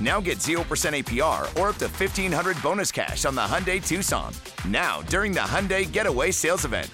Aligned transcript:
Now 0.00 0.20
get 0.20 0.38
0% 0.38 0.62
APR 0.62 1.60
or 1.60 1.70
up 1.70 1.76
to 1.78 1.86
1500 1.88 2.62
bonus 2.62 2.92
cash 2.92 3.24
on 3.24 3.34
the 3.34 3.40
Hyundai 3.40 3.84
Tucson. 3.84 4.32
Now, 4.66 5.02
during 5.02 5.32
the 5.32 5.40
Hyundai 5.40 5.90
Getaway 5.90 6.30
Sales 6.30 6.64
Event. 6.64 6.88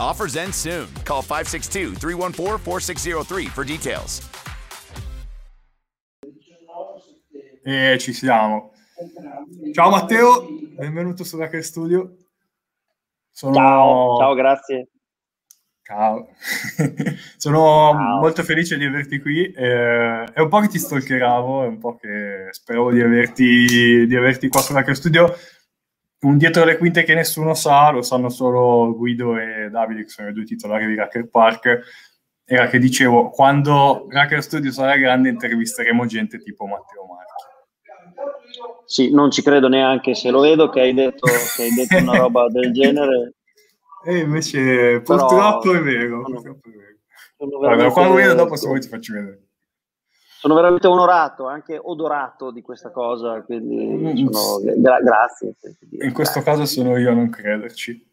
Offers 0.00 0.36
end 0.36 0.54
soon. 0.54 0.88
Call 1.04 1.22
562 1.22 1.94
314 1.94 2.58
4603 2.58 3.46
for 3.46 3.64
details. 3.64 4.28
E 7.64 7.98
ci 7.98 8.12
siamo. 8.12 8.72
Ciao 9.74 9.90
Matteo, 9.90 10.46
benvenuto 10.76 11.24
su 11.24 11.38
Hacker 11.40 11.64
Studio. 11.64 12.16
Sono... 13.30 13.54
Ciao, 13.54 14.16
ciao, 14.18 14.34
grazie. 14.34 14.88
Ciao. 15.86 16.30
Sono 17.36 17.92
Ciao. 17.92 18.18
molto 18.18 18.42
felice 18.42 18.76
di 18.76 18.84
averti 18.84 19.20
qui. 19.20 19.44
eh, 19.52 20.24
è 20.24 20.40
un 20.40 20.48
po' 20.48 20.58
che 20.58 20.66
ti 20.66 20.80
stalkeravo, 20.80 21.62
è 21.62 21.68
un 21.68 21.78
po' 21.78 21.94
che 21.94 22.48
speravo 22.50 22.90
di 22.90 23.00
averti, 23.00 24.04
di 24.04 24.16
averti 24.16 24.48
qua 24.48 24.60
su 24.62 24.74
Hacker 24.74 24.96
Studio. 24.96 25.32
Un 26.22 26.38
dietro 26.38 26.64
le 26.64 26.76
quinte 26.76 27.04
che 27.04 27.14
nessuno 27.14 27.54
sa, 27.54 27.90
lo 27.90 28.02
sanno 28.02 28.30
solo 28.30 28.96
Guido 28.96 29.38
e 29.38 29.68
Davide, 29.70 30.02
che 30.02 30.08
sono 30.08 30.28
i 30.28 30.32
due 30.32 30.42
titolari 30.42 30.88
di 30.88 30.98
Hacker 30.98 31.28
Park. 31.28 31.80
Era 32.44 32.66
che 32.66 32.80
dicevo, 32.80 33.30
quando 33.30 34.08
Hacker 34.10 34.42
Studio 34.42 34.72
sarà 34.72 34.96
grande 34.96 35.28
intervisteremo 35.28 36.04
gente 36.06 36.38
tipo 36.38 36.66
Matteo 36.66 37.06
Marchi. 37.06 38.34
Sì, 38.86 39.12
non 39.12 39.30
ci 39.30 39.40
credo 39.42 39.68
neanche 39.68 40.16
se 40.16 40.30
lo 40.30 40.40
vedo 40.40 40.68
che 40.68 40.80
hai 40.80 40.94
detto, 40.94 41.28
che 41.54 41.62
hai 41.62 41.74
detto 41.74 41.96
una 41.96 42.16
roba 42.18 42.48
del 42.48 42.72
genere. 42.74 43.35
E 44.06 44.18
invece 44.18 45.00
Però- 45.00 45.26
purtroppo 45.26 45.74
è 45.74 45.80
vero. 45.82 46.22
sono- 46.22 46.40
purtroppo 46.40 46.68
è 46.68 46.72
vero. 46.72 47.58
Veramente, 47.60 47.92
quando 47.92 48.14
vedo 48.14 48.34
dopo 48.34 48.56
se 48.56 48.66
vuoi 48.66 48.80
ti 48.80 48.88
faccio 48.88 49.12
vedere. 49.14 49.40
sono 50.38 50.54
veramente 50.54 50.86
onorato, 50.86 51.46
anche 51.48 51.76
odorato 51.82 52.52
di 52.52 52.62
questa 52.62 52.90
cosa, 52.92 53.42
quindi 53.42 53.84
Mm, 53.84 54.28
sono- 54.28 54.62
gra- 54.76 55.00
grazie. 55.00 55.54
In 56.02 56.12
questo 56.12 56.40
caso 56.40 56.64
sono 56.66 56.96
io 56.98 57.10
a 57.10 57.14
non 57.14 57.28
crederci. 57.30 58.06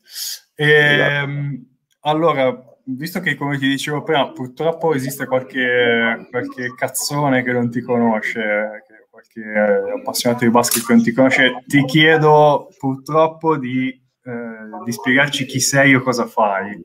Ehm, 0.56 1.64
allora, 2.02 2.58
visto 2.86 3.20
che 3.20 3.36
come 3.36 3.58
ti 3.60 3.68
dicevo 3.68 4.02
prima, 4.04 4.32
purtroppo 4.32 4.94
esiste 4.96 5.26
qualche, 5.28 6.28
qualche 6.32 6.74
cazzone 6.76 7.44
che 7.44 7.52
non 7.52 7.70
ti 7.70 7.82
conosce, 7.82 8.84
che 8.88 9.08
qualche 9.12 9.92
appassionato 10.00 10.44
di 10.44 10.50
basket 10.52 10.86
che 10.86 10.94
non 10.94 11.04
ti 11.04 11.12
conosce, 11.14 11.64
ti 11.68 11.86
chiedo 11.86 12.68
purtroppo 12.80 13.58
di, 13.58 14.02
di 14.86 14.92
spiegarci 14.92 15.46
chi 15.46 15.60
sei 15.60 15.94
o 15.96 16.02
cosa 16.02 16.26
fai. 16.26 16.82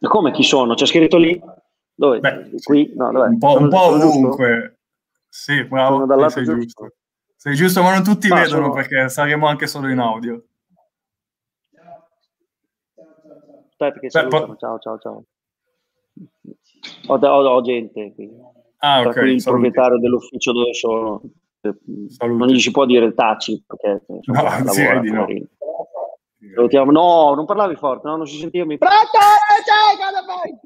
Come 0.00 0.32
chi 0.32 0.42
sono? 0.42 0.74
C'è 0.74 0.86
scritto 0.86 1.16
lì? 1.16 1.40
Dove? 1.94 2.18
Beh, 2.20 2.50
Qui? 2.62 2.92
No, 2.96 3.12
dov'è? 3.12 3.28
un 3.28 3.38
po', 3.38 3.56
un 3.58 3.68
po' 3.68 3.76
sono 3.78 3.98
giusto? 4.00 4.18
ovunque. 4.18 4.78
Sì, 5.28 5.64
bravo, 5.64 6.28
sei 6.28 6.44
giusto. 6.44 6.60
giusto. 6.60 6.92
Sei 7.36 7.54
giusto, 7.54 7.82
ma 7.82 7.92
non 7.94 8.02
tutti 8.04 8.28
Ma 8.28 8.36
vedono 8.40 8.62
sono- 8.62 8.72
perché 8.74 9.08
saremo 9.08 9.46
anche 9.46 9.66
solo 9.66 9.88
in 9.88 9.98
audio. 9.98 10.44
Aspetta 13.70 13.98
che 14.00 14.08
Beh, 14.12 14.28
po- 14.28 14.56
Ciao, 14.56 14.78
ciao, 14.78 14.98
ciao. 14.98 15.24
Ho, 17.06 17.14
ho- 17.14 17.48
ho 17.48 17.60
gente 17.62 18.12
qui. 18.14 18.30
Ah, 18.78 19.00
ok, 19.02 19.12
cui 19.18 19.32
il 19.32 19.40
saluti. 19.40 19.62
proprietario 19.62 19.98
dell'ufficio 19.98 20.52
dove 20.52 20.74
sono. 20.74 21.20
Saluti. 21.60 22.38
Non 22.38 22.48
gli 22.48 22.60
si 22.60 22.70
può 22.70 22.84
dire 22.86 23.12
taci 23.14 23.62
perché 23.66 24.04
No, 24.26 24.42
lavora, 24.42 25.00
di 25.00 25.10
no. 25.10 25.26
Salutiamo. 26.54 26.90
No, 26.90 27.34
non 27.34 27.44
parlavi 27.46 27.76
forte, 27.76 28.08
no, 28.08 28.16
non 28.16 28.26
si 28.26 28.38
sentiva. 28.38 28.64
Mi... 28.64 28.78
Pronto? 28.78 28.96
Eh, 28.96 29.62
c'è, 29.62 29.96
cosa 29.96 30.24
fai? 30.24 30.58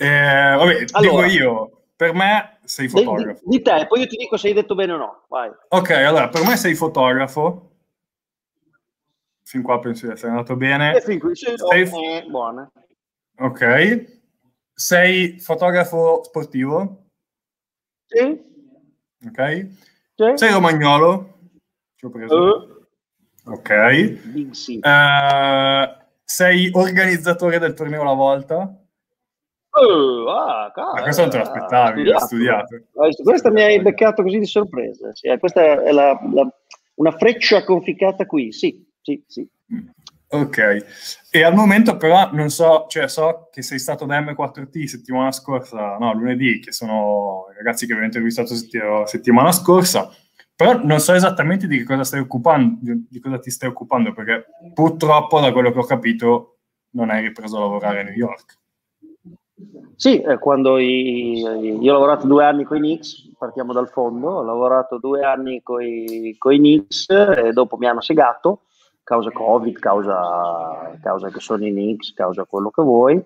Eh, 0.00 0.56
vabbè, 0.56 0.84
Allora. 0.92 1.26
dico 1.26 1.42
io, 1.42 1.82
per 1.96 2.14
me 2.14 2.58
sei 2.64 2.86
Di, 2.86 2.94
di- 2.94 3.04
fotografo. 3.04 3.40
di 3.44 3.62
te, 3.62 3.86
poi 3.88 4.00
io 4.00 4.06
ti 4.06 4.16
dico 4.16 4.36
se 4.36 4.48
hai 4.48 4.54
detto 4.54 4.74
bene 4.74 4.92
o 4.92 4.96
no. 4.96 5.24
Vai. 5.28 5.50
Ok, 5.68 5.90
allora, 5.90 6.28
per 6.28 6.44
me 6.44 6.56
sei 6.56 6.74
fotografo. 6.74 7.64
Fin 9.42 9.62
qua 9.62 9.78
penso 9.80 10.06
di 10.06 10.12
essere 10.12 10.30
andato 10.30 10.56
bene. 10.56 10.94
E 10.96 11.00
fin 11.00 11.18
qui 11.18 11.34
Sei- 11.34 11.56
eh, 11.82 12.24
buona. 12.28 12.70
Ok. 13.38 14.16
Sei 14.74 15.40
fotografo 15.40 16.22
sportivo. 16.22 17.06
Sì? 18.06 18.40
Ok. 19.26 19.68
Sì? 20.14 20.32
Sei 20.34 20.52
romagnolo. 20.52 21.38
Ci 21.96 22.04
ho 22.04 22.10
preso. 22.10 22.36
Eh, 22.77 22.77
Ok. 23.48 24.50
sì. 24.50 24.78
Eh, 24.78 25.96
sei 26.24 26.70
organizzatore 26.72 27.58
del 27.58 27.74
torneo 27.74 28.02
La 28.04 28.12
Volta. 28.12 28.74
Eh, 29.70 30.24
ah, 30.30 30.70
cazzo, 30.74 30.94
Ma 30.94 31.02
questo 31.02 31.20
non 31.22 31.30
te 31.30 31.38
l'aspettavi, 31.38 32.10
hai 32.10 32.20
studiato. 32.20 32.74
Hai 32.96 33.12
stu- 33.12 33.22
Questa 33.24 33.50
mi 33.50 33.62
hai 33.62 33.80
beccato 33.80 34.22
così 34.22 34.38
di 34.38 34.46
sorpresa. 34.46 35.12
Sì, 35.12 35.28
eh, 35.28 35.38
questa 35.38 35.82
è 35.82 35.92
la- 35.92 36.18
la- 36.32 36.48
una 36.96 37.12
freccia 37.12 37.62
conficcata 37.64 38.26
qui. 38.26 38.52
Sì, 38.52 38.84
sì, 39.00 39.22
sì. 39.26 39.48
Ok, 40.30 40.84
e 41.30 41.42
al 41.42 41.54
momento 41.54 41.96
però 41.96 42.30
non 42.32 42.50
so, 42.50 42.84
cioè 42.88 43.08
so 43.08 43.48
che 43.50 43.62
sei 43.62 43.78
stato 43.78 44.04
da 44.04 44.20
M4T 44.20 44.84
settimana 44.84 45.32
scorsa, 45.32 45.96
no, 45.96 46.12
lunedì, 46.12 46.60
che 46.60 46.70
sono 46.72 47.46
i 47.50 47.56
ragazzi 47.56 47.86
che 47.86 47.92
abbiamo 47.92 48.10
intervistato 48.10 48.54
setti- 48.54 48.78
settimana 49.06 49.52
scorsa, 49.52 50.10
però 50.58 50.80
non 50.82 50.98
so 50.98 51.12
esattamente 51.12 51.68
di 51.68 51.84
cosa 51.84 52.02
stai 52.02 52.18
occupando, 52.18 52.80
di 53.08 53.20
cosa 53.20 53.38
ti 53.38 53.48
stai 53.48 53.68
occupando, 53.68 54.12
perché 54.12 54.46
purtroppo 54.74 55.38
da 55.38 55.52
quello 55.52 55.70
che 55.70 55.78
ho 55.78 55.84
capito 55.84 56.56
non 56.94 57.10
hai 57.10 57.22
ripreso 57.22 57.58
a 57.58 57.60
lavorare 57.60 58.00
a 58.00 58.02
New 58.02 58.12
York. 58.12 58.58
Sì, 59.94 60.20
eh, 60.20 60.36
quando 60.38 60.78
i- 60.78 61.38
io 61.40 61.90
ho 61.90 61.92
lavorato 61.92 62.26
due 62.26 62.44
anni 62.44 62.64
con 62.64 62.78
i 62.78 62.80
Knicks, 62.80 63.34
partiamo 63.38 63.72
dal 63.72 63.88
fondo, 63.88 64.30
ho 64.30 64.42
lavorato 64.42 64.98
due 64.98 65.22
anni 65.22 65.62
con 65.62 65.80
i 65.80 66.36
Knicks 66.40 67.08
e 67.08 67.52
dopo 67.52 67.76
mi 67.76 67.86
hanno 67.86 68.00
segato, 68.00 68.62
causa 69.04 69.30
Covid, 69.30 69.78
causa, 69.78 70.98
causa 71.00 71.28
che 71.28 71.38
sono 71.38 71.64
i 71.64 71.70
Knicks, 71.70 72.14
causa 72.14 72.44
quello 72.46 72.70
che 72.70 72.82
vuoi. 72.82 73.24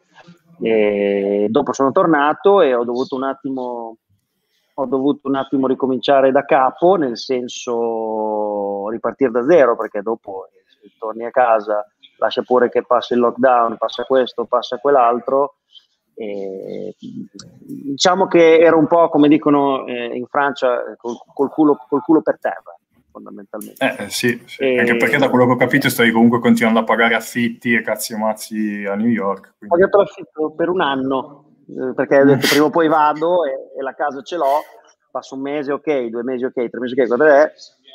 E 0.61 1.47
dopo 1.49 1.73
sono 1.73 1.93
tornato 1.93 2.61
e 2.61 2.75
ho 2.75 2.85
dovuto 2.85 3.17
un 3.17 3.23
attimo 3.23 3.97
ho 4.75 4.87
dovuto 4.87 5.29
un 5.29 5.37
attimo 5.37 5.67
ricominciare 5.67 6.33
da 6.33 6.45
capo, 6.45 6.95
nel 6.97 7.19
senso 7.19 8.89
ripartire 8.89 9.31
da 9.31 9.45
zero, 9.45 9.77
perché 9.77 10.01
dopo 10.03 10.47
eh, 10.47 10.91
torni 10.99 11.25
a 11.25 11.31
casa, 11.31 11.87
lascia 12.19 12.43
pure 12.43 12.71
che 12.71 12.85
passi 12.85 13.13
il 13.13 13.21
lockdown, 13.21 13.77
passa 13.77 14.05
questo, 14.05 14.45
passa 14.45 14.79
quell'altro. 14.79 15.57
E, 16.15 16.95
diciamo 16.99 18.27
che 18.27 18.59
era 18.59 18.77
un 18.77 18.87
po' 18.87 19.09
come 19.09 19.29
dicono 19.29 19.87
eh, 19.87 20.15
in 20.17 20.27
Francia, 20.27 20.93
eh, 20.93 20.97
col, 20.97 21.17
col 21.35 21.51
culo, 21.51 21.79
col 21.89 22.03
culo 22.03 22.23
per 22.23 22.39
terra, 22.39 22.77
fondamentalmente. 23.11 23.97
Eh, 23.99 24.09
sì, 24.09 24.43
sì, 24.47 24.63
E- 24.63 24.79
anche 24.79 24.97
perché 24.97 25.19
da 25.19 25.29
quello 25.29 25.47
che 25.47 25.53
ho 25.53 25.57
capito 25.57 25.89
stai 25.89 26.11
comunque 26.11 26.39
continuando 26.39 26.81
a 26.81 26.85
pagare 26.85 27.15
affitti 27.15 27.75
e 27.75 27.83
cazzi 27.83 28.13
e 28.13 28.17
mazzi 28.17 28.85
a 28.87 28.95
New 28.95 29.09
York. 29.09 29.47
Ho 29.47 29.53
quindi- 29.59 29.77
pagato 29.77 29.99
l'affitto 29.99 30.51
per 30.51 30.69
un 30.69 30.81
anno 30.81 31.45
perché 31.95 32.21
ho 32.21 32.25
detto 32.25 32.47
prima 32.51 32.65
o 32.67 32.71
poi 32.71 32.89
vado 32.89 33.45
e, 33.45 33.79
e 33.79 33.83
la 33.83 33.95
casa 33.95 34.23
ce 34.23 34.37
l'ho, 34.37 34.63
passo 35.11 35.35
un 35.35 35.43
mese 35.43 35.73
ok, 35.73 36.07
due 36.07 36.23
mesi 36.23 36.45
ok, 36.45 36.69
tre 36.69 36.81
mesi 36.81 36.99
ok, 36.99 37.07
quando 37.07 37.25
è? 37.27 37.53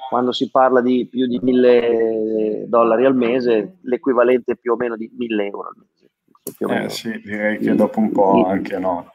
Quando 0.10 0.32
si 0.32 0.50
parla 0.50 0.82
di 0.82 1.08
più 1.10 1.28
di 1.28 1.40
mille 1.42 2.66
dollari 2.68 3.06
al 3.06 3.16
mese, 3.16 3.78
l'equivalente 3.82 4.54
è 4.54 4.56
più 4.56 4.74
o 4.74 4.76
meno 4.78 4.96
di 4.96 5.12
mille 5.18 5.48
euro 5.48 5.68
al 5.68 5.76
mese. 5.76 6.86
Eh 6.86 6.90
sì, 6.90 7.20
direi 7.24 7.58
che 7.58 7.76
dopo 7.76 8.00
un 8.00 8.12
po' 8.12 8.46
anche 8.46 8.78
no. 8.78 9.12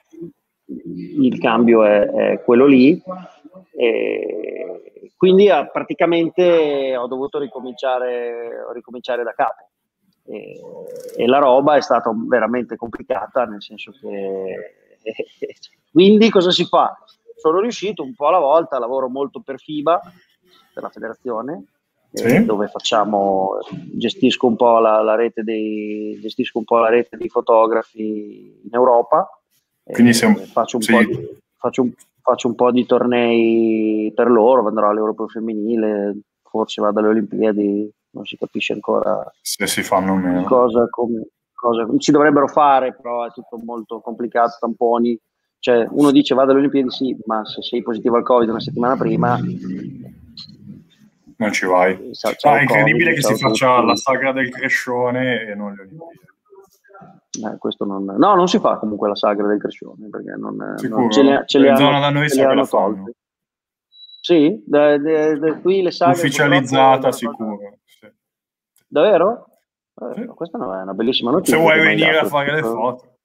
il 0.66 1.38
cambio 1.38 1.84
è, 1.84 2.10
è 2.10 2.42
quello 2.42 2.66
lì. 2.66 3.02
E 3.74 5.12
quindi 5.16 5.48
ah, 5.48 5.66
praticamente 5.66 6.96
ho 6.96 7.06
dovuto 7.06 7.38
ricominciare, 7.38 8.66
ricominciare 8.74 9.22
da 9.22 9.32
capo. 9.32 9.70
E, 10.24 10.60
e 11.16 11.26
la 11.26 11.38
roba 11.38 11.76
è 11.76 11.80
stata 11.80 12.12
veramente 12.14 12.76
complicata, 12.76 13.44
nel 13.44 13.62
senso 13.62 13.92
che 14.00 14.82
Quindi 15.90 16.30
cosa 16.30 16.50
si 16.50 16.64
fa? 16.64 16.96
Sono 17.36 17.60
riuscito 17.60 18.02
un 18.02 18.14
po' 18.14 18.28
alla 18.28 18.38
volta, 18.38 18.78
lavoro 18.78 19.08
molto 19.08 19.40
per 19.40 19.58
FIBA, 19.58 20.00
per 20.72 20.82
la 20.82 20.88
federazione, 20.88 21.64
sì. 22.12 22.24
eh, 22.24 22.44
dove 22.44 22.68
facciamo, 22.68 23.58
gestisco 23.92 24.46
un 24.46 24.56
po' 24.56 24.78
la, 24.78 25.02
la, 25.02 25.16
rete 25.16 25.42
dei, 25.42 26.18
gestisco 26.20 26.58
un 26.58 26.64
po' 26.64 26.78
la 26.78 26.88
rete 26.88 27.16
dei 27.16 27.28
fotografi 27.28 28.60
in 28.62 28.70
Europa. 28.70 29.28
Quindi 29.82 30.14
siamo, 30.14 30.36
faccio, 30.36 30.76
un 30.76 30.82
sì. 30.82 30.96
di, 31.06 31.28
faccio, 31.56 31.82
un, 31.82 31.92
faccio, 32.20 32.46
un 32.46 32.54
po 32.54 32.70
di, 32.70 32.86
tornei 32.86 34.12
per 34.14 34.30
loro, 34.30 34.66
andrò 34.66 34.88
all'Europa 34.88 35.26
femminile, 35.26 36.16
forse 36.42 36.80
vado 36.80 37.00
alle 37.00 37.08
Olimpiadi, 37.08 37.90
non 38.12 38.24
si 38.24 38.36
capisce 38.36 38.72
ancora 38.72 39.24
se 39.40 39.66
si 39.66 39.82
fanno 39.82 40.14
meno. 40.16 40.44
Cosa, 40.44 40.86
come, 40.88 41.26
cosa 41.54 41.86
si 41.98 42.10
dovrebbero 42.10 42.48
fare, 42.48 42.94
però 42.94 43.26
è 43.26 43.30
tutto 43.30 43.58
molto 43.64 44.00
complicato, 44.00 44.56
tamponi. 44.58 45.18
Cioè, 45.58 45.86
uno 45.90 46.10
dice 46.10 46.34
vado 46.34 46.50
alle 46.50 46.60
Olimpiadi, 46.60 46.90
sì, 46.90 47.16
ma 47.26 47.44
se 47.44 47.62
sei 47.62 47.82
positivo 47.82 48.16
al 48.16 48.24
Covid 48.24 48.48
una 48.48 48.60
settimana 48.60 48.96
prima 48.96 49.38
non 51.36 51.52
ci 51.52 51.66
vai. 51.66 52.10
Ciao, 52.14 52.32
ciao, 52.34 52.54
ah, 52.54 52.58
è 52.58 52.62
incredibile 52.62 53.12
COVID, 53.12 53.26
che 53.28 53.34
si 53.34 53.42
faccia 53.42 53.74
tutti. 53.76 53.86
la 53.86 53.96
sagra 53.96 54.32
del 54.32 54.50
crescione 54.50 55.46
e 55.46 55.54
non 55.54 55.74
le 55.74 55.82
Olimpiadi. 55.82 56.30
Eh, 57.44 57.58
questo 57.58 57.86
non, 57.86 58.04
no, 58.04 58.34
non 58.34 58.46
si 58.46 58.58
fa 58.58 58.76
comunque 58.76 59.08
la 59.08 59.16
sagra 59.16 59.46
del 59.46 59.58
crescione 59.58 60.08
perché 60.10 60.34
non, 60.36 60.74
Sicuro, 60.76 61.00
non 61.00 61.10
ce 61.10 61.22
le, 61.22 61.42
ce 61.46 61.58
le 61.58 61.70
hanno, 61.70 61.98
da 61.98 62.10
noi 62.10 62.28
ce 62.28 62.36
le 62.36 62.44
hanno 62.44 62.66
tolte. 62.66 63.14
Sì, 64.20 64.62
da, 64.66 64.98
da, 64.98 65.36
da, 65.38 65.54
qui 65.56 65.82
le 65.82 65.90
sagre 65.90 66.14
ufficializzata 66.14 67.10
sicuro. 67.10 67.78
Davvero? 68.92 69.46
Eh, 69.94 70.12
sì. 70.14 70.26
Questa 70.26 70.58
è 70.58 70.82
una 70.82 70.92
bellissima 70.92 71.30
notizia. 71.30 71.56
Se 71.56 71.62
vuoi 71.62 71.80
venire 71.80 72.18
a 72.18 72.26
fare 72.26 72.52
le 72.52 72.62
foto. 72.62 73.16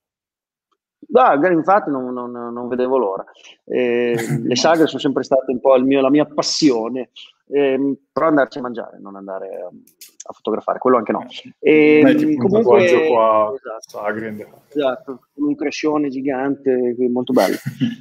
No, 1.09 1.47
infatti 1.51 1.89
non, 1.89 2.13
non, 2.13 2.31
non 2.31 2.67
vedevo 2.69 2.97
l'ora. 2.97 3.25
Eh, 3.65 4.15
le 4.43 4.55
sagre 4.55 4.87
sono 4.87 4.99
sempre 4.99 5.23
state 5.23 5.51
un 5.51 5.59
po' 5.59 5.77
mio, 5.79 5.99
la 5.99 6.09
mia 6.09 6.25
passione, 6.25 7.11
eh, 7.49 7.97
però 8.11 8.27
andarci 8.27 8.57
a 8.57 8.61
mangiare, 8.61 8.99
non 8.99 9.15
andare 9.15 9.47
a, 9.47 9.67
a 9.67 10.33
fotografare, 10.33 10.79
quello 10.79 10.97
anche 10.97 11.11
no. 11.11 11.25
E, 11.59 12.01
Beh, 12.03 12.35
comunque, 12.35 13.07
qua 13.07 13.53
esatto, 13.55 13.79
sagre. 13.79 14.49
Esatto, 14.67 15.19
un 15.35 15.55
crescione 15.55 16.09
gigante, 16.09 16.95
molto 17.09 17.33
bello. 17.33 17.55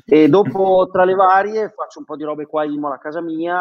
e 0.04 0.28
dopo, 0.28 0.88
tra 0.90 1.04
le 1.04 1.14
varie, 1.14 1.72
faccio 1.74 2.00
un 2.00 2.04
po' 2.04 2.16
di 2.16 2.24
robe 2.24 2.46
qua 2.46 2.64
in 2.64 2.82
a 2.84 2.98
casa 2.98 3.20
mia, 3.20 3.60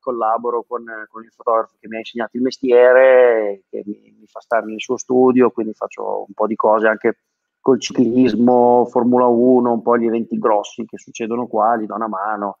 collaboro 0.00 0.64
con, 0.66 0.84
con, 1.10 1.22
il 1.22 1.32
fotografo 1.32 1.76
che 1.78 1.88
mi 1.88 1.96
ha 1.96 1.98
insegnato 1.98 2.36
il 2.36 2.42
mestiere, 2.42 3.62
che 3.68 3.82
mi, 3.84 4.14
mi 4.18 4.26
fa 4.26 4.40
stare 4.40 4.66
nel 4.66 4.80
suo 4.80 4.96
studio, 4.96 5.50
quindi 5.50 5.74
faccio 5.74 6.24
un 6.26 6.34
po' 6.34 6.46
di 6.46 6.56
cose 6.56 6.86
anche 6.86 7.18
col 7.60 7.80
ciclismo, 7.80 8.84
Formula 8.90 9.26
1, 9.26 9.72
un 9.72 9.82
po' 9.82 9.96
gli 9.96 10.04
eventi 10.04 10.38
grossi 10.38 10.84
che 10.84 10.98
succedono 10.98 11.46
qua, 11.46 11.76
gli 11.76 11.86
do 11.86 11.94
una 11.94 12.08
mano. 12.08 12.58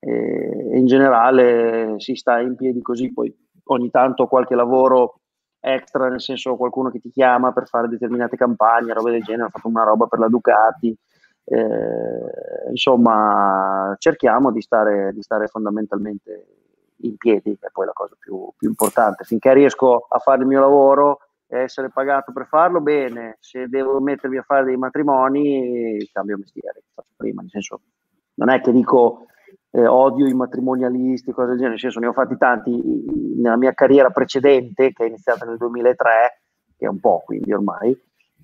E 0.00 0.78
in 0.78 0.86
generale 0.86 1.94
si 1.98 2.14
sta 2.14 2.40
in 2.40 2.56
piedi 2.56 2.80
così, 2.80 3.12
poi 3.12 3.34
ogni 3.64 3.90
tanto 3.90 4.26
qualche 4.26 4.54
lavoro 4.54 5.20
extra, 5.60 6.08
nel 6.08 6.22
senso 6.22 6.56
qualcuno 6.56 6.90
che 6.90 7.00
ti 7.00 7.10
chiama 7.10 7.52
per 7.52 7.68
fare 7.68 7.86
determinate 7.86 8.36
campagne, 8.36 8.94
robe 8.94 9.10
del 9.10 9.22
genere, 9.22 9.44
ho 9.44 9.50
fatto 9.50 9.68
una 9.68 9.84
roba 9.84 10.06
per 10.06 10.18
la 10.18 10.28
Ducati. 10.28 10.96
Eh, 11.44 12.70
insomma, 12.70 13.94
cerchiamo 13.98 14.50
di 14.52 14.62
stare, 14.62 15.12
di 15.12 15.20
stare 15.20 15.48
fondamentalmente 15.48 16.46
in 17.02 17.16
piedi, 17.16 17.56
che 17.58 17.66
è 17.66 17.70
poi 17.70 17.86
la 17.86 17.92
cosa 17.92 18.16
più, 18.18 18.50
più 18.56 18.68
importante. 18.68 19.24
Finché 19.24 19.52
riesco 19.52 20.06
a 20.08 20.18
fare 20.18 20.40
il 20.40 20.46
mio 20.46 20.60
lavoro, 20.60 21.18
essere 21.46 21.90
pagato 21.90 22.32
per 22.32 22.46
farlo, 22.46 22.80
bene, 22.80 23.36
se 23.40 23.68
devo 23.68 24.00
mettermi 24.00 24.38
a 24.38 24.42
fare 24.42 24.64
dei 24.64 24.76
matrimoni, 24.76 26.08
cambio 26.12 26.38
mestiere, 26.38 26.84
faccio 26.94 27.12
prima, 27.16 27.42
nel 27.42 27.50
senso, 27.50 27.80
non 28.34 28.50
è 28.50 28.60
che 28.60 28.72
dico 28.72 29.26
eh, 29.70 29.86
odio 29.86 30.26
i 30.26 30.34
matrimonialisti, 30.34 31.32
cose 31.32 31.48
del 31.48 31.56
genere, 31.56 31.72
nel 31.72 31.80
senso 31.80 32.00
ne 32.00 32.06
ho 32.06 32.12
fatti 32.12 32.36
tanti 32.36 32.80
nella 33.36 33.56
mia 33.56 33.72
carriera 33.72 34.10
precedente, 34.10 34.92
che 34.92 35.04
è 35.04 35.08
iniziata 35.08 35.44
nel 35.44 35.56
2003, 35.56 36.42
che 36.76 36.86
è 36.86 36.88
un 36.88 37.00
po' 37.00 37.22
quindi 37.24 37.52
ormai, 37.52 37.90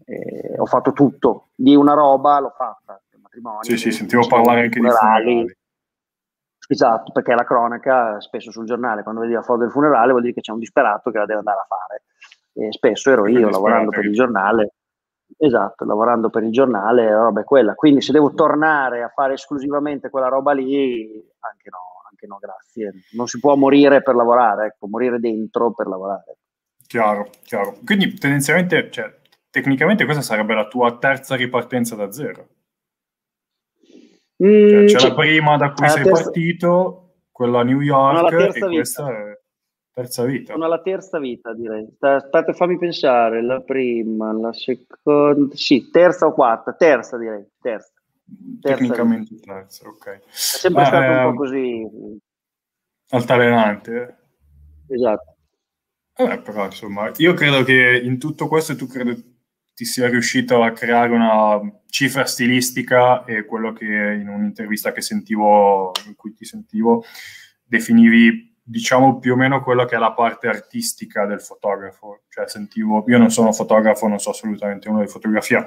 eh, 0.05 0.55
ho 0.59 0.67
fatto 0.67 0.93
tutto, 0.93 1.49
di 1.55 1.75
una 1.75 1.95
roba 1.95 2.39
l'ho 2.39 2.53
fatta, 2.57 3.01
matrimoni. 3.37 3.65
Sì, 3.65 3.77
sì, 3.77 3.91
sentivo 3.91 4.27
parlare 4.27 4.63
anche 4.63 4.81
di 4.81 4.87
funerali. 4.87 5.57
Esatto, 6.69 7.13
perché 7.13 7.33
la 7.35 7.45
cronaca 7.45 8.21
spesso 8.21 8.51
sul 8.51 8.67
giornale, 8.67 9.03
quando 9.03 9.21
vedi 9.21 9.35
la 9.35 9.43
foto 9.43 9.61
del 9.61 9.71
funerale, 9.71 10.11
vuol 10.11 10.23
dire 10.23 10.35
che 10.35 10.41
c'è 10.41 10.53
un 10.53 10.59
disperato 10.59 11.11
che 11.11 11.19
la 11.19 11.27
deve 11.27 11.39
andare 11.39 11.59
a 11.59 11.67
fare 11.67 12.03
e 12.59 12.73
spesso 12.73 13.11
ero 13.11 13.29
io 13.29 13.51
lavorando 13.51 13.91
per 13.91 14.05
il 14.05 14.13
giornale. 14.13 14.73
Esatto, 15.39 15.85
lavorando 15.85 16.31
per 16.31 16.45
il 16.45 16.53
giornale, 16.53 17.11
roba 17.11 17.41
è 17.41 17.45
quella. 17.45 17.75
Quindi 17.75 18.01
se 18.01 18.13
devo 18.13 18.33
tornare 18.33 19.03
a 19.03 19.09
fare 19.09 19.35
esclusivamente 19.35 20.09
quella 20.09 20.29
roba 20.29 20.53
lì, 20.53 21.03
anche 21.41 21.69
no, 21.71 22.03
anche 22.09 22.27
no, 22.27 22.39
grazie. 22.41 22.93
Non 23.13 23.27
si 23.27 23.39
può 23.39 23.55
morire 23.57 24.03
per 24.03 24.15
lavorare, 24.15 24.67
ecco, 24.67 24.89
morire 24.89 25.19
dentro 25.19 25.73
per 25.73 25.89
lavorare. 25.89 26.39
Chiaro, 26.87 27.29
chiaro. 27.43 27.79
Quindi 27.85 28.15
tendenzialmente, 28.15 28.91
cioè, 28.91 29.15
tecnicamente 29.51 30.05
questa 30.05 30.23
sarebbe 30.23 30.55
la 30.55 30.69
tua 30.69 30.97
terza 30.97 31.35
ripartenza 31.35 31.97
da 31.97 32.11
zero. 32.13 32.49
Mm, 34.43 34.69
cioè, 34.69 34.85
c'è 34.85 34.99
sì. 34.99 35.09
la 35.09 35.15
prima 35.15 35.57
da 35.57 35.73
cui 35.73 35.89
sei 35.89 36.05
terza... 36.05 36.23
partito, 36.23 37.15
quella 37.31 37.61
a 37.61 37.65
New 37.65 37.81
York, 37.81 38.33
no, 38.33 38.39
e 38.39 38.53
vita. 38.53 38.67
questa 38.69 39.11
è 39.11 39.39
Terza 39.97 40.27
vita. 40.27 40.53
Sono 40.53 40.67
alla 40.67 40.83
terza 40.83 41.19
vita, 41.19 41.55
direi. 41.55 41.89
Aspetta, 42.01 42.53
fammi 42.53 42.77
pensare. 42.77 43.43
La 43.43 43.63
prima, 43.63 44.31
la 44.31 44.53
seconda, 44.53 45.57
sì, 45.57 45.89
terza 45.91 46.27
o 46.27 46.35
quarta? 46.35 46.75
Terza, 46.75 47.17
direi. 47.17 47.43
Terza. 47.59 47.93
terza 48.61 48.77
Tecnicamente 48.77 49.35
vita. 49.37 49.55
terza, 49.55 49.89
ok. 49.89 50.07
È 50.07 50.21
sempre 50.29 50.83
Ma, 50.83 50.87
stato 50.87 51.03
eh, 51.03 51.09
un 51.09 51.23
po' 51.23 51.29
ehm, 51.29 51.37
così. 51.37 52.21
Altalenante. 53.09 54.17
Esatto. 54.89 55.37
Eh, 56.15 56.41
però, 56.41 56.67
insomma, 56.67 57.11
io 57.17 57.33
credo 57.33 57.63
che 57.65 57.99
in 58.05 58.19
tutto 58.19 58.49
questo 58.49 58.77
tu 58.77 58.87
credo 58.87 59.17
ti 59.73 59.87
sia 59.87 60.11
riuscito 60.11 60.63
a 60.63 60.73
creare 60.73 61.15
una 61.15 61.59
cifra 61.89 62.27
stilistica 62.27 63.25
e 63.25 63.47
quello 63.47 63.73
che 63.73 63.87
in 63.87 64.29
un'intervista 64.29 64.93
che 64.93 65.01
sentivo, 65.01 65.93
in 66.07 66.15
cui 66.17 66.35
ti 66.35 66.45
sentivo, 66.45 67.03
definivi 67.65 68.56
diciamo 68.69 69.21
più 69.21 69.35
o 69.35 69.37
meno 69.37 69.63
quello 69.63 69.85
che 69.85 69.95
è 69.95 69.99
la 69.99 70.13
parte 70.13 70.49
artistica 70.49 71.25
del 71.25 71.41
fotografo. 71.41 72.23
Cioè, 72.29 72.49
sentivo, 72.49 73.05
io 73.07 73.19
non 73.19 73.31
sono 73.31 73.53
fotografo, 73.53 74.09
non 74.09 74.19
so 74.19 74.31
assolutamente 74.31 74.89
uno 74.89 75.01
di 75.01 75.07
fotografia, 75.07 75.65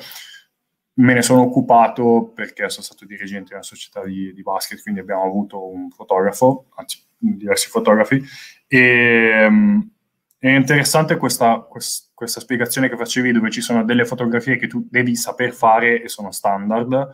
me 0.96 1.14
ne 1.14 1.22
sono 1.22 1.42
occupato 1.44 2.32
perché 2.36 2.70
sono 2.70 2.84
stato 2.84 3.06
dirigente 3.06 3.50
di 3.50 3.54
una 3.54 3.64
società 3.64 4.04
di, 4.04 4.34
di 4.34 4.42
basket, 4.42 4.82
quindi 4.82 5.00
abbiamo 5.00 5.24
avuto 5.24 5.66
un 5.66 5.90
fotografo, 5.90 6.66
anzi 6.76 7.02
diversi 7.18 7.70
fotografi, 7.70 8.22
e 8.68 9.46
um, 9.46 9.90
è 10.38 10.50
interessante 10.50 11.16
questa, 11.16 11.60
quest, 11.60 12.12
questa 12.14 12.42
spiegazione 12.42 12.90
che 12.90 12.98
facevi 12.98 13.32
dove 13.32 13.50
ci 13.50 13.62
sono 13.62 13.86
delle 13.86 14.06
fotografie 14.06 14.58
che 14.58 14.68
tu 14.68 14.86
devi 14.90 15.16
saper 15.16 15.54
fare 15.54 16.02
e 16.02 16.10
sono 16.10 16.32
standard, 16.32 17.10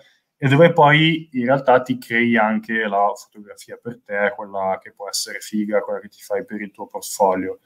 e 0.46 0.48
dove 0.48 0.74
poi 0.74 1.28
in 1.32 1.46
realtà 1.46 1.82
ti 1.82 1.98
crei 1.98 2.38
anche 2.38 2.88
la 2.88 3.12
fotografia 3.16 3.80
per 3.82 4.00
te, 4.06 4.32
quella 4.36 4.78
che 4.80 4.92
può 4.92 5.10
essere 5.10 5.40
figa, 5.40 5.82
quella 5.82 6.00
che 6.00 6.08
ti 6.08 6.22
fai 6.22 6.46
per 6.46 6.62
il 6.62 6.70
tuo 6.70 6.86
portfolio. 6.86 7.62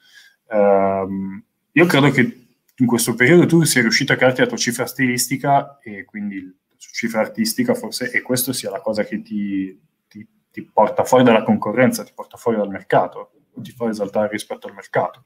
Um, 0.46 1.44
io 1.72 1.84
credo 1.84 2.10
che 2.10 2.46
in 2.74 2.86
questo 2.86 3.14
periodo 3.14 3.44
tu 3.44 3.64
sia 3.64 3.82
riuscito 3.82 4.14
a 4.14 4.16
crearti 4.16 4.40
la 4.40 4.46
tua 4.46 4.56
cifra 4.56 4.86
stilistica 4.86 5.78
e 5.82 6.06
quindi 6.06 6.42
la 6.42 6.76
tua 6.78 6.90
cifra 6.90 7.20
artistica 7.20 7.74
forse, 7.74 8.10
e 8.12 8.22
questo 8.22 8.54
sia 8.54 8.70
la 8.70 8.80
cosa 8.80 9.04
che 9.04 9.20
ti, 9.20 9.78
ti, 10.08 10.26
ti 10.50 10.62
porta 10.62 11.04
fuori 11.04 11.22
dalla 11.22 11.42
concorrenza, 11.42 12.02
ti 12.02 12.12
porta 12.14 12.38
fuori 12.38 12.56
dal 12.56 12.70
mercato, 12.70 13.32
ti 13.56 13.72
fa 13.72 13.90
esaltare 13.90 14.30
rispetto 14.30 14.68
al 14.68 14.74
mercato. 14.74 15.24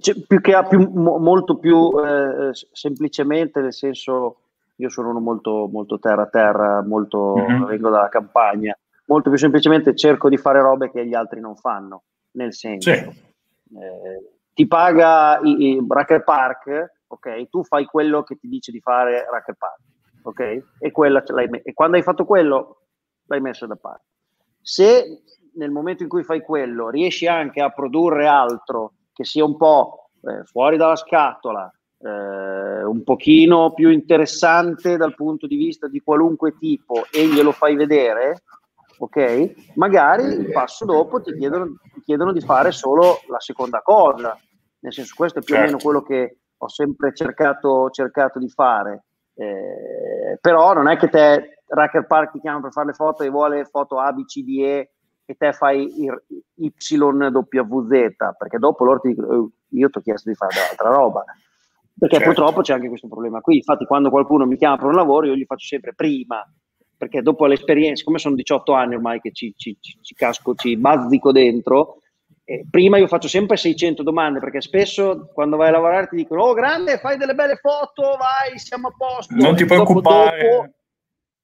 Cioè, 0.00 0.20
più 0.26 0.40
che 0.42 0.66
più, 0.68 0.80
mo, 0.80 1.16
molto 1.16 1.56
più 1.56 1.92
eh, 1.98 2.50
semplicemente, 2.72 3.62
nel 3.62 3.72
senso 3.72 4.40
io 4.76 4.88
sono 4.88 5.10
uno 5.10 5.20
molto, 5.20 5.68
molto 5.70 5.98
terra 5.98 6.26
terra, 6.26 6.82
molto, 6.82 7.34
mm-hmm. 7.36 7.64
vengo 7.64 7.90
dalla 7.90 8.08
campagna, 8.08 8.76
molto 9.06 9.30
più 9.30 9.38
semplicemente 9.38 9.94
cerco 9.94 10.28
di 10.28 10.36
fare 10.36 10.60
robe 10.60 10.90
che 10.90 11.06
gli 11.06 11.14
altri 11.14 11.40
non 11.40 11.56
fanno, 11.56 12.04
nel 12.32 12.52
senso, 12.52 12.92
sì. 12.92 12.98
eh, 12.98 14.32
ti 14.52 14.66
paga 14.66 15.38
i, 15.42 15.76
i 15.76 15.86
Racker 15.86 16.24
Park, 16.24 16.92
ok? 17.08 17.48
Tu 17.48 17.64
fai 17.64 17.84
quello 17.84 18.22
che 18.22 18.36
ti 18.36 18.48
dice 18.48 18.72
di 18.72 18.80
fare 18.80 19.26
Racker 19.30 19.56
Park, 19.56 19.80
ok? 20.22 20.64
E, 20.78 20.90
quella, 20.90 21.22
e 21.22 21.72
quando 21.72 21.96
hai 21.96 22.02
fatto 22.02 22.24
quello 22.24 22.78
l'hai 23.26 23.40
messo 23.40 23.66
da 23.66 23.76
parte. 23.76 24.04
Se 24.60 25.22
nel 25.54 25.70
momento 25.70 26.02
in 26.02 26.08
cui 26.08 26.24
fai 26.24 26.40
quello 26.40 26.88
riesci 26.88 27.26
anche 27.26 27.60
a 27.60 27.70
produrre 27.70 28.26
altro 28.26 28.94
che 29.12 29.24
sia 29.24 29.44
un 29.44 29.56
po' 29.56 30.10
eh, 30.22 30.44
fuori 30.44 30.76
dalla 30.76 30.96
scatola, 30.96 31.70
eh, 32.04 32.84
un 32.84 33.02
pochino 33.02 33.72
più 33.72 33.88
interessante 33.88 34.98
dal 34.98 35.14
punto 35.14 35.46
di 35.46 35.56
vista 35.56 35.88
di 35.88 36.00
qualunque 36.00 36.56
tipo 36.58 37.06
e 37.10 37.26
glielo 37.26 37.50
fai 37.50 37.76
vedere, 37.76 38.42
ok? 38.98 39.72
Magari 39.76 40.24
il 40.24 40.50
passo 40.52 40.84
dopo 40.84 41.22
ti 41.22 41.34
chiedono, 41.34 41.76
ti 41.94 42.02
chiedono 42.02 42.32
di 42.32 42.42
fare 42.42 42.72
solo 42.72 43.20
la 43.28 43.40
seconda 43.40 43.80
cosa. 43.80 44.38
Nel 44.80 44.92
senso, 44.92 45.14
questo 45.16 45.38
è 45.38 45.42
più 45.42 45.54
certo. 45.54 45.70
o 45.70 45.78
meno 45.78 45.80
certo. 45.80 46.02
quello 46.02 46.26
che 46.26 46.38
ho 46.58 46.68
sempre 46.68 47.14
cercato, 47.14 47.88
cercato 47.88 48.38
di 48.38 48.50
fare. 48.50 49.04
Eh, 49.34 50.38
però 50.42 50.74
non 50.74 50.88
è 50.88 50.98
che 50.98 51.08
te, 51.08 51.62
Racker 51.66 52.06
Park 52.06 52.32
ti 52.32 52.40
chiama 52.40 52.60
per 52.60 52.72
fare 52.72 52.88
le 52.88 52.92
foto 52.92 53.22
e 53.22 53.30
vuole 53.30 53.64
foto 53.64 53.98
A, 53.98 54.12
B, 54.12 54.24
C, 54.26 54.42
D, 54.42 54.60
E 54.62 54.90
e 55.24 55.34
te 55.36 55.54
fai 55.54 55.90
Y, 56.56 56.72
W, 56.98 57.86
Z, 57.88 58.16
perché 58.36 58.58
dopo 58.58 58.84
loro 58.84 59.00
ti 59.00 59.08
dicono, 59.08 59.34
oh, 59.34 59.50
io 59.70 59.88
ti 59.88 59.98
ho 59.98 60.02
chiesto 60.02 60.28
di 60.28 60.36
fare 60.36 60.52
altra 60.70 60.90
roba. 60.90 61.24
Perché 61.96 62.16
certo. 62.16 62.32
purtroppo 62.32 62.60
c'è 62.62 62.74
anche 62.74 62.88
questo 62.88 63.08
problema 63.08 63.40
qui. 63.40 63.56
Infatti, 63.56 63.84
quando 63.84 64.10
qualcuno 64.10 64.46
mi 64.46 64.56
chiama 64.56 64.76
per 64.76 64.86
un 64.86 64.94
lavoro, 64.94 65.26
io 65.26 65.36
gli 65.36 65.44
faccio 65.44 65.66
sempre 65.66 65.94
prima, 65.94 66.44
perché 66.96 67.22
dopo 67.22 67.46
l'esperienza, 67.46 68.04
come 68.04 68.18
sono 68.18 68.34
18 68.34 68.72
anni 68.72 68.94
ormai 68.94 69.20
che 69.20 69.32
ci, 69.32 69.54
ci, 69.56 69.76
ci, 69.80 69.98
ci 70.00 70.14
casco, 70.14 70.54
ci 70.54 70.76
bazzico 70.76 71.32
dentro, 71.32 71.98
eh, 72.46 72.66
prima 72.70 72.98
io 72.98 73.06
faccio 73.06 73.28
sempre 73.28 73.56
600 73.56 74.02
domande 74.02 74.38
perché 74.38 74.60
spesso 74.60 75.30
quando 75.32 75.56
vai 75.56 75.68
a 75.68 75.72
lavorare 75.72 76.08
ti 76.08 76.16
dicono 76.16 76.42
oh 76.42 76.52
grande 76.52 76.98
fai 76.98 77.16
delle 77.16 77.34
belle 77.34 77.56
foto 77.56 78.02
vai 78.18 78.58
siamo 78.58 78.88
a 78.88 78.94
posto 78.94 79.34
non 79.34 79.56
ti 79.56 79.64
preoccupare 79.64 80.50
dopo, 80.50 80.74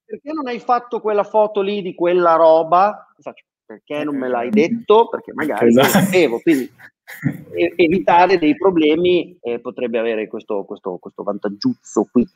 perché 0.04 0.33
non 0.33 0.47
hai 0.47 0.59
fatto 0.59 1.00
quella 1.00 1.25
foto 1.25 1.62
lì 1.62 1.80
di 1.80 1.95
quella 1.95 2.35
roba 2.35 3.07
faccio, 3.19 3.47
perché 3.64 4.04
non 4.04 4.16
me 4.16 4.28
l'hai 4.28 4.50
detto 4.50 5.09
perché 5.09 5.33
magari 5.33 5.69
esatto. 5.69 5.97
non 5.97 6.04
sapevo 6.04 6.40
quindi 6.40 6.71
evitare 7.76 8.38
dei 8.38 8.57
problemi 8.57 9.38
eh, 9.40 9.61
potrebbe 9.61 9.99
avere 9.99 10.26
questo, 10.29 10.64
questo, 10.64 10.99
questo 10.99 11.23
vantaggio 11.23 11.75
qui 12.11 12.26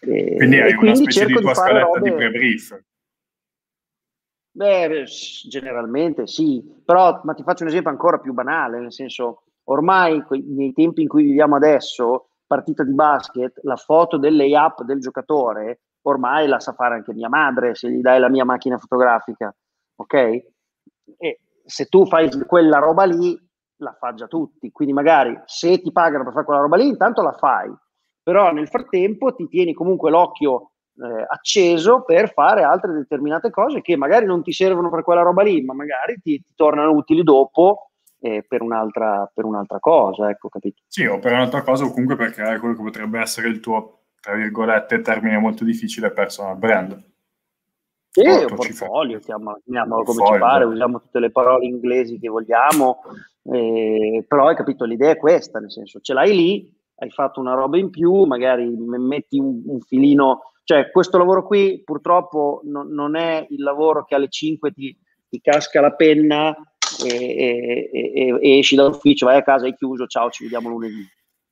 eh, 0.00 0.36
quindi 0.36 0.60
hai 0.60 0.74
una 0.74 0.94
specie 0.94 1.26
di 1.26 1.34
tua 1.34 1.54
scaletta 1.54 1.86
robe... 1.86 2.10
di 2.10 2.12
pre-brief 2.12 2.82
Beh, 4.56 5.04
generalmente 5.48 6.28
sì, 6.28 6.62
però 6.84 7.20
ma 7.24 7.34
ti 7.34 7.42
faccio 7.42 7.64
un 7.64 7.70
esempio 7.70 7.90
ancora 7.90 8.18
più 8.18 8.32
banale, 8.32 8.78
nel 8.78 8.92
senso, 8.92 9.46
ormai 9.64 10.22
nei 10.28 10.72
tempi 10.72 11.02
in 11.02 11.08
cui 11.08 11.24
viviamo 11.24 11.56
adesso, 11.56 12.28
partita 12.46 12.84
di 12.84 12.92
basket, 12.92 13.58
la 13.64 13.74
foto 13.74 14.16
del 14.16 14.36
layup 14.36 14.84
del 14.84 15.00
giocatore 15.00 15.80
ormai 16.04 16.46
la 16.46 16.60
sa 16.60 16.72
fare 16.72 16.94
anche 16.94 17.12
mia 17.12 17.28
madre 17.28 17.74
se 17.74 17.90
gli 17.90 18.00
dai 18.00 18.20
la 18.20 18.28
mia 18.28 18.44
macchina 18.44 18.78
fotografica, 18.78 19.54
ok? 19.96 20.14
E 21.18 21.40
se 21.64 21.86
tu 21.86 22.06
fai 22.06 22.30
quella 22.46 22.78
roba 22.78 23.04
lì, 23.04 23.38
la 23.78 23.94
fa 23.98 24.14
già 24.14 24.26
tutti, 24.26 24.70
quindi 24.70 24.94
magari 24.94 25.38
se 25.46 25.80
ti 25.80 25.92
pagano 25.92 26.24
per 26.24 26.32
fare 26.32 26.44
quella 26.44 26.60
roba 26.60 26.76
lì, 26.76 26.86
intanto 26.86 27.22
la 27.22 27.32
fai, 27.32 27.72
però 28.22 28.52
nel 28.52 28.68
frattempo 28.68 29.34
ti 29.34 29.48
tieni 29.48 29.74
comunque 29.74 30.10
l'occhio 30.10 30.70
eh, 30.96 31.24
acceso 31.26 32.02
per 32.02 32.32
fare 32.32 32.62
altre 32.62 32.92
determinate 32.92 33.50
cose 33.50 33.80
che 33.80 33.96
magari 33.96 34.26
non 34.26 34.42
ti 34.42 34.52
servono 34.52 34.90
per 34.90 35.02
quella 35.02 35.22
roba 35.22 35.42
lì, 35.42 35.62
ma 35.62 35.74
magari 35.74 36.20
ti, 36.22 36.42
ti 36.42 36.52
tornano 36.54 36.92
utili 36.92 37.22
dopo 37.22 37.90
eh, 38.20 38.44
per, 38.46 38.62
un'altra, 38.62 39.30
per, 39.32 39.44
un'altra, 39.44 39.78
cosa, 39.80 40.30
ecco, 40.30 40.48
capito? 40.48 40.82
Sì, 40.86 41.04
o 41.04 41.18
per 41.18 41.32
un'altra 41.32 41.62
cosa 41.62 41.84
o 41.84 41.90
comunque 41.90 42.16
per 42.16 42.30
creare 42.30 42.58
quello 42.58 42.74
che 42.74 42.82
potrebbe 42.82 43.20
essere 43.20 43.48
il 43.48 43.60
tuo, 43.60 44.04
tra 44.20 44.34
virgolette, 44.34 45.00
termine 45.00 45.38
molto 45.38 45.64
difficile 45.64 46.10
personal 46.10 46.56
brand. 46.56 47.12
Sì, 48.14 48.44
un 48.44 48.54
portfolio, 48.54 49.18
chiamalo, 49.18 49.60
chiamalo 49.64 50.04
come 50.04 50.24
ci 50.24 50.38
pare, 50.38 50.64
usiamo 50.64 51.00
tutte 51.00 51.18
le 51.18 51.32
parole 51.32 51.66
inglesi 51.66 52.18
che 52.20 52.28
vogliamo, 52.28 53.02
eh, 53.42 54.24
però 54.26 54.46
hai 54.46 54.54
capito, 54.54 54.84
l'idea 54.84 55.10
è 55.10 55.16
questa, 55.16 55.58
nel 55.58 55.72
senso, 55.72 55.98
ce 56.00 56.12
l'hai 56.12 56.34
lì, 56.34 56.72
hai 56.96 57.10
fatto 57.10 57.40
una 57.40 57.54
roba 57.54 57.76
in 57.76 57.90
più, 57.90 58.22
magari 58.22 58.68
metti 58.68 59.38
un, 59.38 59.62
un 59.66 59.80
filino 59.80 60.42
cioè, 60.64 60.90
questo 60.90 61.18
lavoro 61.18 61.46
qui 61.46 61.82
purtroppo 61.84 62.62
no, 62.64 62.84
non 62.84 63.16
è 63.16 63.46
il 63.50 63.62
lavoro 63.62 64.04
che 64.04 64.14
alle 64.14 64.28
5 64.28 64.72
ti, 64.72 64.96
ti 65.28 65.40
casca 65.40 65.82
la 65.82 65.92
penna 65.92 66.56
e, 67.04 67.14
e, 67.14 67.90
e, 67.92 68.38
e, 68.40 68.58
esci 68.58 68.74
dall'ufficio, 68.74 69.26
vai 69.26 69.36
a 69.36 69.42
casa, 69.42 69.66
hai 69.66 69.74
chiuso, 69.74 70.06
ciao, 70.06 70.30
ci 70.30 70.44
vediamo 70.44 70.70
lunedì. 70.70 71.06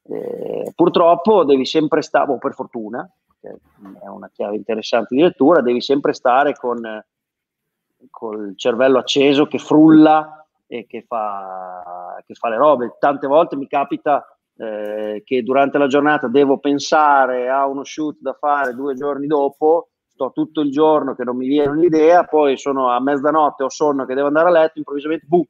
Eh, 0.04 0.72
purtroppo 0.74 1.44
devi 1.44 1.64
sempre 1.64 2.02
stare, 2.02 2.32
o 2.32 2.38
per 2.38 2.54
fortuna, 2.54 3.08
è 3.40 4.06
una 4.06 4.30
chiave 4.32 4.56
interessante 4.56 5.14
di 5.14 5.22
lettura, 5.22 5.60
devi 5.60 5.80
sempre 5.80 6.12
stare 6.12 6.54
con, 6.54 6.78
il 6.84 8.52
cervello 8.56 8.98
acceso 8.98 9.46
che 9.46 9.58
frulla 9.58 10.44
e 10.66 10.86
che 10.86 11.02
fa, 11.02 12.22
che 12.26 12.34
fa 12.34 12.48
le 12.48 12.56
robe. 12.56 12.96
Tante 12.98 13.26
volte 13.26 13.56
mi 13.56 13.66
capita 13.66 14.24
eh, 14.56 15.22
che 15.24 15.42
durante 15.42 15.78
la 15.78 15.86
giornata 15.86 16.28
devo 16.28 16.58
pensare 16.58 17.48
a 17.48 17.66
uno 17.66 17.84
shoot 17.84 18.18
da 18.20 18.32
fare 18.32 18.74
due 18.74 18.94
giorni 18.94 19.26
dopo, 19.26 19.88
sto 20.06 20.30
tutto 20.32 20.60
il 20.60 20.70
giorno 20.70 21.14
che 21.14 21.24
non 21.24 21.36
mi 21.36 21.46
viene 21.46 21.70
un'idea, 21.70 22.24
poi 22.24 22.56
sono 22.56 22.90
a 22.90 23.00
mezzanotte, 23.00 23.64
ho 23.64 23.70
sonno 23.70 24.04
che 24.04 24.14
devo 24.14 24.28
andare 24.28 24.48
a 24.48 24.52
letto, 24.52 24.78
improvvisamente 24.78 25.26
boom, 25.26 25.44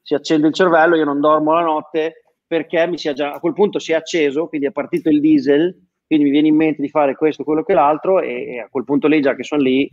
si 0.00 0.14
accende 0.14 0.48
il 0.48 0.54
cervello, 0.54 0.96
io 0.96 1.04
non 1.04 1.20
dormo 1.20 1.52
la 1.52 1.62
notte 1.62 2.21
perché 2.52 2.86
mi 2.86 2.98
sia 2.98 3.14
già, 3.14 3.32
a 3.32 3.40
quel 3.40 3.54
punto 3.54 3.78
si 3.78 3.92
è 3.92 3.94
acceso, 3.94 4.46
quindi 4.46 4.66
è 4.66 4.72
partito 4.72 5.08
il 5.08 5.20
diesel, 5.20 5.74
quindi 6.06 6.26
mi 6.26 6.30
viene 6.30 6.48
in 6.48 6.56
mente 6.56 6.82
di 6.82 6.90
fare 6.90 7.16
questo, 7.16 7.44
quello 7.44 7.62
che 7.62 7.72
l'altro 7.72 8.20
e, 8.20 8.56
e 8.56 8.58
a 8.60 8.68
quel 8.68 8.84
punto 8.84 9.08
lì, 9.08 9.22
già 9.22 9.34
che 9.34 9.42
sono 9.42 9.62
lì, 9.62 9.90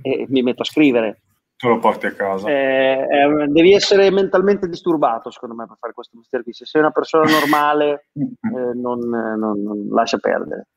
eh, 0.00 0.24
mi 0.30 0.40
metto 0.40 0.62
a 0.62 0.64
scrivere 0.64 1.20
tu 1.58 1.68
lo 1.68 1.78
porti 1.78 2.06
a 2.06 2.14
casa. 2.14 2.48
Eh, 2.48 3.06
eh, 3.06 3.46
devi 3.48 3.74
essere 3.74 4.10
mentalmente 4.10 4.66
disturbato, 4.66 5.30
secondo 5.30 5.54
me, 5.54 5.66
per 5.66 5.76
fare 5.78 5.92
questo 5.92 6.16
mestiere 6.16 6.42
qui. 6.42 6.54
Se 6.54 6.64
sei 6.64 6.80
una 6.80 6.90
persona 6.90 7.30
normale, 7.30 8.06
eh, 8.16 8.74
non, 8.74 8.98
non, 9.00 9.62
non, 9.62 9.88
lascia 9.90 10.16
perdere. 10.16 10.68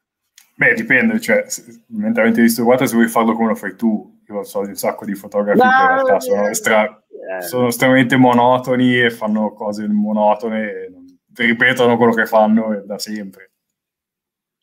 Beh, 0.56 0.74
dipende, 0.74 1.22
cioè, 1.22 1.46
mentalmente 1.88 2.42
disturbato 2.42 2.86
se 2.86 2.96
vuoi 2.96 3.08
farlo 3.08 3.32
come 3.32 3.48
lo 3.48 3.56
fai 3.56 3.78
tu. 3.78 4.20
Io 4.28 4.44
so 4.44 4.64
di 4.64 4.72
un 4.72 4.76
sacco 4.76 5.06
di 5.06 5.16
fotografi 5.16 5.58
no, 5.58 5.64
che 5.64 5.82
in 5.84 5.88
realtà 5.88 6.20
sono, 6.20 6.48
estra- 6.50 7.04
eh. 7.38 7.42
sono, 7.44 7.68
estremamente 7.68 8.18
monotoni 8.18 9.00
e 9.00 9.10
fanno 9.10 9.54
cose 9.54 9.88
monotone 9.88 11.03
ripetono 11.36 11.98
quello 11.98 12.14
che 12.14 12.26
fanno 12.26 12.82
da 12.86 12.98
sempre. 13.00 13.52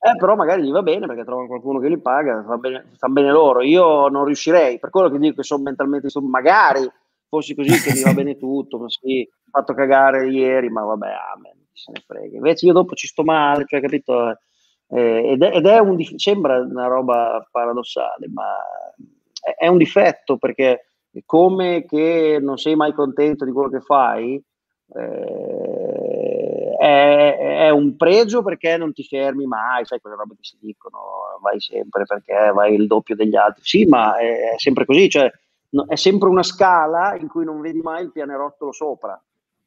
Eh, 0.02 0.16
però 0.16 0.34
magari 0.34 0.62
gli 0.62 0.70
va 0.70 0.82
bene 0.82 1.06
perché 1.06 1.24
trovano 1.24 1.46
qualcuno 1.46 1.78
che 1.78 1.88
li 1.88 2.00
paga, 2.00 2.42
fa 2.42 2.56
bene, 2.56 2.86
bene 3.08 3.30
loro. 3.30 3.60
Io 3.60 4.08
non 4.08 4.24
riuscirei, 4.24 4.78
per 4.78 4.88
quello 4.88 5.10
che 5.10 5.18
dico 5.18 5.36
che 5.36 5.42
sono 5.42 5.62
mentalmente, 5.62 6.08
sono, 6.08 6.26
magari 6.26 6.90
fossi 7.28 7.54
così 7.54 7.78
che 7.80 7.92
mi 7.92 8.02
va 8.02 8.14
bene 8.14 8.38
tutto, 8.38 8.78
ma 8.78 8.88
sì, 8.88 9.28
fatto 9.50 9.74
cagare 9.74 10.28
ieri, 10.28 10.70
ma 10.70 10.82
vabbè, 10.82 11.08
amen, 11.34 11.66
se 11.72 11.92
ne 11.92 12.02
frega. 12.06 12.36
Invece 12.36 12.66
io 12.66 12.72
dopo 12.72 12.94
ci 12.94 13.06
sto 13.06 13.24
male, 13.24 13.66
cioè, 13.66 13.80
capito? 13.80 14.38
Eh, 14.88 15.32
ed, 15.32 15.42
è, 15.42 15.56
ed, 15.56 15.66
è, 15.66 15.78
un 15.78 16.02
sembra 16.16 16.58
una 16.60 16.86
roba 16.86 17.46
paradossale, 17.50 18.26
ma 18.32 18.56
è, 19.42 19.64
è 19.64 19.66
un 19.66 19.76
difetto 19.76 20.38
perché 20.38 20.86
come 21.26 21.84
che 21.84 22.38
non 22.40 22.56
sei 22.56 22.74
mai 22.74 22.92
contento 22.92 23.44
di 23.44 23.52
quello 23.52 23.68
che 23.68 23.80
fai, 23.80 24.42
eh, 24.94 25.79
è, 26.80 27.66
è, 27.66 27.68
un 27.68 27.94
pregio 27.94 28.42
perché 28.42 28.78
non 28.78 28.94
ti 28.94 29.04
fermi 29.04 29.44
mai, 29.44 29.84
sai 29.84 30.00
quelle 30.00 30.16
robe 30.16 30.36
che 30.36 30.44
si 30.44 30.56
dicono, 30.58 30.98
vai 31.42 31.60
sempre 31.60 32.04
perché 32.06 32.52
vai 32.54 32.74
il 32.74 32.86
doppio 32.86 33.14
degli 33.14 33.36
altri. 33.36 33.62
Sì, 33.62 33.84
ma 33.84 34.16
è, 34.16 34.52
è 34.52 34.54
sempre 34.56 34.86
così, 34.86 35.10
cioè 35.10 35.30
no, 35.72 35.84
è 35.86 35.96
sempre 35.96 36.30
una 36.30 36.42
scala 36.42 37.14
in 37.16 37.28
cui 37.28 37.44
non 37.44 37.60
vedi 37.60 37.82
mai 37.82 38.04
il 38.04 38.12
pianerottolo 38.12 38.72
sopra, 38.72 39.22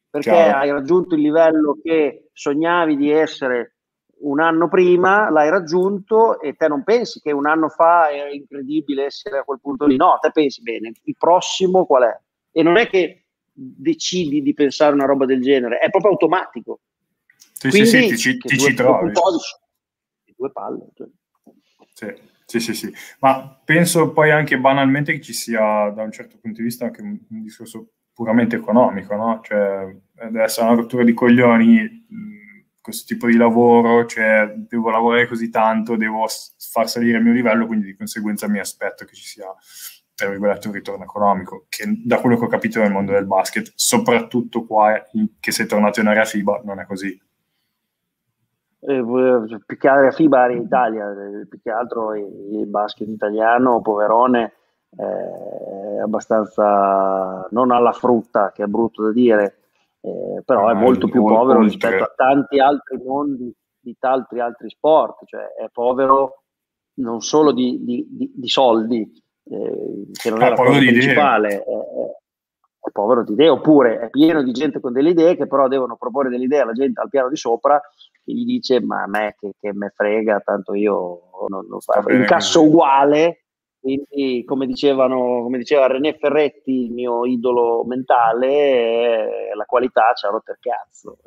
perché 0.10 0.32
Chiaro. 0.32 0.58
hai 0.58 0.72
raggiunto 0.72 1.14
il 1.14 1.22
livello 1.22 1.78
che 1.84 2.30
sognavi 2.34 2.98
di 2.98 3.12
essere 3.12 3.76
un 4.22 4.40
anno 4.40 4.68
prima, 4.68 5.30
l'hai 5.30 5.52
raggiunto 5.52 6.40
e 6.40 6.54
te 6.54 6.68
non 6.68 6.84
pensi 6.84 7.20
che 7.20 7.32
un 7.32 7.46
anno 7.46 7.70
fa 7.70 8.10
era 8.10 8.32
incredibile 8.32 9.06
essere 9.06 9.38
a 9.38 9.44
quel 9.44 9.60
punto 9.62 9.86
lì, 9.86 9.98
no, 9.98 10.18
te 10.20 10.32
pensi 10.32 10.64
bene, 10.64 10.92
il 11.04 11.16
prossimo 11.16 11.86
qual 11.86 12.06
è? 12.06 12.20
E 12.52 12.64
non 12.64 12.78
è 12.78 12.88
che 12.88 13.26
decidi 13.54 14.42
di 14.42 14.56
pensare 14.56 14.96
una 14.96 15.06
roba 15.06 15.26
del 15.26 15.42
genere, 15.42 15.78
è 15.78 15.92
proprio 15.92 16.14
automatico. 16.14 16.80
Sì, 17.64 17.70
Quindi, 17.70 17.88
sì, 17.88 18.02
sì, 18.02 18.08
ti, 18.08 18.18
ci, 18.18 18.38
ti 18.38 18.60
ci 18.60 18.74
trovi. 18.74 19.12
Due 20.36 20.52
palle. 20.52 20.88
Cioè. 20.94 21.08
Sì, 21.94 22.60
sì, 22.60 22.60
sì, 22.60 22.74
sì. 22.74 22.94
Ma 23.20 23.62
penso 23.64 24.12
poi 24.12 24.32
anche 24.32 24.60
banalmente 24.60 25.14
che 25.14 25.22
ci 25.22 25.32
sia, 25.32 25.90
da 25.90 26.04
un 26.04 26.12
certo 26.12 26.38
punto 26.42 26.58
di 26.58 26.66
vista, 26.66 26.86
anche 26.86 27.02
un, 27.02 27.18
un 27.30 27.42
discorso 27.42 27.94
puramente 28.12 28.58
economico, 28.58 29.16
no? 29.16 29.40
Cioè, 29.42 29.96
deve 30.12 30.44
essere 30.44 30.66
una 30.68 30.76
rottura 30.76 31.06
di 31.06 31.14
coglioni 31.14 32.02
questo 32.82 33.06
tipo 33.08 33.28
di 33.28 33.38
lavoro, 33.38 34.06
cioè 34.08 34.54
devo 34.58 34.90
lavorare 34.90 35.26
così 35.26 35.50
tanto, 35.50 35.96
devo 35.96 36.26
far 36.70 36.90
salire 36.90 37.20
il 37.20 37.24
mio 37.24 37.32
livello, 37.32 37.66
quindi 37.66 37.86
di 37.86 37.96
conseguenza 37.96 38.50
mi 38.50 38.60
aspetto 38.60 39.06
che 39.06 39.16
ci 39.16 39.24
sia 39.24 39.46
tra 40.14 40.28
virgolette 40.30 40.68
un 40.68 40.74
ritorno 40.74 41.06
economico, 41.06 41.66
che 41.70 41.86
da 42.04 42.20
quello 42.20 42.38
che 42.38 42.44
ho 42.44 42.50
capito 42.50 42.82
nel 42.82 42.92
mondo 42.92 43.14
del 43.14 43.26
basket, 43.26 43.72
soprattutto 43.74 44.66
qua 44.66 45.02
che 45.40 45.52
sei 45.52 45.66
tornato 45.66 46.02
in 46.02 46.08
area 46.08 46.26
FIBA, 46.26 46.62
non 46.66 46.82
è 46.82 46.86
così 46.86 47.18
eh, 48.86 49.62
più 49.66 49.78
che 49.78 49.88
altro 49.88 50.12
FIBA 50.12 50.52
in 50.52 50.62
Italia, 50.62 51.12
eh, 51.12 51.48
più 51.48 51.62
che 51.62 51.72
altro 51.72 52.16
il 52.16 52.68
basket 52.68 53.08
italiano, 53.08 53.82
poverone, 53.82 54.54
eh, 54.98 55.98
è 55.98 56.00
abbastanza 56.00 57.48
non 57.52 57.72
alla 57.72 57.94
frutta, 57.94 58.52
che 58.52 58.64
è 58.64 58.68
brutto 58.68 59.04
da 59.04 59.12
dire, 59.12 59.58
eh, 60.02 60.42
però 60.44 60.70
è 60.70 60.74
molto 60.74 61.08
più 61.08 61.24
povero 61.24 61.62
rispetto 61.62 62.04
a 62.04 62.14
tanti 62.16 62.60
altri 62.60 62.98
mondi 63.04 63.54
di 63.80 63.96
tanti 63.98 64.40
altri 64.40 64.70
sport, 64.70 65.26
cioè 65.26 65.54
è 65.58 65.70
povero 65.72 66.44
non 66.96 67.22
solo 67.22 67.52
di, 67.52 67.84
di, 67.84 68.06
di, 68.10 68.32
di 68.36 68.48
soldi, 68.48 69.10
eh, 69.50 70.08
che 70.12 70.30
non 70.30 70.42
è 70.42 70.50
la 70.50 70.56
cosa 70.56 70.78
principale, 70.78 71.64
è, 71.64 71.70
è 72.80 72.92
povero 72.92 73.24
di 73.24 73.34
idee, 73.34 73.50
oppure 73.50 74.00
è 74.00 74.10
pieno 74.10 74.44
di 74.44 74.52
gente 74.52 74.80
con 74.80 74.92
delle 74.92 75.10
idee 75.10 75.36
che 75.36 75.48
però 75.48 75.68
devono 75.68 75.96
proporre 75.96 76.30
delle 76.30 76.44
idee 76.44 76.62
alla 76.62 76.74
gente 76.74 77.02
al 77.02 77.10
piano 77.10 77.30
di 77.30 77.38
sopra 77.38 77.82
che 78.24 78.34
gli 78.34 78.46
dice 78.46 78.82
ma 78.82 79.04
a 79.04 79.08
me 79.08 79.36
che, 79.40 79.54
che 79.60 79.74
me 79.74 79.92
frega, 79.96 80.42
tanto 80.42 80.74
io 80.74 81.22
non, 81.48 81.68
non 81.68 81.80
fa, 81.80 82.04
incasso 82.08 82.64
uguale, 82.64 83.44
quindi 83.80 84.44
come, 84.46 84.66
dicevano, 84.66 85.44
come 85.44 85.58
diceva 85.58 85.88
René 85.88 86.18
Ferretti, 86.18 86.86
il 86.86 86.92
mio 86.92 87.26
idolo 87.26 87.84
mentale, 87.84 88.48
eh, 88.48 89.56
la 89.56 89.66
qualità 89.66 90.14
c'ha 90.14 90.30
rotto 90.30 90.52
il 90.52 90.58
cazzo. 90.60 91.18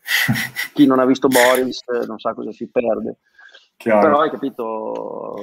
Chi 0.72 0.86
non 0.86 0.98
ha 0.98 1.04
visto 1.04 1.28
Boris 1.28 1.82
non 2.06 2.18
sa 2.18 2.32
cosa 2.32 2.52
si 2.52 2.68
perde. 2.70 3.18
Chiaro. 3.76 4.00
Però 4.00 4.20
hai 4.20 4.30
capito, 4.30 5.36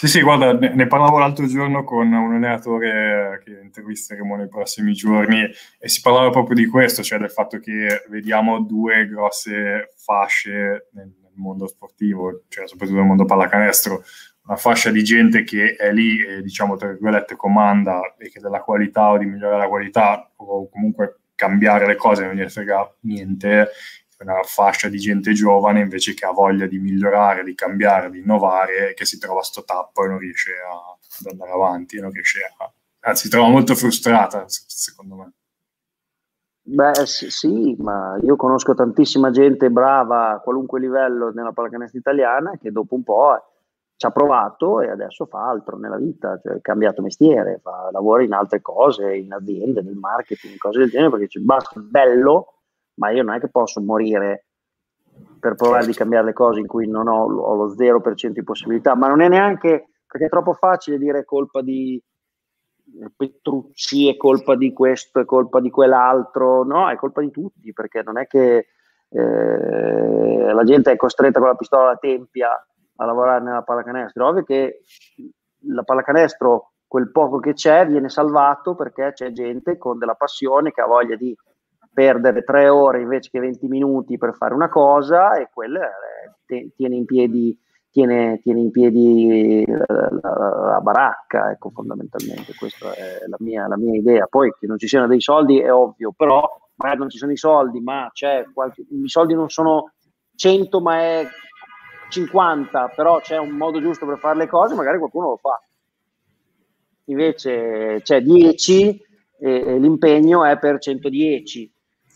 sì, 0.00 0.08
sì, 0.08 0.22
guarda, 0.22 0.54
ne, 0.54 0.74
ne, 0.74 0.86
parlavo 0.86 1.18
l'altro 1.18 1.46
giorno 1.46 1.84
con 1.84 2.10
un 2.10 2.32
allenatore 2.32 3.42
che 3.44 3.60
intervisteremo 3.62 4.34
nei 4.34 4.48
prossimi 4.48 4.94
giorni 4.94 5.46
e 5.78 5.88
si 5.90 6.00
parlava 6.00 6.30
proprio 6.30 6.56
di 6.56 6.64
questo, 6.66 7.02
cioè 7.02 7.18
del 7.18 7.30
fatto 7.30 7.58
che 7.58 8.04
vediamo 8.08 8.62
due 8.62 9.06
grosse 9.06 9.92
fasce 10.02 10.88
nel, 10.92 11.14
mondo 11.34 11.66
sportivo, 11.66 12.44
cioè 12.48 12.66
soprattutto 12.66 12.98
nel 12.98 13.08
mondo 13.08 13.26
pallacanestro, 13.26 14.02
una 14.44 14.56
fascia 14.56 14.90
di 14.90 15.04
gente 15.04 15.42
che 15.42 15.74
è 15.76 15.92
lì 15.92 16.18
e 16.24 16.40
diciamo 16.40 16.76
tra 16.76 16.88
virgolette 16.88 17.36
comanda 17.36 18.14
e 18.16 18.30
che 18.30 18.40
della 18.40 18.62
qualità 18.62 19.10
o 19.10 19.18
di 19.18 19.26
migliorare 19.26 19.58
la 19.58 19.68
qualità 19.68 20.32
o 20.36 20.66
comunque 20.70 21.20
cambiare 21.34 21.86
le 21.86 21.96
cose 21.96 22.24
non 22.24 22.34
gli 22.34 22.48
frega 22.48 22.96
niente 23.00 23.68
una 24.24 24.42
fascia 24.42 24.88
di 24.88 24.98
gente 24.98 25.32
giovane 25.32 25.80
invece 25.80 26.14
che 26.14 26.26
ha 26.26 26.32
voglia 26.32 26.66
di 26.66 26.78
migliorare, 26.78 27.42
di 27.42 27.54
cambiare, 27.54 28.10
di 28.10 28.18
innovare, 28.18 28.92
che 28.94 29.04
si 29.04 29.18
trova 29.18 29.40
a 29.40 29.44
sto 29.44 29.64
tappo 29.64 30.04
e 30.04 30.08
non 30.08 30.18
riesce 30.18 30.52
a, 30.52 30.90
ad 30.90 31.32
andare 31.32 31.50
avanti, 31.50 32.00
non 32.00 32.10
riesce 32.10 32.40
a, 32.58 32.70
anzi 33.00 33.24
si 33.24 33.30
trova 33.30 33.48
molto 33.48 33.74
frustrata, 33.74 34.44
secondo 34.46 35.14
me. 35.14 35.32
Beh 36.62 37.06
sì, 37.06 37.74
ma 37.78 38.16
io 38.22 38.36
conosco 38.36 38.74
tantissima 38.74 39.30
gente 39.30 39.70
brava 39.70 40.32
a 40.32 40.38
qualunque 40.40 40.78
livello 40.78 41.32
nella 41.32 41.52
pallacanestro 41.52 41.98
italiana 41.98 42.58
che 42.60 42.70
dopo 42.70 42.94
un 42.94 43.02
po' 43.02 43.44
ci 43.96 44.06
ha 44.06 44.10
provato 44.10 44.80
e 44.80 44.88
adesso 44.88 45.26
fa 45.26 45.48
altro 45.48 45.78
nella 45.78 45.96
vita, 45.96 46.38
cioè 46.38 46.56
ha 46.56 46.60
cambiato 46.60 47.02
mestiere, 47.02 47.60
fa, 47.62 47.88
lavora 47.90 48.22
in 48.22 48.32
altre 48.34 48.60
cose, 48.60 49.16
in 49.16 49.32
aziende, 49.32 49.82
nel 49.82 49.96
marketing, 49.96 50.58
cose 50.58 50.80
del 50.80 50.90
genere, 50.90 51.10
perché 51.10 51.26
c'è 51.26 51.40
basta 51.40 51.80
bello 51.80 52.59
ma 53.00 53.10
io 53.10 53.22
non 53.22 53.34
è 53.34 53.40
che 53.40 53.48
posso 53.48 53.80
morire 53.80 54.44
per 55.40 55.54
provare 55.54 55.82
certo. 55.82 55.90
di 55.90 55.96
cambiare 55.96 56.26
le 56.26 56.32
cose 56.34 56.60
in 56.60 56.66
cui 56.66 56.86
non 56.86 57.08
ho, 57.08 57.24
ho, 57.24 57.54
lo 57.54 57.74
0% 57.74 58.28
di 58.28 58.44
possibilità, 58.44 58.94
ma 58.94 59.08
non 59.08 59.22
è 59.22 59.28
neanche 59.28 59.88
perché 60.06 60.26
è 60.26 60.28
troppo 60.28 60.52
facile 60.52 60.98
dire 60.98 61.24
colpa 61.24 61.62
di 61.62 62.02
Petrucci, 63.16 64.08
è 64.08 64.16
colpa 64.16 64.54
di 64.54 64.72
questo, 64.72 65.20
è 65.20 65.24
colpa 65.24 65.60
di 65.60 65.70
quell'altro, 65.70 66.64
no, 66.64 66.90
è 66.90 66.96
colpa 66.96 67.20
di 67.20 67.30
tutti, 67.30 67.72
perché 67.72 68.02
non 68.02 68.18
è 68.18 68.26
che 68.26 68.66
eh, 69.08 70.52
la 70.52 70.64
gente 70.64 70.90
è 70.90 70.96
costretta 70.96 71.38
con 71.38 71.48
la 71.48 71.54
pistola 71.54 71.82
alla 71.84 71.96
tempia 71.96 72.50
a 72.96 73.04
lavorare 73.06 73.42
nella 73.42 73.62
pallacanestro, 73.62 74.26
ovvio 74.26 74.42
che 74.42 74.82
la 75.68 75.84
pallacanestro, 75.84 76.72
quel 76.86 77.10
poco 77.12 77.38
che 77.38 77.54
c'è, 77.54 77.86
viene 77.86 78.08
salvato 78.08 78.74
perché 78.74 79.12
c'è 79.14 79.30
gente 79.30 79.78
con 79.78 79.96
della 79.96 80.14
passione 80.14 80.72
che 80.72 80.80
ha 80.80 80.86
voglia 80.86 81.16
di 81.16 81.34
perdere 81.92 82.42
tre 82.42 82.68
ore 82.68 83.00
invece 83.00 83.30
che 83.30 83.40
20 83.40 83.66
minuti 83.66 84.16
per 84.16 84.34
fare 84.34 84.54
una 84.54 84.68
cosa 84.68 85.34
e 85.34 85.48
quella 85.52 85.88
eh, 86.46 86.70
tiene 86.74 86.96
in 86.96 87.04
piedi, 87.04 87.56
tiene, 87.90 88.38
tiene 88.42 88.60
in 88.60 88.70
piedi 88.70 89.64
la, 89.66 89.84
la, 89.86 90.70
la, 90.72 90.80
baracca, 90.80 91.50
ecco, 91.50 91.70
fondamentalmente, 91.70 92.54
questa 92.56 92.92
è 92.92 93.26
la 93.26 93.36
mia, 93.40 93.66
la 93.66 93.76
mia, 93.76 93.96
idea. 93.96 94.26
Poi 94.26 94.52
che 94.58 94.66
non 94.66 94.78
ci 94.78 94.88
siano 94.88 95.06
dei 95.06 95.20
soldi 95.20 95.60
è 95.60 95.72
ovvio, 95.72 96.12
però 96.16 96.48
magari 96.76 96.98
non 96.98 97.10
ci 97.10 97.18
sono 97.18 97.32
i 97.32 97.36
soldi, 97.36 97.80
ma 97.80 98.08
c'è 98.12 98.46
qualche, 98.52 98.82
i 98.88 99.08
soldi 99.08 99.34
non 99.34 99.48
sono 99.48 99.92
100 100.34 100.80
ma 100.80 100.98
è 100.98 101.26
50, 102.08 102.92
però 102.94 103.20
c'è 103.20 103.38
un 103.38 103.50
modo 103.50 103.80
giusto 103.80 104.06
per 104.06 104.18
fare 104.18 104.38
le 104.38 104.48
cose, 104.48 104.74
magari 104.74 104.98
qualcuno 104.98 105.30
lo 105.30 105.36
fa. 105.36 105.60
Invece 107.04 108.00
c'è 108.02 108.22
10 108.22 109.02
e, 109.38 109.50
e 109.50 109.78
l'impegno 109.78 110.44
è 110.44 110.58
per 110.58 110.78
110 110.78 111.72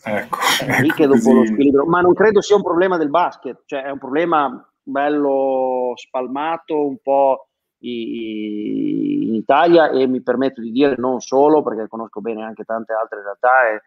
Ecco, 0.07 0.37
è 0.63 0.81
lì 0.81 0.91
che 0.91 1.07
dopo 1.07 1.33
lo 1.33 1.45
squilibrio, 1.45 1.85
ma 1.85 1.99
non 2.01 2.13
credo 2.13 2.39
sia 2.39 2.55
un 2.55 2.61
problema 2.61 2.97
del 2.97 3.09
basket, 3.09 3.63
cioè 3.65 3.83
è 3.83 3.89
un 3.89 3.97
problema 3.97 4.69
bello 4.83 5.93
spalmato 5.95 6.87
un 6.87 6.97
po' 7.01 7.47
in 7.79 9.33
Italia 9.33 9.89
e 9.89 10.07
mi 10.07 10.21
permetto 10.21 10.61
di 10.61 10.71
dire 10.71 10.95
non 10.97 11.19
solo 11.19 11.61
perché 11.63 11.87
conosco 11.87 12.21
bene 12.21 12.43
anche 12.43 12.63
tante 12.63 12.93
altre 12.93 13.21
realtà 13.21 13.69
e, 13.69 13.81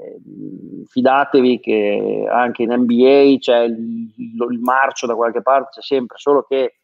e 0.00 0.84
fidatevi 0.86 1.60
che 1.60 2.26
anche 2.30 2.62
in 2.62 2.72
NBA 2.72 3.36
c'è 3.38 3.62
il, 3.62 4.12
il, 4.16 4.60
marcio 4.60 5.06
da 5.06 5.14
qualche 5.14 5.42
parte, 5.42 5.80
c'è 5.80 5.82
sempre, 5.82 6.16
solo 6.18 6.42
che 6.42 6.76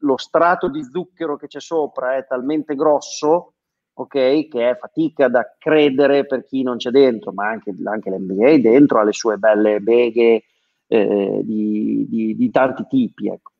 lo 0.00 0.16
strato 0.16 0.68
di 0.68 0.84
zucchero 0.84 1.36
che 1.36 1.48
c'è 1.48 1.60
sopra 1.60 2.16
è 2.16 2.26
talmente 2.26 2.74
grosso 2.74 3.54
ok? 4.00 4.48
Che 4.48 4.70
è 4.70 4.76
fatica 4.76 5.28
da 5.28 5.54
credere 5.58 6.26
per 6.26 6.44
chi 6.44 6.62
non 6.62 6.76
c'è 6.76 6.90
dentro, 6.90 7.32
ma 7.32 7.48
anche, 7.48 7.74
anche 7.84 8.10
l'NBA 8.10 8.58
dentro 8.58 8.98
ha 8.98 9.04
le 9.04 9.12
sue 9.12 9.36
belle 9.36 9.80
beghe 9.80 10.44
eh, 10.86 11.40
di, 11.42 12.06
di, 12.08 12.36
di, 12.36 12.50
tanti 12.50 12.86
tipi. 12.88 13.28
Ecco, 13.28 13.52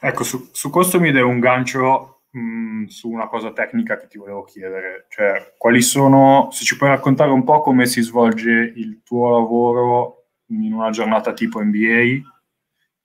ecco 0.00 0.24
su, 0.24 0.48
su, 0.52 0.70
questo 0.70 1.00
mi 1.00 1.10
dai 1.10 1.22
un 1.22 1.40
gancio 1.40 2.22
mh, 2.30 2.40
mm, 2.40 2.84
su 2.86 3.08
una 3.08 3.28
cosa 3.28 3.52
tecnica 3.52 3.96
che 3.96 4.08
ti 4.08 4.18
volevo 4.18 4.44
chiedere, 4.44 5.06
cioè 5.08 5.54
quali 5.56 5.80
sono, 5.80 6.48
se 6.50 6.64
ci 6.64 6.76
puoi 6.76 6.90
raccontare 6.90 7.30
un 7.30 7.44
po' 7.44 7.62
come 7.62 7.86
si 7.86 8.02
svolge 8.02 8.50
il 8.76 9.02
tuo 9.02 9.30
lavoro 9.30 10.26
in 10.48 10.72
una 10.72 10.90
giornata 10.90 11.32
tipo 11.32 11.62
NBA 11.62 12.20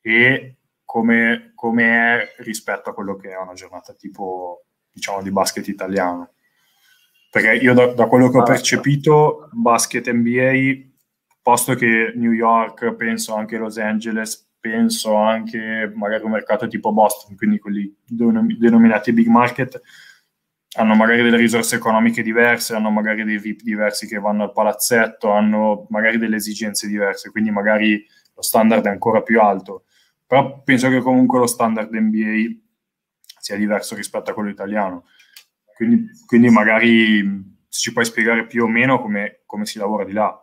e 0.01 0.55
come, 0.83 1.51
come 1.55 1.83
è 1.83 2.43
rispetto 2.43 2.89
a 2.89 2.93
quello 2.93 3.15
che 3.15 3.29
è 3.29 3.37
una 3.37 3.53
giornata 3.53 3.93
tipo 3.93 4.64
diciamo, 4.95 5.21
di 5.21 5.31
basket 5.31 5.67
italiano. 5.67 6.31
Perché 7.29 7.55
io 7.55 7.73
da, 7.73 7.93
da 7.93 8.07
quello 8.07 8.29
che 8.29 8.37
ho 8.37 8.41
ah, 8.41 8.45
percepito, 8.45 9.49
basket 9.51 10.09
NBA, 10.09 10.93
posto 11.41 11.75
che 11.75 12.13
New 12.15 12.31
York, 12.31 12.93
penso 12.93 13.35
anche 13.35 13.57
Los 13.57 13.77
Angeles, 13.77 14.51
penso 14.57 15.15
anche 15.15 15.91
magari 15.93 16.23
un 16.23 16.31
mercato 16.31 16.65
tipo 16.67 16.93
Boston, 16.93 17.35
quindi 17.35 17.59
quelli 17.59 17.93
denominati 18.07 19.11
big 19.11 19.27
market, 19.27 19.81
hanno 20.77 20.95
magari 20.95 21.23
delle 21.23 21.37
risorse 21.37 21.75
economiche 21.75 22.23
diverse, 22.23 22.73
hanno 22.73 22.89
magari 22.89 23.23
dei 23.25 23.37
VIP 23.37 23.61
diversi 23.63 24.07
che 24.07 24.17
vanno 24.17 24.43
al 24.43 24.53
palazzetto, 24.53 25.29
hanno 25.29 25.87
magari 25.89 26.17
delle 26.17 26.37
esigenze 26.37 26.87
diverse, 26.87 27.31
quindi 27.31 27.51
magari 27.51 28.03
lo 28.33 28.41
standard 28.41 28.85
è 28.85 28.89
ancora 28.89 29.21
più 29.21 29.41
alto. 29.41 29.83
Però 30.25 30.63
penso 30.63 30.89
che 30.89 31.01
comunque 31.01 31.39
lo 31.39 31.47
standard 31.47 31.91
NBA 31.91 32.64
sia 33.45 33.57
diverso 33.57 33.93
rispetto 33.93 34.31
a 34.31 34.33
quello 34.33 34.49
italiano. 34.49 35.05
Quindi, 35.75 36.09
quindi 36.25 36.49
magari 36.49 37.63
ci 37.69 37.93
puoi 37.93 38.03
spiegare 38.03 38.47
più 38.47 38.63
o 38.63 38.67
meno 38.67 38.99
come, 38.99 39.43
come 39.45 39.67
si 39.67 39.77
lavora 39.77 40.03
di 40.03 40.13
là. 40.13 40.35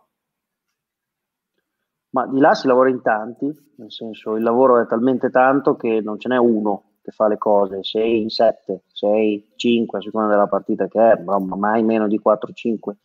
Ma 2.11 2.25
di 2.27 2.39
là 2.39 2.53
si 2.53 2.65
lavora 2.65 2.89
in 2.89 3.01
tanti, 3.01 3.45
nel 3.75 3.91
senso 3.91 4.37
il 4.37 4.43
lavoro 4.43 4.79
è 4.79 4.87
talmente 4.87 5.29
tanto 5.31 5.75
che 5.75 5.99
non 6.01 6.17
ce 6.17 6.29
n'è 6.29 6.37
uno 6.37 6.91
che 7.01 7.11
fa 7.11 7.27
le 7.27 7.37
cose, 7.37 7.83
sei 7.83 8.21
in 8.21 8.29
sette, 8.29 8.83
sei, 8.93 9.51
cinque, 9.57 9.97
a 9.97 10.01
seconda 10.01 10.29
della 10.29 10.47
partita 10.47 10.87
che 10.87 11.11
è, 11.11 11.21
ma 11.21 11.37
mai 11.39 11.83
meno 11.83 12.07
di 12.07 12.21
4-5. 12.25 12.95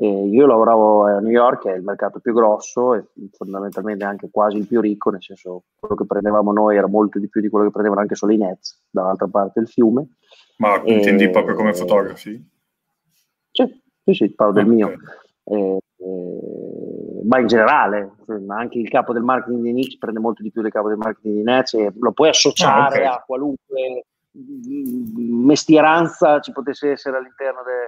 Eh, 0.00 0.28
io 0.28 0.46
lavoravo 0.46 1.06
a 1.06 1.18
New 1.18 1.32
York, 1.32 1.62
che 1.62 1.72
è 1.72 1.76
il 1.76 1.82
mercato 1.82 2.20
più 2.20 2.32
grosso 2.32 2.94
e 2.94 3.04
fondamentalmente 3.32 4.04
anche 4.04 4.28
quasi 4.30 4.58
il 4.58 4.66
più 4.68 4.80
ricco, 4.80 5.10
nel 5.10 5.20
senso 5.20 5.64
quello 5.74 5.96
che 5.96 6.06
prendevamo 6.06 6.52
noi 6.52 6.76
era 6.76 6.86
molto 6.86 7.18
di 7.18 7.28
più 7.28 7.40
di 7.40 7.48
quello 7.48 7.64
che 7.64 7.72
prendevano 7.72 8.02
anche 8.02 8.14
solo 8.14 8.32
i 8.32 8.36
Nets 8.36 8.80
dall'altra 8.88 9.26
parte 9.26 9.58
del 9.58 9.68
fiume. 9.68 10.06
Ma 10.58 10.80
e, 10.84 10.94
intendi 10.94 11.28
proprio 11.30 11.56
come 11.56 11.74
fotografi? 11.74 12.48
Sì, 13.50 13.82
sì, 14.04 14.14
sì 14.14 14.32
parlo 14.34 14.52
del 14.52 14.66
mio. 14.66 14.92
Eh, 15.42 15.78
eh, 15.96 17.22
ma 17.24 17.40
in 17.40 17.48
generale, 17.48 18.12
anche 18.46 18.78
il 18.78 18.88
capo 18.88 19.12
del 19.12 19.24
marketing 19.24 19.62
di 19.62 19.72
Nix 19.72 19.98
prende 19.98 20.20
molto 20.20 20.44
di 20.44 20.52
più 20.52 20.62
del 20.62 20.70
capo 20.70 20.86
del 20.86 20.98
marketing 20.98 21.38
di 21.38 21.42
Nets 21.42 21.74
e 21.74 21.92
lo 21.98 22.12
puoi 22.12 22.28
associare 22.28 23.04
ah, 23.04 23.10
okay. 23.10 23.16
a 23.16 23.24
qualunque 23.26 24.04
mestieranza 25.16 26.38
ci 26.38 26.52
potesse 26.52 26.92
essere 26.92 27.16
all'interno 27.16 27.62
del 27.64 27.87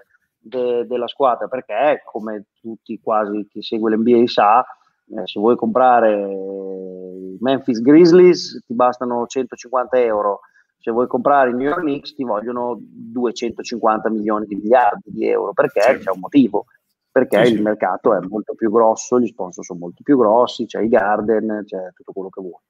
de, 0.51 0.87
della 0.87 1.09
squadra 1.09 1.49
perché 1.49 2.03
come 2.05 2.47
tutti 2.61 3.01
quasi 3.03 3.47
chi 3.49 3.63
segue 3.63 3.91
l'NBA 3.91 4.27
sa 4.27 4.61
eh, 4.61 5.27
se 5.27 5.41
vuoi 5.41 5.57
comprare 5.57 6.13
i 6.13 7.39
Memphis 7.41 7.81
Grizzlies 7.81 8.63
ti 8.67 8.75
bastano 8.75 9.27
150 9.27 9.99
euro 9.99 10.41
se 10.79 10.91
vuoi 10.91 11.07
comprare 11.07 11.51
i 11.51 11.55
New 11.55 11.67
York 11.67 11.81
Knicks 11.81 12.15
ti 12.15 12.25
vogliono 12.25 12.77
250 12.79 14.11
milioni 14.11 14.47
di 14.47 14.57
miliardi 14.57 15.11
di 15.11 15.27
euro 15.29 15.53
perché 15.53 15.81
sì. 15.81 15.99
c'è 15.99 16.11
un 16.11 16.21
motivo 16.21 16.67
perché 17.13 17.45
sì, 17.47 17.55
il 17.55 17.63
mercato 17.63 18.15
è 18.15 18.21
molto 18.21 18.55
più 18.55 18.71
grosso, 18.71 19.19
gli 19.19 19.27
sponsor 19.27 19.65
sono 19.65 19.81
molto 19.81 20.03
più 20.05 20.17
grossi, 20.17 20.67
c'è 20.67 20.81
i 20.81 20.89
Garden, 20.89 21.65
c'è 21.67 21.91
tutto 21.93 22.13
quello 22.13 22.29
che 22.29 22.41
vuoi. 22.41 22.61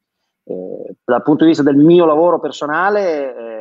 Eh, 0.44 0.94
dal 1.04 1.22
punto 1.22 1.44
di 1.44 1.50
vista 1.50 1.62
del 1.62 1.76
mio 1.76 2.06
lavoro 2.06 2.40
personale, 2.40 3.36
eh, 3.36 3.59